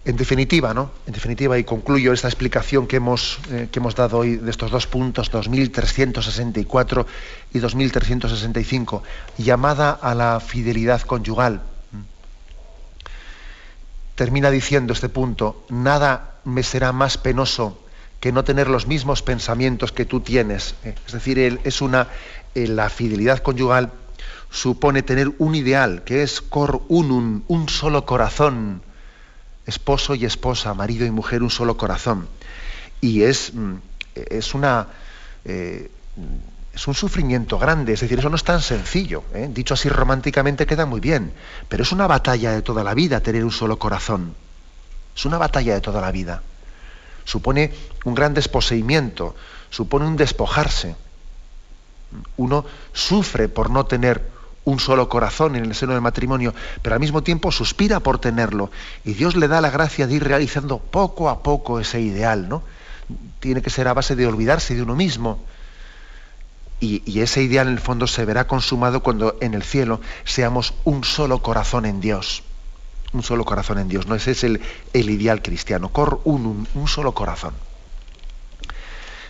En 0.07 0.17
definitiva, 0.17 0.75
¿no? 0.75 0.91
En 1.07 1.15
definitiva, 1.15 1.59
y 1.59 1.65
concluyo 1.65 2.13
esta 2.13 2.29
explicación 2.29 2.87
que 2.87 2.97
hemos, 2.97 3.39
eh, 3.51 3.69
que 3.73 3.79
hemos 3.79 3.95
dado 3.95 4.19
hoy 4.19 4.37
de 4.37 4.51
estos 4.51 4.71
dos 4.71 4.87
puntos, 4.87 5.31
2364 5.31 7.07
y 7.55 7.59
2365, 7.59 9.03
llamada 9.39 9.93
a 9.93 10.15
la 10.15 10.41
fidelidad 10.41 11.01
conyugal. 11.03 11.63
Termina 14.15 14.51
diciendo 14.51 14.93
este 14.93 15.09
punto, 15.09 15.65
nada 15.71 16.35
me 16.45 16.63
será 16.63 16.93
más 16.93 17.17
penoso 17.17 17.79
que 18.21 18.31
no 18.31 18.45
tener 18.45 18.69
los 18.69 18.87
mismos 18.87 19.23
pensamientos 19.23 19.91
que 19.91 20.05
tú 20.05 20.21
tienes. 20.21 20.75
¿eh? 20.85 20.95
Es 21.07 21.13
decir, 21.15 21.61
es 21.65 21.81
una, 21.81 22.09
eh, 22.55 22.69
la 22.69 22.91
fidelidad 22.91 23.39
conyugal 23.39 23.91
supone 24.51 25.03
tener 25.03 25.33
un 25.39 25.55
ideal, 25.55 26.05
que 26.05 26.23
es 26.23 26.43
cor 26.43 26.83
unum, 26.89 27.43
un 27.49 27.69
solo 27.71 28.05
corazón, 28.05 28.83
esposo 29.67 30.15
y 30.15 30.25
esposa, 30.25 30.75
marido 30.75 31.07
y 31.07 31.11
mujer, 31.11 31.43
un 31.43 31.51
solo 31.51 31.77
corazón. 31.77 32.29
Y 33.01 33.23
es, 33.23 33.53
mm, 33.55 33.75
es 34.15 34.55
una. 34.55 34.89
Eh, 35.45 35.91
es 36.75 36.89
un 36.89 36.95
sufrimiento 36.95 37.57
grande, 37.57 37.93
es 37.93 38.01
decir, 38.01 38.19
eso 38.19 38.29
no 38.29 38.37
es 38.37 38.43
tan 38.43 38.61
sencillo. 38.61 39.23
¿eh? 39.33 39.49
Dicho 39.49 39.75
así 39.75 39.89
románticamente 39.89 40.67
queda 40.67 40.87
muy 40.87 40.99
bien, 40.99 41.33
pero 41.69 41.85
es 41.85 41.93
una 41.93 42.09
batalla 42.09 42.51
de 42.51 42.63
toda 42.63 42.83
la 42.83 42.95
vida 42.95 43.21
tener 43.21 43.45
un 43.45 43.53
solo 43.53 43.79
corazón. 43.79 44.35
Es 45.15 45.25
una 45.25 45.39
batalla 45.39 45.75
de 45.75 45.81
toda 45.81 46.01
la 46.01 46.11
vida. 46.11 46.43
Supone 47.25 47.73
un 48.05 48.15
gran 48.15 48.35
desposeimiento, 48.35 49.37
supone 49.71 50.07
un 50.07 50.17
despojarse. 50.17 50.97
Uno 52.37 52.65
sufre 52.93 53.49
por 53.49 53.71
no 53.71 53.87
tener 53.87 54.34
un 54.65 54.81
solo 54.81 55.09
corazón 55.09 55.57
en 55.57 55.65
el 55.65 55.75
seno 55.75 55.93
del 55.93 56.01
matrimonio, 56.01 56.55
pero 56.83 56.95
al 56.95 57.01
mismo 57.01 57.23
tiempo 57.23 57.53
suspira 57.53 58.01
por 58.01 58.19
tenerlo. 58.19 58.71
Y 59.05 59.15
Dios 59.15 59.37
le 59.37 59.49
da 59.49 59.61
la 59.61 59.71
gracia 59.71 60.07
de 60.07 60.15
ir 60.15 60.25
realizando 60.25 60.79
poco 60.79 61.29
a 61.29 61.43
poco 61.43 61.81
ese 61.81 62.01
ideal, 62.01 62.49
¿no? 62.49 62.63
Tiene 63.41 63.63
que 63.63 63.71
ser 63.71 63.89
a 63.89 63.95
base 63.95 64.17
de 64.17 64.27
olvidarse 64.27 64.75
de 64.75 64.83
uno 64.83 64.97
mismo. 64.97 65.39
Y, 66.81 67.21
ese 67.21 67.43
ideal 67.43 67.69
en 67.69 67.75
el 67.75 67.81
fondo 67.81 68.07
se 68.07 68.25
verá 68.25 68.47
consumado 68.47 69.03
cuando 69.03 69.37
en 69.41 69.55
el 69.55 69.63
cielo 69.63 70.01
seamos 70.25 70.75
un 70.85 71.05
solo 71.05 71.41
corazón 71.41 71.87
en 71.87 72.01
Dios. 72.01 72.43
Un 73.13 73.23
solo 73.23 73.45
corazón 73.45 73.79
en 73.79 73.89
Dios. 73.89 74.07
¿no? 74.07 74.15
Ese 74.15 74.33
es 74.33 74.45
el, 74.45 74.61
el 74.93 75.09
ideal 75.09 75.41
cristiano. 75.41 75.91
Cor 75.91 76.21
un 76.25 76.67
solo 76.87 77.13
corazón. 77.13 77.55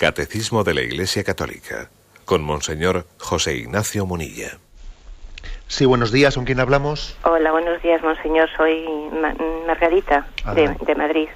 Catecismo 0.00 0.64
de 0.64 0.72
la 0.72 0.80
Iglesia 0.80 1.22
Católica 1.24 1.90
con 2.24 2.42
Monseñor 2.42 3.04
José 3.18 3.56
Ignacio 3.56 4.06
Munilla. 4.06 4.56
Sí, 5.68 5.84
buenos 5.84 6.10
días, 6.10 6.36
¿con 6.36 6.46
quién 6.46 6.58
hablamos? 6.58 7.18
Hola, 7.22 7.52
buenos 7.52 7.82
días, 7.82 8.02
Monseñor. 8.02 8.48
Soy 8.56 8.86
Margarita 9.66 10.26
de, 10.54 10.94
Madrid. 10.94 11.28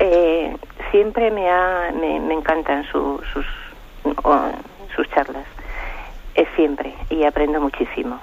Eh, 0.00 0.56
siempre 0.90 1.30
me, 1.30 1.48
ha, 1.48 1.92
me, 1.92 2.34
encantan 2.34 2.84
sus, 2.90 3.20
sus 4.96 5.08
charlas, 5.10 5.46
es 6.34 6.48
siempre, 6.56 6.92
y 7.10 7.22
aprendo 7.22 7.60
muchísimo. 7.60 8.18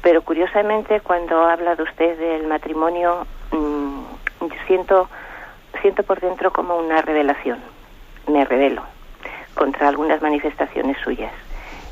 Pero 0.00 0.22
curiosamente, 0.22 1.02
cuando 1.02 1.44
habla 1.44 1.76
de 1.76 1.82
usted 1.82 2.18
del 2.18 2.46
matrimonio, 2.46 3.26
mm, 3.50 4.04
siento 4.66 5.10
siento 5.82 6.02
por 6.02 6.18
dentro 6.18 6.50
como 6.50 6.78
una 6.78 7.02
revelación. 7.02 7.58
Me 8.26 8.46
revelo 8.46 8.82
contra 9.54 9.88
algunas 9.88 10.20
manifestaciones 10.22 10.96
suyas. 10.98 11.32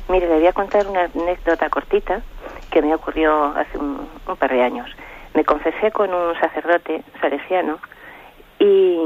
Mire, 0.09 0.27
le 0.27 0.35
voy 0.35 0.47
a 0.47 0.53
contar 0.53 0.87
una 0.87 1.03
anécdota 1.03 1.69
cortita 1.69 2.21
que 2.69 2.81
me 2.81 2.93
ocurrió 2.93 3.53
hace 3.55 3.77
un, 3.77 4.07
par 4.37 4.51
de 4.51 4.61
años. 4.61 4.89
Me 5.33 5.45
confesé 5.45 5.91
con 5.91 6.13
un 6.13 6.35
sacerdote 6.39 7.03
salesiano 7.19 7.79
y 8.59 8.97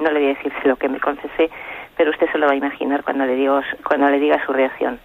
no 0.00 0.10
le 0.10 0.20
voy 0.20 0.24
a 0.26 0.34
decir 0.34 0.52
lo 0.64 0.76
que 0.76 0.88
me 0.88 1.00
confesé, 1.00 1.50
pero 1.96 2.10
usted 2.10 2.30
se 2.30 2.38
lo 2.38 2.46
va 2.46 2.52
a 2.52 2.56
imaginar 2.56 3.02
cuando 3.04 3.26
le, 3.26 3.34
digo, 3.34 3.60
cuando 3.84 4.08
le 4.08 4.18
diga 4.18 4.44
su 4.46 4.52
reacción. 4.52 4.98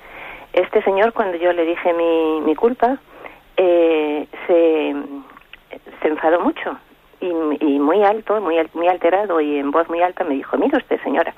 Este 0.54 0.82
señor, 0.84 1.14
cuando 1.14 1.38
yo 1.38 1.51
le 1.51 1.66
dije 1.66 1.93
mi, 1.93 2.41
mi 2.41 2.56
culpa, 2.56 2.97
eh, 3.58 4.28
se, 4.47 4.95
se 6.01 6.08
enfadó 6.08 6.39
mucho 6.41 6.78
y, 7.60 7.80
muy 7.80 8.04
alto, 8.04 8.39
muy, 8.41 8.56
muy 8.74 8.88
alterado 8.88 9.39
y 9.39 9.58
en 9.58 9.72
voz 9.72 9.88
muy 9.89 10.01
alta 10.01 10.24
me 10.24 10.36
dijo, 10.36 10.58
mire 10.58 10.78
usted 10.78 11.01
señora, 11.04 11.34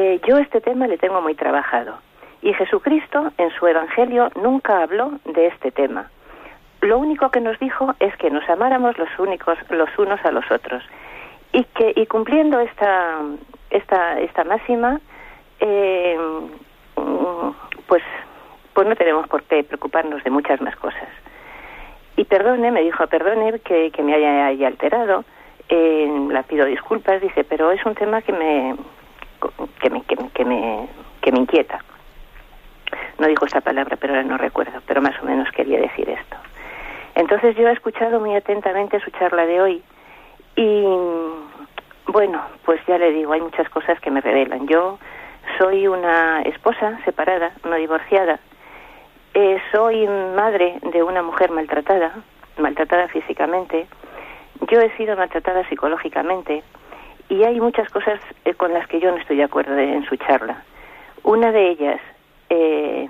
eh, 0.00 0.20
yo 0.28 0.38
este 0.38 0.60
tema 0.60 0.86
le 0.86 0.96
tengo 0.96 1.20
muy 1.20 1.34
trabajado. 1.34 1.98
Y 2.40 2.54
Jesucristo 2.54 3.32
en 3.36 3.50
su 3.50 3.66
Evangelio 3.66 4.30
nunca 4.40 4.80
habló 4.80 5.18
de 5.24 5.48
este 5.48 5.72
tema. 5.72 6.08
Lo 6.82 6.98
único 6.98 7.32
que 7.32 7.40
nos 7.40 7.58
dijo 7.58 7.96
es 7.98 8.16
que 8.18 8.30
nos 8.30 8.48
amáramos 8.48 8.96
los 8.96 9.08
únicos 9.18 9.58
los 9.70 9.88
unos 9.98 10.24
a 10.24 10.30
los 10.30 10.48
otros. 10.52 10.84
Y 11.52 11.64
que 11.64 11.92
y 11.96 12.06
cumpliendo 12.06 12.60
esta 12.60 13.16
esta 13.70 14.20
esta 14.20 14.44
máxima 14.44 15.00
eh, 15.58 16.16
pues 17.88 18.04
pues 18.74 18.86
no 18.86 18.94
tenemos 18.94 19.26
por 19.26 19.42
qué 19.42 19.64
preocuparnos 19.64 20.22
de 20.22 20.30
muchas 20.30 20.60
más 20.60 20.76
cosas. 20.76 21.08
Y 22.14 22.24
perdone, 22.24 22.70
me 22.70 22.82
dijo, 22.82 23.04
perdone 23.08 23.58
que, 23.58 23.92
me 24.02 24.14
haya, 24.14 24.66
alterado, 24.66 25.24
eh, 25.68 26.08
la 26.30 26.44
pido 26.44 26.66
disculpas, 26.66 27.20
dice, 27.20 27.42
pero 27.42 27.72
es 27.72 27.84
un 27.84 27.94
tema 27.94 28.22
que 28.22 28.32
me, 28.32 28.74
que 29.80 29.90
me, 29.90 30.02
que, 30.02 30.44
me, 30.44 30.88
que 31.20 31.32
me 31.32 31.38
inquieta. 31.38 31.84
No 33.18 33.26
dijo 33.26 33.44
esta 33.44 33.60
palabra, 33.60 33.96
pero 33.96 34.14
ahora 34.14 34.26
no 34.26 34.38
recuerdo, 34.38 34.80
pero 34.86 35.02
más 35.02 35.20
o 35.22 35.26
menos 35.26 35.50
quería 35.52 35.80
decir 35.80 36.08
esto. 36.08 36.36
Entonces 37.14 37.56
yo 37.56 37.68
he 37.68 37.72
escuchado 37.72 38.20
muy 38.20 38.34
atentamente 38.34 39.00
su 39.00 39.10
charla 39.10 39.44
de 39.44 39.60
hoy 39.60 39.82
y 40.56 40.84
bueno, 42.06 42.42
pues 42.64 42.80
ya 42.86 42.96
le 42.96 43.12
digo, 43.12 43.32
hay 43.32 43.40
muchas 43.40 43.68
cosas 43.68 44.00
que 44.00 44.10
me 44.10 44.20
revelan. 44.20 44.66
Yo 44.66 44.98
soy 45.58 45.88
una 45.88 46.42
esposa 46.42 46.98
separada, 47.04 47.52
no 47.64 47.74
divorciada, 47.74 48.38
eh, 49.34 49.60
soy 49.72 50.06
madre 50.06 50.78
de 50.82 51.02
una 51.02 51.22
mujer 51.22 51.50
maltratada, 51.50 52.12
maltratada 52.56 53.08
físicamente. 53.08 53.86
Yo 54.70 54.80
he 54.80 54.96
sido 54.96 55.16
maltratada 55.16 55.68
psicológicamente 55.68 56.62
y 57.28 57.44
hay 57.44 57.60
muchas 57.60 57.88
cosas 57.90 58.20
eh, 58.44 58.54
con 58.54 58.72
las 58.72 58.86
que 58.88 59.00
yo 59.00 59.10
no 59.10 59.18
estoy 59.18 59.36
de 59.36 59.44
acuerdo 59.44 59.76
en 59.78 60.04
su 60.06 60.16
charla. 60.16 60.62
Una 61.22 61.52
de 61.52 61.70
ellas, 61.70 62.00
eh, 62.48 63.08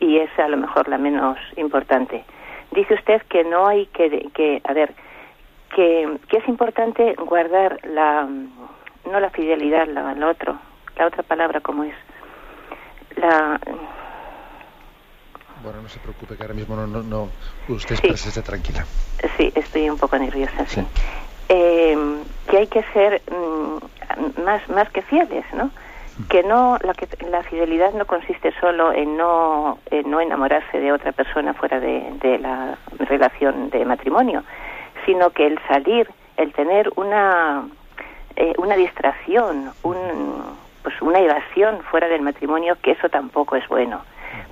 y 0.00 0.18
es 0.18 0.30
a 0.38 0.48
lo 0.48 0.56
mejor 0.56 0.88
la 0.88 0.98
menos 0.98 1.38
importante, 1.56 2.24
dice 2.72 2.94
usted 2.94 3.22
que 3.22 3.44
no 3.44 3.66
hay 3.66 3.86
que, 3.86 4.28
que 4.34 4.60
a 4.64 4.72
ver, 4.72 4.92
que, 5.74 6.18
que 6.28 6.38
es 6.38 6.48
importante 6.48 7.14
guardar 7.14 7.80
la, 7.84 8.28
no 9.10 9.20
la 9.20 9.30
fidelidad, 9.30 9.86
la, 9.88 10.14
la 10.14 10.28
otro, 10.28 10.58
la 10.96 11.06
otra 11.06 11.22
palabra 11.22 11.60
como 11.60 11.84
es, 11.84 11.94
la 13.16 13.58
bueno, 15.62 15.82
no 15.82 15.88
se 15.88 15.98
preocupe, 15.98 16.36
que 16.36 16.42
ahora 16.42 16.54
mismo 16.54 16.76
no, 16.76 16.86
no, 16.86 17.02
no 17.02 17.28
usted 17.68 17.96
sí. 17.96 18.28
esté 18.28 18.42
tranquila. 18.42 18.84
Sí, 19.36 19.52
estoy 19.56 19.90
un 19.90 19.98
poco 19.98 20.16
nerviosa, 20.16 20.64
sí. 20.66 20.80
Eh, 21.48 21.96
que 22.48 22.58
hay 22.58 22.66
que 22.66 22.82
ser 22.94 23.22
mm, 23.30 24.42
más, 24.42 24.68
más 24.68 24.90
que 24.90 25.02
fieles, 25.02 25.44
¿no? 25.52 25.70
Que 26.28 26.42
no 26.42 26.78
la, 26.82 26.94
que 26.94 27.06
la 27.26 27.42
fidelidad 27.44 27.92
no 27.92 28.04
consiste 28.04 28.52
solo 28.60 28.92
en 28.92 29.16
no, 29.16 29.78
en 29.90 30.10
no 30.10 30.20
enamorarse 30.20 30.80
de 30.80 30.90
otra 30.92 31.12
persona 31.12 31.54
fuera 31.54 31.78
de, 31.78 32.12
de 32.20 32.38
la 32.38 32.76
relación 32.98 33.70
de 33.70 33.84
matrimonio, 33.84 34.42
sino 35.06 35.30
que 35.30 35.46
el 35.46 35.60
salir, 35.68 36.08
el 36.36 36.52
tener 36.52 36.90
una, 36.96 37.68
eh, 38.34 38.52
una 38.58 38.74
distracción, 38.74 39.70
un, 39.84 39.96
pues 40.82 41.00
una 41.00 41.20
evasión 41.20 41.82
fuera 41.90 42.08
del 42.08 42.22
matrimonio, 42.22 42.76
que 42.82 42.92
eso 42.92 43.08
tampoco 43.08 43.54
es 43.54 43.68
bueno 43.68 44.02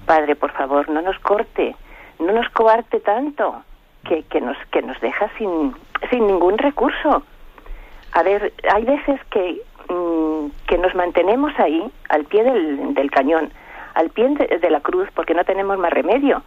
Padre, 0.06 0.36
por 0.36 0.52
favor, 0.52 0.88
no 0.88 1.02
nos 1.02 1.18
corte, 1.18 1.74
no 2.18 2.32
nos 2.32 2.48
coarte 2.50 3.00
tanto, 3.00 3.62
que, 4.04 4.22
que, 4.24 4.40
nos, 4.40 4.56
que 4.70 4.82
nos 4.82 4.98
deja 5.00 5.28
sin, 5.36 5.74
sin 6.10 6.26
ningún 6.26 6.56
recurso. 6.58 7.24
A 8.16 8.22
ver, 8.22 8.50
hay 8.72 8.82
veces 8.86 9.20
que, 9.30 9.60
mm, 9.90 10.46
que 10.66 10.78
nos 10.78 10.94
mantenemos 10.94 11.52
ahí, 11.58 11.84
al 12.08 12.24
pie 12.24 12.44
del, 12.44 12.94
del 12.94 13.10
cañón, 13.10 13.50
al 13.92 14.08
pie 14.08 14.30
de, 14.30 14.70
la 14.70 14.80
cruz, 14.80 15.06
porque 15.14 15.34
no 15.34 15.44
tenemos 15.44 15.76
más 15.76 15.92
remedio, 15.92 16.42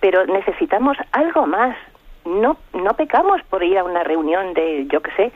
pero 0.00 0.26
necesitamos 0.26 0.96
algo 1.12 1.46
más. 1.46 1.76
No, 2.24 2.56
no 2.74 2.94
pecamos 2.94 3.40
por 3.50 3.62
ir 3.62 3.78
a 3.78 3.84
una 3.84 4.02
reunión 4.02 4.52
de, 4.54 4.88
yo 4.88 5.00
qué 5.00 5.10
sé, 5.12 5.32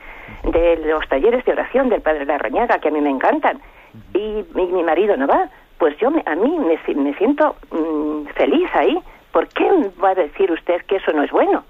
de 0.51 0.75
los 0.87 1.07
talleres 1.07 1.45
de 1.45 1.53
oración 1.53 1.87
del 1.87 2.01
Padre 2.01 2.25
Larrañaga, 2.25 2.79
que 2.79 2.89
a 2.89 2.91
mí 2.91 2.99
me 2.99 3.09
encantan, 3.09 3.61
y 4.13 4.43
mi 4.55 4.83
marido 4.83 5.15
no 5.15 5.25
va, 5.25 5.49
pues 5.77 5.97
yo 5.99 6.09
a 6.09 6.35
mí 6.35 6.59
me, 6.59 7.13
siento 7.13 7.55
mm, 7.71 8.25
feliz 8.35 8.69
ahí. 8.73 8.99
¿Por 9.31 9.47
qué 9.47 9.69
va 10.03 10.09
a 10.09 10.15
decir 10.15 10.51
usted 10.51 10.81
que 10.81 10.97
eso 10.97 11.13
no 11.13 11.23
es 11.23 11.31
bueno? 11.31 11.63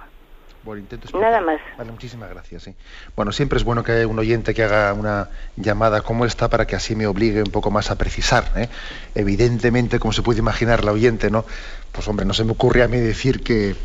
Bueno, 0.68 0.82
intento 0.82 1.18
Nada 1.18 1.39
más. 1.39 1.61
Vale, 1.78 1.93
muchísimas 1.93 2.30
gracias. 2.30 2.63
Sí. 2.63 2.76
Bueno, 3.15 3.32
siempre 3.32 3.57
es 3.57 3.63
bueno 3.63 3.86
que 3.86 3.93
haya 3.93 4.05
un 4.05 4.20
oyente 4.20 4.53
que 4.53 4.63
haga 4.63 4.91
una 4.91 5.30
llamada 5.55 6.01
como 6.01 6.26
esta 6.26 6.49
para 6.49 6.68
que 6.68 6.76
así 6.76 6.93
me 6.93 7.07
obligue 7.07 7.41
un 7.41 7.51
poco 7.51 7.72
más 7.72 7.89
a 7.89 7.97
precisar. 7.97 8.51
¿eh? 8.57 8.68
Evidentemente, 9.15 9.97
como 9.97 10.11
se 10.11 10.24
puede 10.24 10.39
imaginar 10.39 10.84
la 10.84 10.91
oyente, 10.91 11.32
¿no? 11.32 11.45
Pues 11.93 12.05
hombre, 12.09 12.26
no 12.26 12.34
se 12.34 12.43
me 12.43 12.51
ocurre 12.51 12.84
a 12.84 12.89
mí 12.89 12.97
decir 12.97 13.41
que, 13.43 13.78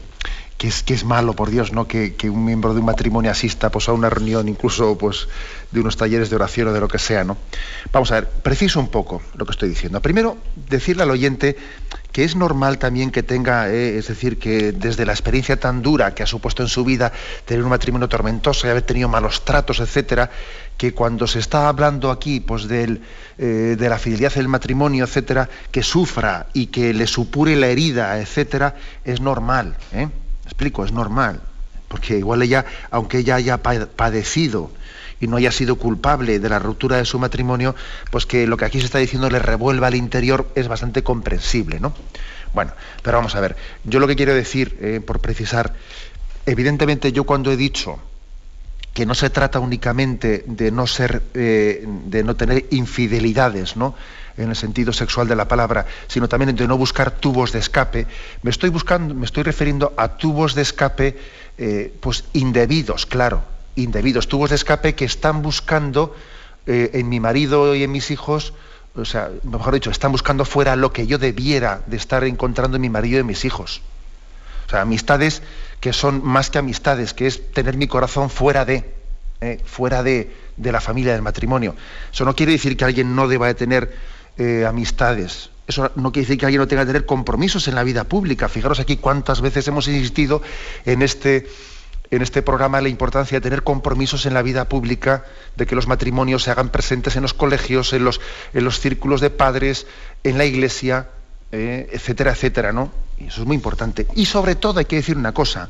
que 0.62 0.68
es, 0.68 0.84
que 0.84 0.94
es 0.94 1.02
malo, 1.02 1.32
por 1.32 1.50
Dios, 1.50 1.72
¿no? 1.72 1.88
Que, 1.88 2.14
un 2.30 2.44
miembro 2.44 2.72
de 2.72 2.78
un 2.78 2.86
matrimonio 2.86 3.32
asista 3.32 3.68
pues, 3.72 3.88
a 3.88 3.92
una 3.92 4.08
reunión, 4.08 4.48
incluso 4.48 4.96
pues, 4.96 5.26
de 5.72 5.80
unos 5.80 5.96
talleres 5.96 6.30
de 6.30 6.36
oración 6.36 6.68
o 6.68 6.72
de 6.72 6.78
lo 6.78 6.86
que 6.86 7.00
sea. 7.00 7.24
¿no? 7.24 7.36
Vamos 7.90 8.12
a 8.12 8.20
ver, 8.20 8.28
preciso 8.28 8.78
un 8.78 8.86
poco 8.86 9.20
lo 9.34 9.44
que 9.44 9.50
estoy 9.50 9.70
diciendo. 9.70 10.00
Primero, 10.00 10.36
decirle 10.68 11.02
al 11.02 11.10
oyente 11.10 11.56
que 12.12 12.22
es 12.22 12.36
normal 12.36 12.78
también 12.78 13.10
que 13.10 13.24
tenga, 13.24 13.70
eh, 13.70 13.98
es 13.98 14.06
decir, 14.06 14.38
que 14.38 14.70
desde 14.70 15.04
la 15.04 15.10
experiencia 15.10 15.58
tan 15.58 15.82
dura 15.82 16.14
que 16.14 16.22
ha 16.22 16.26
supuesto 16.26 16.62
en 16.62 16.68
su 16.68 16.84
vida 16.84 17.12
tener 17.44 17.64
un 17.64 17.70
matrimonio 17.70 18.08
tormentoso 18.08 18.68
y 18.68 18.70
haber 18.70 18.82
tenido 18.82 19.08
malos 19.08 19.44
tratos, 19.44 19.80
etcétera, 19.80 20.30
que 20.76 20.94
cuando 20.94 21.26
se 21.26 21.40
está 21.40 21.68
hablando 21.68 22.12
aquí 22.12 22.38
pues 22.38 22.68
del, 22.68 23.00
eh, 23.36 23.74
de 23.76 23.88
la 23.88 23.98
fidelidad 23.98 24.32
del 24.32 24.46
matrimonio, 24.46 25.06
etcétera, 25.06 25.48
que 25.72 25.82
sufra 25.82 26.46
y 26.52 26.66
que 26.66 26.94
le 26.94 27.08
supure 27.08 27.56
la 27.56 27.66
herida, 27.66 28.20
etcétera, 28.20 28.76
es 29.04 29.20
normal. 29.20 29.76
¿eh? 29.92 30.06
Explico, 30.44 30.84
es 30.84 30.92
normal, 30.92 31.40
porque 31.88 32.18
igual 32.18 32.42
ella, 32.42 32.64
aunque 32.90 33.18
ella 33.18 33.36
haya 33.36 33.62
padecido 33.62 34.70
y 35.20 35.28
no 35.28 35.36
haya 35.36 35.52
sido 35.52 35.76
culpable 35.76 36.40
de 36.40 36.48
la 36.48 36.58
ruptura 36.58 36.96
de 36.96 37.04
su 37.04 37.18
matrimonio, 37.18 37.74
pues 38.10 38.26
que 38.26 38.46
lo 38.46 38.56
que 38.56 38.64
aquí 38.64 38.80
se 38.80 38.86
está 38.86 38.98
diciendo 38.98 39.30
le 39.30 39.38
revuelva 39.38 39.86
al 39.86 39.94
interior 39.94 40.50
es 40.54 40.68
bastante 40.68 41.02
comprensible, 41.02 41.78
¿no? 41.80 41.94
Bueno, 42.54 42.72
pero 43.02 43.18
vamos 43.18 43.34
a 43.34 43.40
ver, 43.40 43.56
yo 43.84 44.00
lo 44.00 44.06
que 44.06 44.16
quiero 44.16 44.34
decir, 44.34 44.76
eh, 44.80 45.00
por 45.04 45.20
precisar, 45.20 45.74
evidentemente 46.44 47.12
yo 47.12 47.24
cuando 47.24 47.52
he 47.52 47.56
dicho 47.56 48.00
que 48.92 49.06
no 49.06 49.14
se 49.14 49.30
trata 49.30 49.58
únicamente 49.58 50.44
de 50.46 50.70
no 50.70 50.86
ser, 50.86 51.22
eh, 51.34 51.86
de 51.86 52.22
no 52.24 52.36
tener 52.36 52.66
infidelidades, 52.70 53.76
¿no? 53.76 53.94
en 54.36 54.48
el 54.48 54.56
sentido 54.56 54.92
sexual 54.92 55.28
de 55.28 55.36
la 55.36 55.46
palabra, 55.46 55.84
sino 56.08 56.28
también 56.28 56.56
de 56.56 56.66
no 56.66 56.78
buscar 56.78 57.10
tubos 57.10 57.52
de 57.52 57.58
escape, 57.58 58.06
me 58.42 58.50
estoy 58.50 58.70
buscando, 58.70 59.14
me 59.14 59.26
estoy 59.26 59.42
refiriendo 59.42 59.92
a 59.96 60.16
tubos 60.16 60.54
de 60.54 60.62
escape, 60.62 61.18
eh, 61.58 61.94
pues 62.00 62.24
indebidos, 62.32 63.04
claro, 63.04 63.42
indebidos, 63.76 64.28
tubos 64.28 64.48
de 64.48 64.56
escape 64.56 64.94
que 64.94 65.04
están 65.04 65.42
buscando 65.42 66.16
eh, 66.66 66.92
en 66.94 67.10
mi 67.10 67.20
marido 67.20 67.74
y 67.74 67.82
en 67.82 67.92
mis 67.92 68.10
hijos 68.10 68.54
o 68.94 69.04
sea, 69.04 69.30
mejor 69.42 69.74
dicho, 69.74 69.90
están 69.90 70.12
buscando 70.12 70.44
fuera 70.44 70.76
lo 70.76 70.92
que 70.92 71.06
yo 71.06 71.18
debiera 71.18 71.82
de 71.86 71.96
estar 71.96 72.24
encontrando 72.24 72.76
en 72.76 72.82
mi 72.82 72.90
marido 72.90 73.16
y 73.16 73.20
en 73.20 73.26
mis 73.26 73.44
hijos. 73.44 73.80
O 74.66 74.70
sea, 74.70 74.82
amistades 74.82 75.42
que 75.82 75.92
son 75.92 76.24
más 76.24 76.48
que 76.48 76.58
amistades, 76.58 77.12
que 77.12 77.26
es 77.26 77.50
tener 77.50 77.76
mi 77.76 77.88
corazón 77.88 78.30
fuera 78.30 78.64
de, 78.64 78.84
eh, 79.40 79.58
fuera 79.64 80.04
de, 80.04 80.32
de, 80.56 80.70
la 80.70 80.80
familia, 80.80 81.12
del 81.12 81.22
matrimonio. 81.22 81.74
Eso 82.12 82.24
no 82.24 82.36
quiere 82.36 82.52
decir 82.52 82.76
que 82.76 82.84
alguien 82.84 83.16
no 83.16 83.26
deba 83.26 83.48
de 83.48 83.54
tener 83.54 83.92
eh, 84.38 84.64
amistades. 84.64 85.50
Eso 85.66 85.90
no 85.96 86.12
quiere 86.12 86.28
decir 86.28 86.38
que 86.38 86.46
alguien 86.46 86.60
no 86.60 86.68
tenga 86.68 86.82
que 86.82 86.92
tener 86.92 87.04
compromisos 87.04 87.66
en 87.66 87.74
la 87.74 87.82
vida 87.82 88.04
pública. 88.04 88.48
Fijaros 88.48 88.78
aquí 88.78 88.96
cuántas 88.96 89.40
veces 89.40 89.66
hemos 89.66 89.88
insistido 89.88 90.40
en 90.84 91.02
este, 91.02 91.48
en 92.12 92.22
este 92.22 92.42
programa 92.42 92.80
la 92.80 92.88
importancia 92.88 93.38
de 93.38 93.42
tener 93.42 93.64
compromisos 93.64 94.24
en 94.24 94.34
la 94.34 94.42
vida 94.42 94.68
pública, 94.68 95.24
de 95.56 95.66
que 95.66 95.74
los 95.74 95.88
matrimonios 95.88 96.44
se 96.44 96.52
hagan 96.52 96.68
presentes 96.68 97.16
en 97.16 97.22
los 97.22 97.34
colegios, 97.34 97.92
en 97.92 98.04
los, 98.04 98.20
en 98.54 98.62
los 98.62 98.78
círculos 98.78 99.20
de 99.20 99.30
padres, 99.30 99.88
en 100.22 100.38
la 100.38 100.44
iglesia, 100.44 101.08
eh, 101.52 101.88
etcétera, 101.92 102.32
etcétera, 102.32 102.72
¿no? 102.72 102.90
Y 103.18 103.26
eso 103.26 103.42
es 103.42 103.46
muy 103.46 103.56
importante. 103.56 104.06
Y 104.16 104.24
sobre 104.24 104.54
todo 104.54 104.78
hay 104.78 104.86
que 104.86 104.96
decir 104.96 105.16
una 105.16 105.32
cosa, 105.32 105.68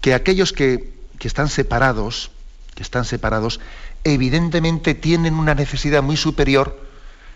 que 0.00 0.14
aquellos 0.14 0.52
que, 0.52 0.90
están 1.20 1.48
separados, 1.48 2.32
que 2.74 2.82
están 2.82 3.04
separados, 3.04 3.60
evidentemente 4.02 4.94
tienen 4.94 5.34
una 5.34 5.54
necesidad 5.54 6.02
muy 6.02 6.16
superior 6.16 6.80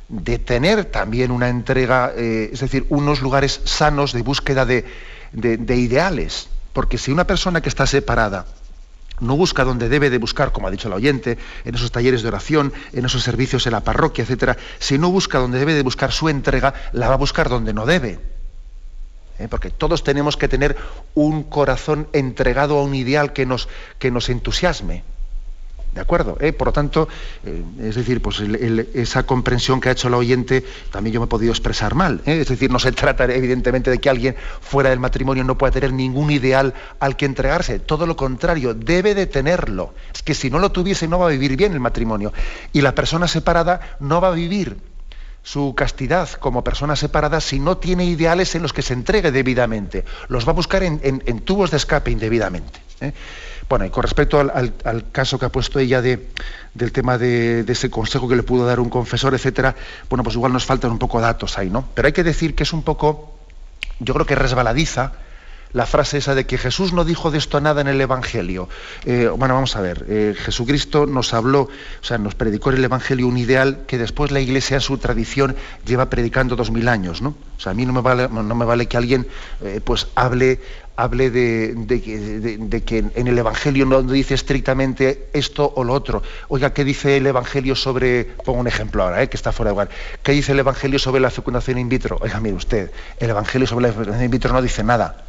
de 0.09 0.39
tener 0.39 0.87
también 0.87 1.31
una 1.31 1.49
entrega, 1.49 2.13
eh, 2.17 2.51
es 2.53 2.61
decir, 2.61 2.87
unos 2.89 3.21
lugares 3.21 3.61
sanos 3.65 4.13
de 4.13 4.23
búsqueda 4.23 4.65
de, 4.65 4.85
de 5.33 5.77
ideales. 5.77 6.49
Porque 6.73 6.99
si 6.99 7.13
una 7.13 7.27
persona 7.27 7.61
que 7.61 7.69
está 7.69 7.87
separada 7.87 8.47
no 9.21 9.37
busca 9.37 9.65
donde 9.65 9.89
debe 9.89 10.11
de 10.11 10.19
buscar, 10.19 10.53
como 10.53 10.69
ha 10.69 10.71
dicho 10.71 10.89
el 10.89 10.95
oyente, 10.95 11.39
en 11.65 11.75
esos 11.75 11.91
talleres 11.91 12.23
de 12.23 12.29
oración, 12.29 12.73
en 12.93 13.05
esos 13.05 13.23
servicios 13.23 13.67
en 13.67 13.73
la 13.73 13.81
parroquia, 13.81 14.23
etcétera, 14.23 14.57
si 14.79 14.99
no 14.99 15.11
busca 15.11 15.39
donde 15.39 15.59
debe 15.59 15.75
de 15.75 15.83
buscar 15.83 16.13
su 16.13 16.29
entrega, 16.29 16.75
la 16.93 17.09
va 17.09 17.15
a 17.15 17.19
buscar 17.19 17.49
donde 17.49 17.73
no 17.73 17.87
debe. 17.87 18.19
¿Eh? 19.39 19.49
Porque 19.49 19.71
todos 19.71 20.03
tenemos 20.03 20.37
que 20.37 20.49
tener 20.49 20.77
un 21.15 21.43
corazón 21.43 22.09
entregado 22.13 22.79
a 22.79 22.83
un 22.83 22.95
ideal 22.95 23.33
que 23.33 23.47
nos, 23.47 23.69
que 23.99 24.11
nos 24.11 24.29
entusiasme. 24.29 25.05
¿De 25.97 26.03
acuerdo? 26.03 26.37
¿Eh? 26.41 26.53
Por 26.53 26.67
lo 26.67 26.73
tanto, 26.75 27.09
eh, 27.43 27.65
es 27.81 27.95
decir, 27.95 28.21
pues 28.21 28.41
esa 28.93 29.23
comprensión 29.23 29.81
que 29.81 29.89
ha 29.89 29.93
hecho 29.93 30.09
el 30.09 30.15
oyente, 30.15 30.63
también 30.91 31.15
yo 31.15 31.21
me 31.21 31.25
he 31.25 31.29
podido 31.29 31.53
expresar 31.53 31.95
mal. 31.95 32.21
¿eh? 32.27 32.39
Es 32.43 32.49
decir, 32.49 32.71
no 32.71 32.79
se 32.79 32.93
trata 32.93 33.25
evidentemente 33.25 33.91
de 33.91 33.97
que 33.97 34.11
alguien 34.11 34.37
fuera 34.61 34.91
del 34.91 35.01
matrimonio 35.01 35.43
no 35.43 35.57
pueda 35.57 35.71
tener 35.71 35.95
ningún 35.95 36.31
ideal 36.31 36.75
al 37.01 37.17
que 37.17 37.25
entregarse. 37.25 37.79
Todo 37.79 38.07
lo 38.07 38.15
contrario, 38.15 38.75
debe 38.75 39.15
de 39.15 39.25
tenerlo. 39.25 39.95
Es 40.15 40.23
que 40.23 40.35
si 40.35 40.51
no 40.51 40.59
lo 40.59 40.71
tuviese 40.71 41.09
no 41.09 41.19
va 41.19 41.29
a 41.29 41.31
vivir 41.31 41.57
bien 41.57 41.73
el 41.73 41.81
matrimonio. 41.81 42.31
Y 42.75 42.83
la 42.83 42.95
persona 42.95 43.27
separada 43.27 43.97
no 43.99 44.21
va 44.21 44.29
a 44.29 44.33
vivir 44.33 44.77
su 45.43 45.75
castidad 45.75 46.29
como 46.33 46.63
persona 46.63 46.95
separada 46.95 47.41
si 47.41 47.59
no 47.59 47.79
tiene 47.79 48.05
ideales 48.05 48.55
en 48.55 48.61
los 48.61 48.75
que 48.75 48.83
se 48.83 48.93
entregue 48.93 49.33
debidamente. 49.33 50.05
Los 50.29 50.47
va 50.47 50.51
a 50.51 50.57
buscar 50.57 50.83
en, 50.83 51.01
en 51.03 51.41
tubos 51.41 51.71
de 51.71 51.79
escape 51.79 52.11
indebidamente. 52.11 52.81
Bueno, 53.69 53.85
y 53.85 53.91
con 53.91 54.03
respecto 54.03 54.39
al, 54.39 55.11
caso 55.11 55.39
que 55.39 55.47
ha 55.47 55.49
puesto 55.49 55.81
ella 55.81 56.01
de, 56.01 56.29
del 56.75 56.93
tema 56.93 57.19
de, 57.19 57.65
ese 57.67 57.91
consejo 57.91 58.29
que 58.29 58.37
le 58.37 58.45
pudo 58.45 58.65
dar 58.65 58.79
un 58.79 58.89
confesor, 58.89 59.35
etcétera, 59.35 59.75
bueno, 60.09 60.23
pues 60.23 60.37
igual 60.37 60.53
nos 60.53 60.65
faltan 60.65 60.93
un 60.93 60.99
poco 60.99 61.21
datos 61.21 61.59
ahí, 61.59 61.69
¿no? 61.69 61.89
Pero 61.95 62.07
hay 62.07 62.13
que 62.13 62.23
decir 62.23 62.55
que 62.55 62.63
es 62.63 62.73
un 62.73 62.83
poco, 62.83 63.35
yo 63.99 64.15
creo 64.15 64.27
que 64.27 64.37
resbaladiza 64.37 65.13
la 65.73 65.85
frase 65.85 66.19
esa 66.19 66.35
de 66.35 66.47
que 66.47 66.59
Jesús 66.59 66.93
no 66.93 67.05
dijo 67.05 67.31
de 67.31 67.39
esto 67.39 67.61
nada 67.61 67.81
en 67.81 67.89
el 67.89 68.01
Evangelio. 68.01 68.69
Eh, 69.05 69.29
bueno, 69.37 69.55
vamos 69.55 69.77
a 69.77 69.81
ver, 69.81 70.07
eh, 70.09 70.35
Jesucristo 70.37 71.07
nos 71.07 71.35
habló, 71.35 71.63
o 71.63 72.05
sea, 72.05 72.19
nos 72.19 72.35
predicó 72.35 72.71
en 72.71 72.77
el 72.77 72.85
Evangelio 72.85 73.27
un 73.27 73.37
ideal 73.37 73.81
que 73.87 73.99
después 73.99 74.31
la 74.31 74.41
Iglesia 74.41 74.77
en 74.77 74.81
su 74.81 74.97
tradición 74.99 75.57
lleva 75.85 76.09
predicando 76.09 76.57
dos 76.57 76.71
mil 76.71 76.89
años, 76.89 77.21
¿no? 77.21 77.35
O 77.59 77.61
sea, 77.61 77.73
a 77.73 77.75
mí 77.75 77.85
no 77.85 77.93
me 77.93 78.01
vale, 78.01 78.29
no 78.29 78.55
me 78.55 78.65
vale 78.65 78.87
que 78.87 78.97
alguien 78.97 79.27
eh, 79.63 79.81
pues 79.85 80.07
hable 80.15 80.61
hable 80.97 81.31
de, 81.31 82.83
que 82.85 82.99
en 83.15 83.27
el 83.29 83.39
Evangelio 83.39 83.85
no 83.85 84.03
dice 84.03 84.35
estrictamente 84.35 85.29
esto 85.33 85.73
o 85.77 85.85
lo 85.85 85.93
otro. 85.93 86.23
Oiga, 86.49 86.73
¿qué 86.73 86.85
dice 86.85 87.19
el 87.19 87.27
Evangelio 87.27 87.77
sobre, 87.77 88.25
pongo 88.25 88.61
un 88.61 88.67
ejemplo 88.67 89.03
ahora, 89.03 89.23
eh, 89.23 89.29
que 89.29 89.37
está 89.37 89.53
fuera 89.53 89.71
de 89.71 89.75
lugar, 89.75 89.89
¿qué 90.23 90.33
dice 90.33 90.53
el 90.53 90.59
Evangelio 90.59 90.99
sobre 90.99 91.21
la 91.21 91.31
fecundación 91.31 91.79
in 91.79 91.89
vitro? 91.89 92.19
Oiga, 92.21 92.41
mire 92.41 92.57
usted, 92.57 92.91
el 93.19 93.31
Evangelio 93.31 93.67
sobre 93.67 93.87
la 93.87 93.93
fecundación 93.93 94.25
in 94.25 94.31
vitro 94.31 94.53
no 94.53 94.63
dice 94.63 94.83
nada, 94.83 95.25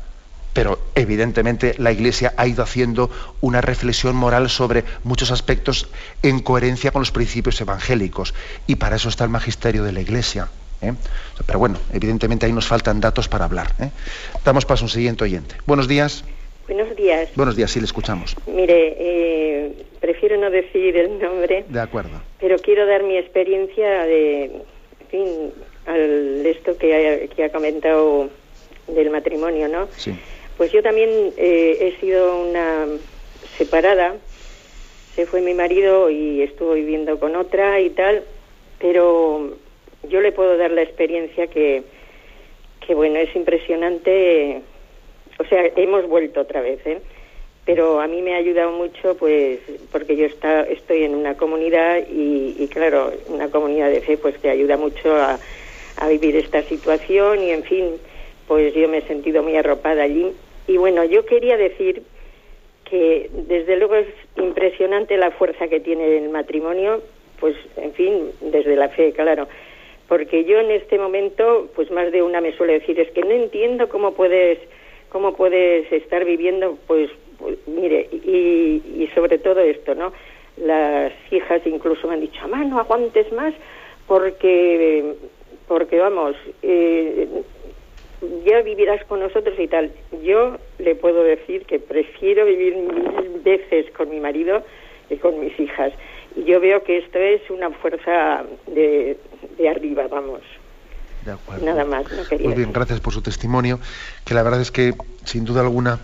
pero 0.53 0.79
evidentemente 0.95 1.75
la 1.77 1.91
Iglesia 1.91 2.33
ha 2.37 2.47
ido 2.47 2.63
haciendo 2.63 3.11
una 3.41 3.61
reflexión 3.61 4.15
moral 4.15 4.49
sobre 4.49 4.85
muchos 5.03 5.31
aspectos 5.31 5.89
en 6.23 6.39
coherencia 6.39 6.91
con 6.91 7.01
los 7.01 7.11
principios 7.11 7.59
evangélicos, 7.59 8.33
y 8.67 8.75
para 8.75 8.95
eso 8.95 9.09
está 9.09 9.25
el 9.25 9.29
magisterio 9.29 9.83
de 9.83 9.91
la 9.91 10.01
Iglesia. 10.01 10.47
¿Eh? 10.81 10.93
Pero 11.45 11.59
bueno, 11.59 11.77
evidentemente 11.93 12.45
ahí 12.45 12.53
nos 12.53 12.67
faltan 12.67 12.99
datos 12.99 13.27
para 13.27 13.45
hablar. 13.45 13.67
¿eh? 13.79 13.89
Damos 14.43 14.65
paso 14.65 14.83
a 14.83 14.85
un 14.85 14.89
siguiente 14.89 15.23
oyente. 15.23 15.55
Buenos 15.65 15.87
días. 15.87 16.23
Buenos 16.67 16.95
días. 16.95 17.29
Buenos 17.35 17.55
días, 17.55 17.71
sí 17.71 17.79
le 17.79 17.85
escuchamos. 17.85 18.35
Mire, 18.45 18.95
eh, 18.99 19.85
prefiero 20.01 20.37
no 20.37 20.49
decir 20.49 20.97
el 20.97 21.19
nombre. 21.19 21.65
De 21.69 21.79
acuerdo. 21.79 22.21
Pero 22.39 22.57
quiero 22.59 22.85
dar 22.85 23.03
mi 23.03 23.17
experiencia 23.17 24.03
de, 24.03 24.43
en 24.45 25.07
fin, 25.09 25.53
al 25.85 26.45
esto 26.45 26.77
que 26.77 26.93
ha, 26.93 27.35
que 27.35 27.45
ha 27.45 27.51
comentado 27.51 28.29
del 28.87 29.09
matrimonio, 29.09 29.69
¿no? 29.69 29.87
Sí. 29.95 30.13
Pues 30.57 30.71
yo 30.71 30.81
también 30.81 31.09
he 31.37 31.95
sido 32.01 32.41
una 32.41 32.87
separada. 33.57 34.15
Se 35.15 35.25
fue 35.25 35.41
mi 35.41 35.53
marido 35.53 36.09
y 36.09 36.41
estuvo 36.41 36.73
viviendo 36.73 37.19
con 37.19 37.35
otra 37.35 37.79
y 37.79 37.89
tal, 37.91 38.23
pero 38.79 39.57
yo 40.09 40.21
le 40.21 40.31
puedo 40.31 40.57
dar 40.57 40.71
la 40.71 40.81
experiencia 40.81 41.47
que, 41.47 41.83
que 42.85 42.95
bueno, 42.95 43.19
es 43.19 43.35
impresionante. 43.35 44.61
O 45.39 45.43
sea, 45.45 45.69
hemos 45.75 46.07
vuelto 46.07 46.41
otra 46.41 46.61
vez, 46.61 46.79
¿eh? 46.85 46.99
Pero 47.65 47.99
a 47.99 48.07
mí 48.07 48.21
me 48.21 48.33
ha 48.33 48.37
ayudado 48.37 48.71
mucho, 48.71 49.17
pues, 49.17 49.59
porque 49.91 50.15
yo 50.15 50.25
está, 50.25 50.61
estoy 50.61 51.03
en 51.03 51.13
una 51.13 51.35
comunidad 51.35 51.97
y, 52.09 52.65
claro, 52.69 53.11
una 53.27 53.49
comunidad 53.51 53.89
de 53.89 53.99
fe, 53.99 54.17
pues, 54.17 54.37
que 54.37 54.49
ayuda 54.49 54.77
mucho 54.77 55.13
a, 55.13 55.37
a 55.97 56.07
vivir 56.07 56.37
esta 56.37 56.63
situación 56.63 57.43
y, 57.43 57.51
en 57.51 57.63
fin, 57.63 57.85
pues 58.47 58.73
yo 58.73 58.87
me 58.87 58.99
he 58.99 59.01
sentido 59.01 59.43
muy 59.43 59.57
arropada 59.57 60.03
allí. 60.03 60.31
Y 60.67 60.77
bueno, 60.77 61.03
yo 61.03 61.25
quería 61.25 61.57
decir 61.57 62.03
que 62.89 63.29
desde 63.33 63.75
luego 63.75 63.95
es 63.95 64.07
impresionante 64.37 65.17
la 65.17 65.31
fuerza 65.31 65.67
que 65.67 65.81
tiene 65.81 66.17
el 66.19 66.29
matrimonio, 66.29 67.01
pues 67.41 67.57
en 67.75 67.91
fin, 67.93 68.31
desde 68.39 68.77
la 68.77 68.87
fe, 68.87 69.11
claro 69.11 69.49
porque 70.07 70.45
yo 70.45 70.59
en 70.59 70.71
este 70.71 70.97
momento, 70.97 71.69
pues 71.75 71.91
más 71.91 72.11
de 72.11 72.23
una 72.23 72.41
me 72.41 72.55
suele 72.55 72.79
decir, 72.79 72.99
es 72.99 73.11
que 73.11 73.21
no 73.21 73.31
entiendo 73.31 73.89
cómo 73.89 74.13
puedes, 74.13 74.59
cómo 75.09 75.33
puedes 75.33 75.91
estar 75.91 76.23
viviendo, 76.23 76.77
pues, 76.87 77.09
pues 77.37 77.57
mire, 77.67 78.07
y, 78.11 78.81
y, 78.97 79.09
sobre 79.13 79.37
todo 79.37 79.59
esto, 79.59 79.95
¿no? 79.95 80.13
Las 80.57 81.11
hijas 81.31 81.61
incluso 81.65 82.07
me 82.07 82.15
han 82.15 82.21
dicho, 82.21 82.39
mamá, 82.47 82.63
no 82.63 82.79
aguantes 82.79 83.31
más, 83.33 83.53
porque, 84.07 85.13
porque 85.67 85.99
vamos, 85.99 86.35
eh, 86.63 87.27
ya 88.45 88.61
vivirás 88.61 89.03
con 89.05 89.19
nosotros 89.19 89.59
y 89.59 89.67
tal. 89.67 89.91
Yo 90.23 90.57
le 90.79 90.95
puedo 90.95 91.21
decir 91.23 91.65
que 91.65 91.79
prefiero 91.79 92.45
vivir 92.45 92.75
mil 92.75 93.41
veces 93.43 93.91
con 93.91 94.09
mi 94.09 94.19
marido 94.19 94.63
que 95.09 95.19
con 95.19 95.39
mis 95.39 95.57
hijas 95.59 95.93
yo 96.45 96.59
veo 96.59 96.83
que 96.83 96.97
esto 96.97 97.17
es 97.17 97.41
una 97.49 97.71
fuerza 97.71 98.45
de, 98.67 99.17
de 99.57 99.69
arriba, 99.69 100.07
vamos. 100.09 100.41
De 101.25 101.31
acuerdo. 101.31 101.65
Nada 101.65 101.85
más, 101.85 102.05
Muy 102.39 102.53
bien, 102.53 102.71
gracias 102.71 102.99
por 102.99 103.13
su 103.13 103.21
testimonio, 103.21 103.79
que 104.23 104.33
la 104.33 104.43
verdad 104.43 104.61
es 104.61 104.71
que, 104.71 104.95
sin 105.25 105.45
duda 105.45 105.61
alguna, 105.61 105.99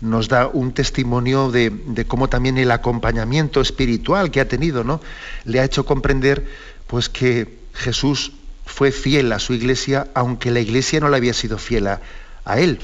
nos 0.00 0.28
da 0.28 0.48
un 0.48 0.72
testimonio 0.72 1.50
de, 1.50 1.70
de, 1.70 2.04
cómo 2.04 2.28
también 2.28 2.58
el 2.58 2.70
acompañamiento 2.70 3.60
espiritual 3.60 4.30
que 4.30 4.40
ha 4.40 4.48
tenido, 4.48 4.84
¿no? 4.84 5.00
Le 5.44 5.60
ha 5.60 5.64
hecho 5.64 5.86
comprender, 5.86 6.44
pues, 6.86 7.08
que 7.08 7.58
Jesús 7.72 8.32
fue 8.66 8.90
fiel 8.90 9.32
a 9.32 9.38
su 9.38 9.54
iglesia, 9.54 10.08
aunque 10.14 10.50
la 10.50 10.60
iglesia 10.60 11.00
no 11.00 11.08
le 11.08 11.16
había 11.16 11.32
sido 11.32 11.58
fiel 11.58 11.86
a, 11.86 12.00
a 12.44 12.58
él. 12.58 12.80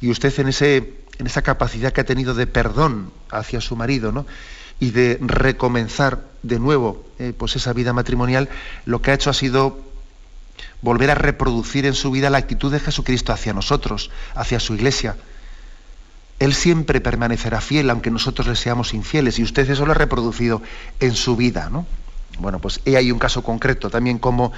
Y 0.00 0.10
usted 0.10 0.32
en, 0.38 0.48
ese, 0.48 0.92
en 1.18 1.26
esa 1.26 1.42
capacidad 1.42 1.92
que 1.92 2.02
ha 2.02 2.04
tenido 2.04 2.34
de 2.34 2.46
perdón 2.46 3.10
hacia 3.30 3.60
su 3.60 3.74
marido, 3.74 4.12
¿no? 4.12 4.26
y 4.80 4.90
de 4.90 5.18
recomenzar 5.20 6.22
de 6.42 6.58
nuevo 6.58 7.04
eh, 7.18 7.32
pues 7.36 7.56
esa 7.56 7.72
vida 7.72 7.92
matrimonial, 7.92 8.48
lo 8.84 9.02
que 9.02 9.10
ha 9.10 9.14
hecho 9.14 9.30
ha 9.30 9.34
sido 9.34 9.80
volver 10.82 11.10
a 11.10 11.14
reproducir 11.14 11.86
en 11.86 11.94
su 11.94 12.10
vida 12.10 12.30
la 12.30 12.38
actitud 12.38 12.72
de 12.72 12.80
Jesucristo 12.80 13.32
hacia 13.32 13.52
nosotros, 13.52 14.10
hacia 14.34 14.60
su 14.60 14.74
iglesia. 14.74 15.16
Él 16.38 16.54
siempre 16.54 17.00
permanecerá 17.00 17.60
fiel, 17.60 17.90
aunque 17.90 18.10
nosotros 18.10 18.46
le 18.46 18.56
seamos 18.56 18.94
infieles, 18.94 19.38
y 19.38 19.42
usted 19.42 19.68
eso 19.68 19.84
lo 19.84 19.92
ha 19.92 19.96
reproducido 19.96 20.62
en 21.00 21.14
su 21.14 21.36
vida, 21.36 21.68
¿no? 21.70 21.86
Bueno, 22.38 22.60
pues 22.60 22.80
he 22.84 22.96
hay 22.96 23.10
un 23.10 23.18
caso 23.18 23.42
concreto 23.42 23.90
también 23.90 24.18
como, 24.18 24.52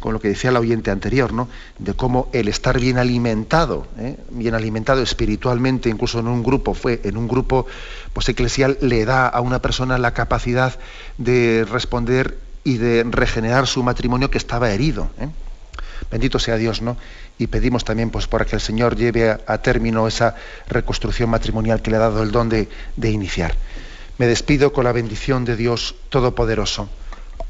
con 0.00 0.14
lo 0.14 0.20
que 0.20 0.28
decía 0.28 0.50
el 0.50 0.56
oyente 0.56 0.90
anterior, 0.90 1.32
¿no? 1.32 1.48
De 1.78 1.92
cómo 1.92 2.28
el 2.32 2.48
estar 2.48 2.80
bien 2.80 2.96
alimentado, 2.96 3.86
¿eh? 3.98 4.16
bien 4.30 4.54
alimentado 4.54 5.02
espiritualmente, 5.02 5.90
incluso 5.90 6.20
en 6.20 6.28
un 6.28 6.42
grupo, 6.42 6.72
fue 6.72 7.00
en 7.04 7.16
un 7.18 7.28
grupo 7.28 7.66
pues 8.14 8.28
eclesial, 8.30 8.78
le 8.80 9.04
da 9.04 9.28
a 9.28 9.40
una 9.42 9.60
persona 9.60 9.98
la 9.98 10.14
capacidad 10.14 10.78
de 11.18 11.66
responder 11.70 12.38
y 12.64 12.78
de 12.78 13.04
regenerar 13.04 13.66
su 13.66 13.82
matrimonio 13.82 14.30
que 14.30 14.38
estaba 14.38 14.70
herido. 14.70 15.10
¿eh? 15.20 15.28
Bendito 16.10 16.38
sea 16.38 16.56
Dios, 16.56 16.82
¿no? 16.82 16.96
Y 17.38 17.48
pedimos 17.48 17.84
también 17.84 18.10
pues, 18.10 18.26
para 18.26 18.44
que 18.44 18.56
el 18.56 18.62
Señor 18.62 18.96
lleve 18.96 19.30
a, 19.30 19.58
término 19.58 20.08
esa 20.08 20.34
reconstrucción 20.68 21.28
matrimonial 21.30 21.82
que 21.82 21.90
le 21.90 21.96
ha 21.96 22.00
dado 22.00 22.22
el 22.22 22.30
don 22.30 22.48
de, 22.48 22.68
de 22.96 23.10
iniciar. 23.10 23.54
Me 24.18 24.26
despido 24.26 24.72
con 24.72 24.84
la 24.84 24.92
bendición 24.92 25.44
de 25.44 25.56
Dios 25.56 25.96
Todopoderoso, 26.08 26.88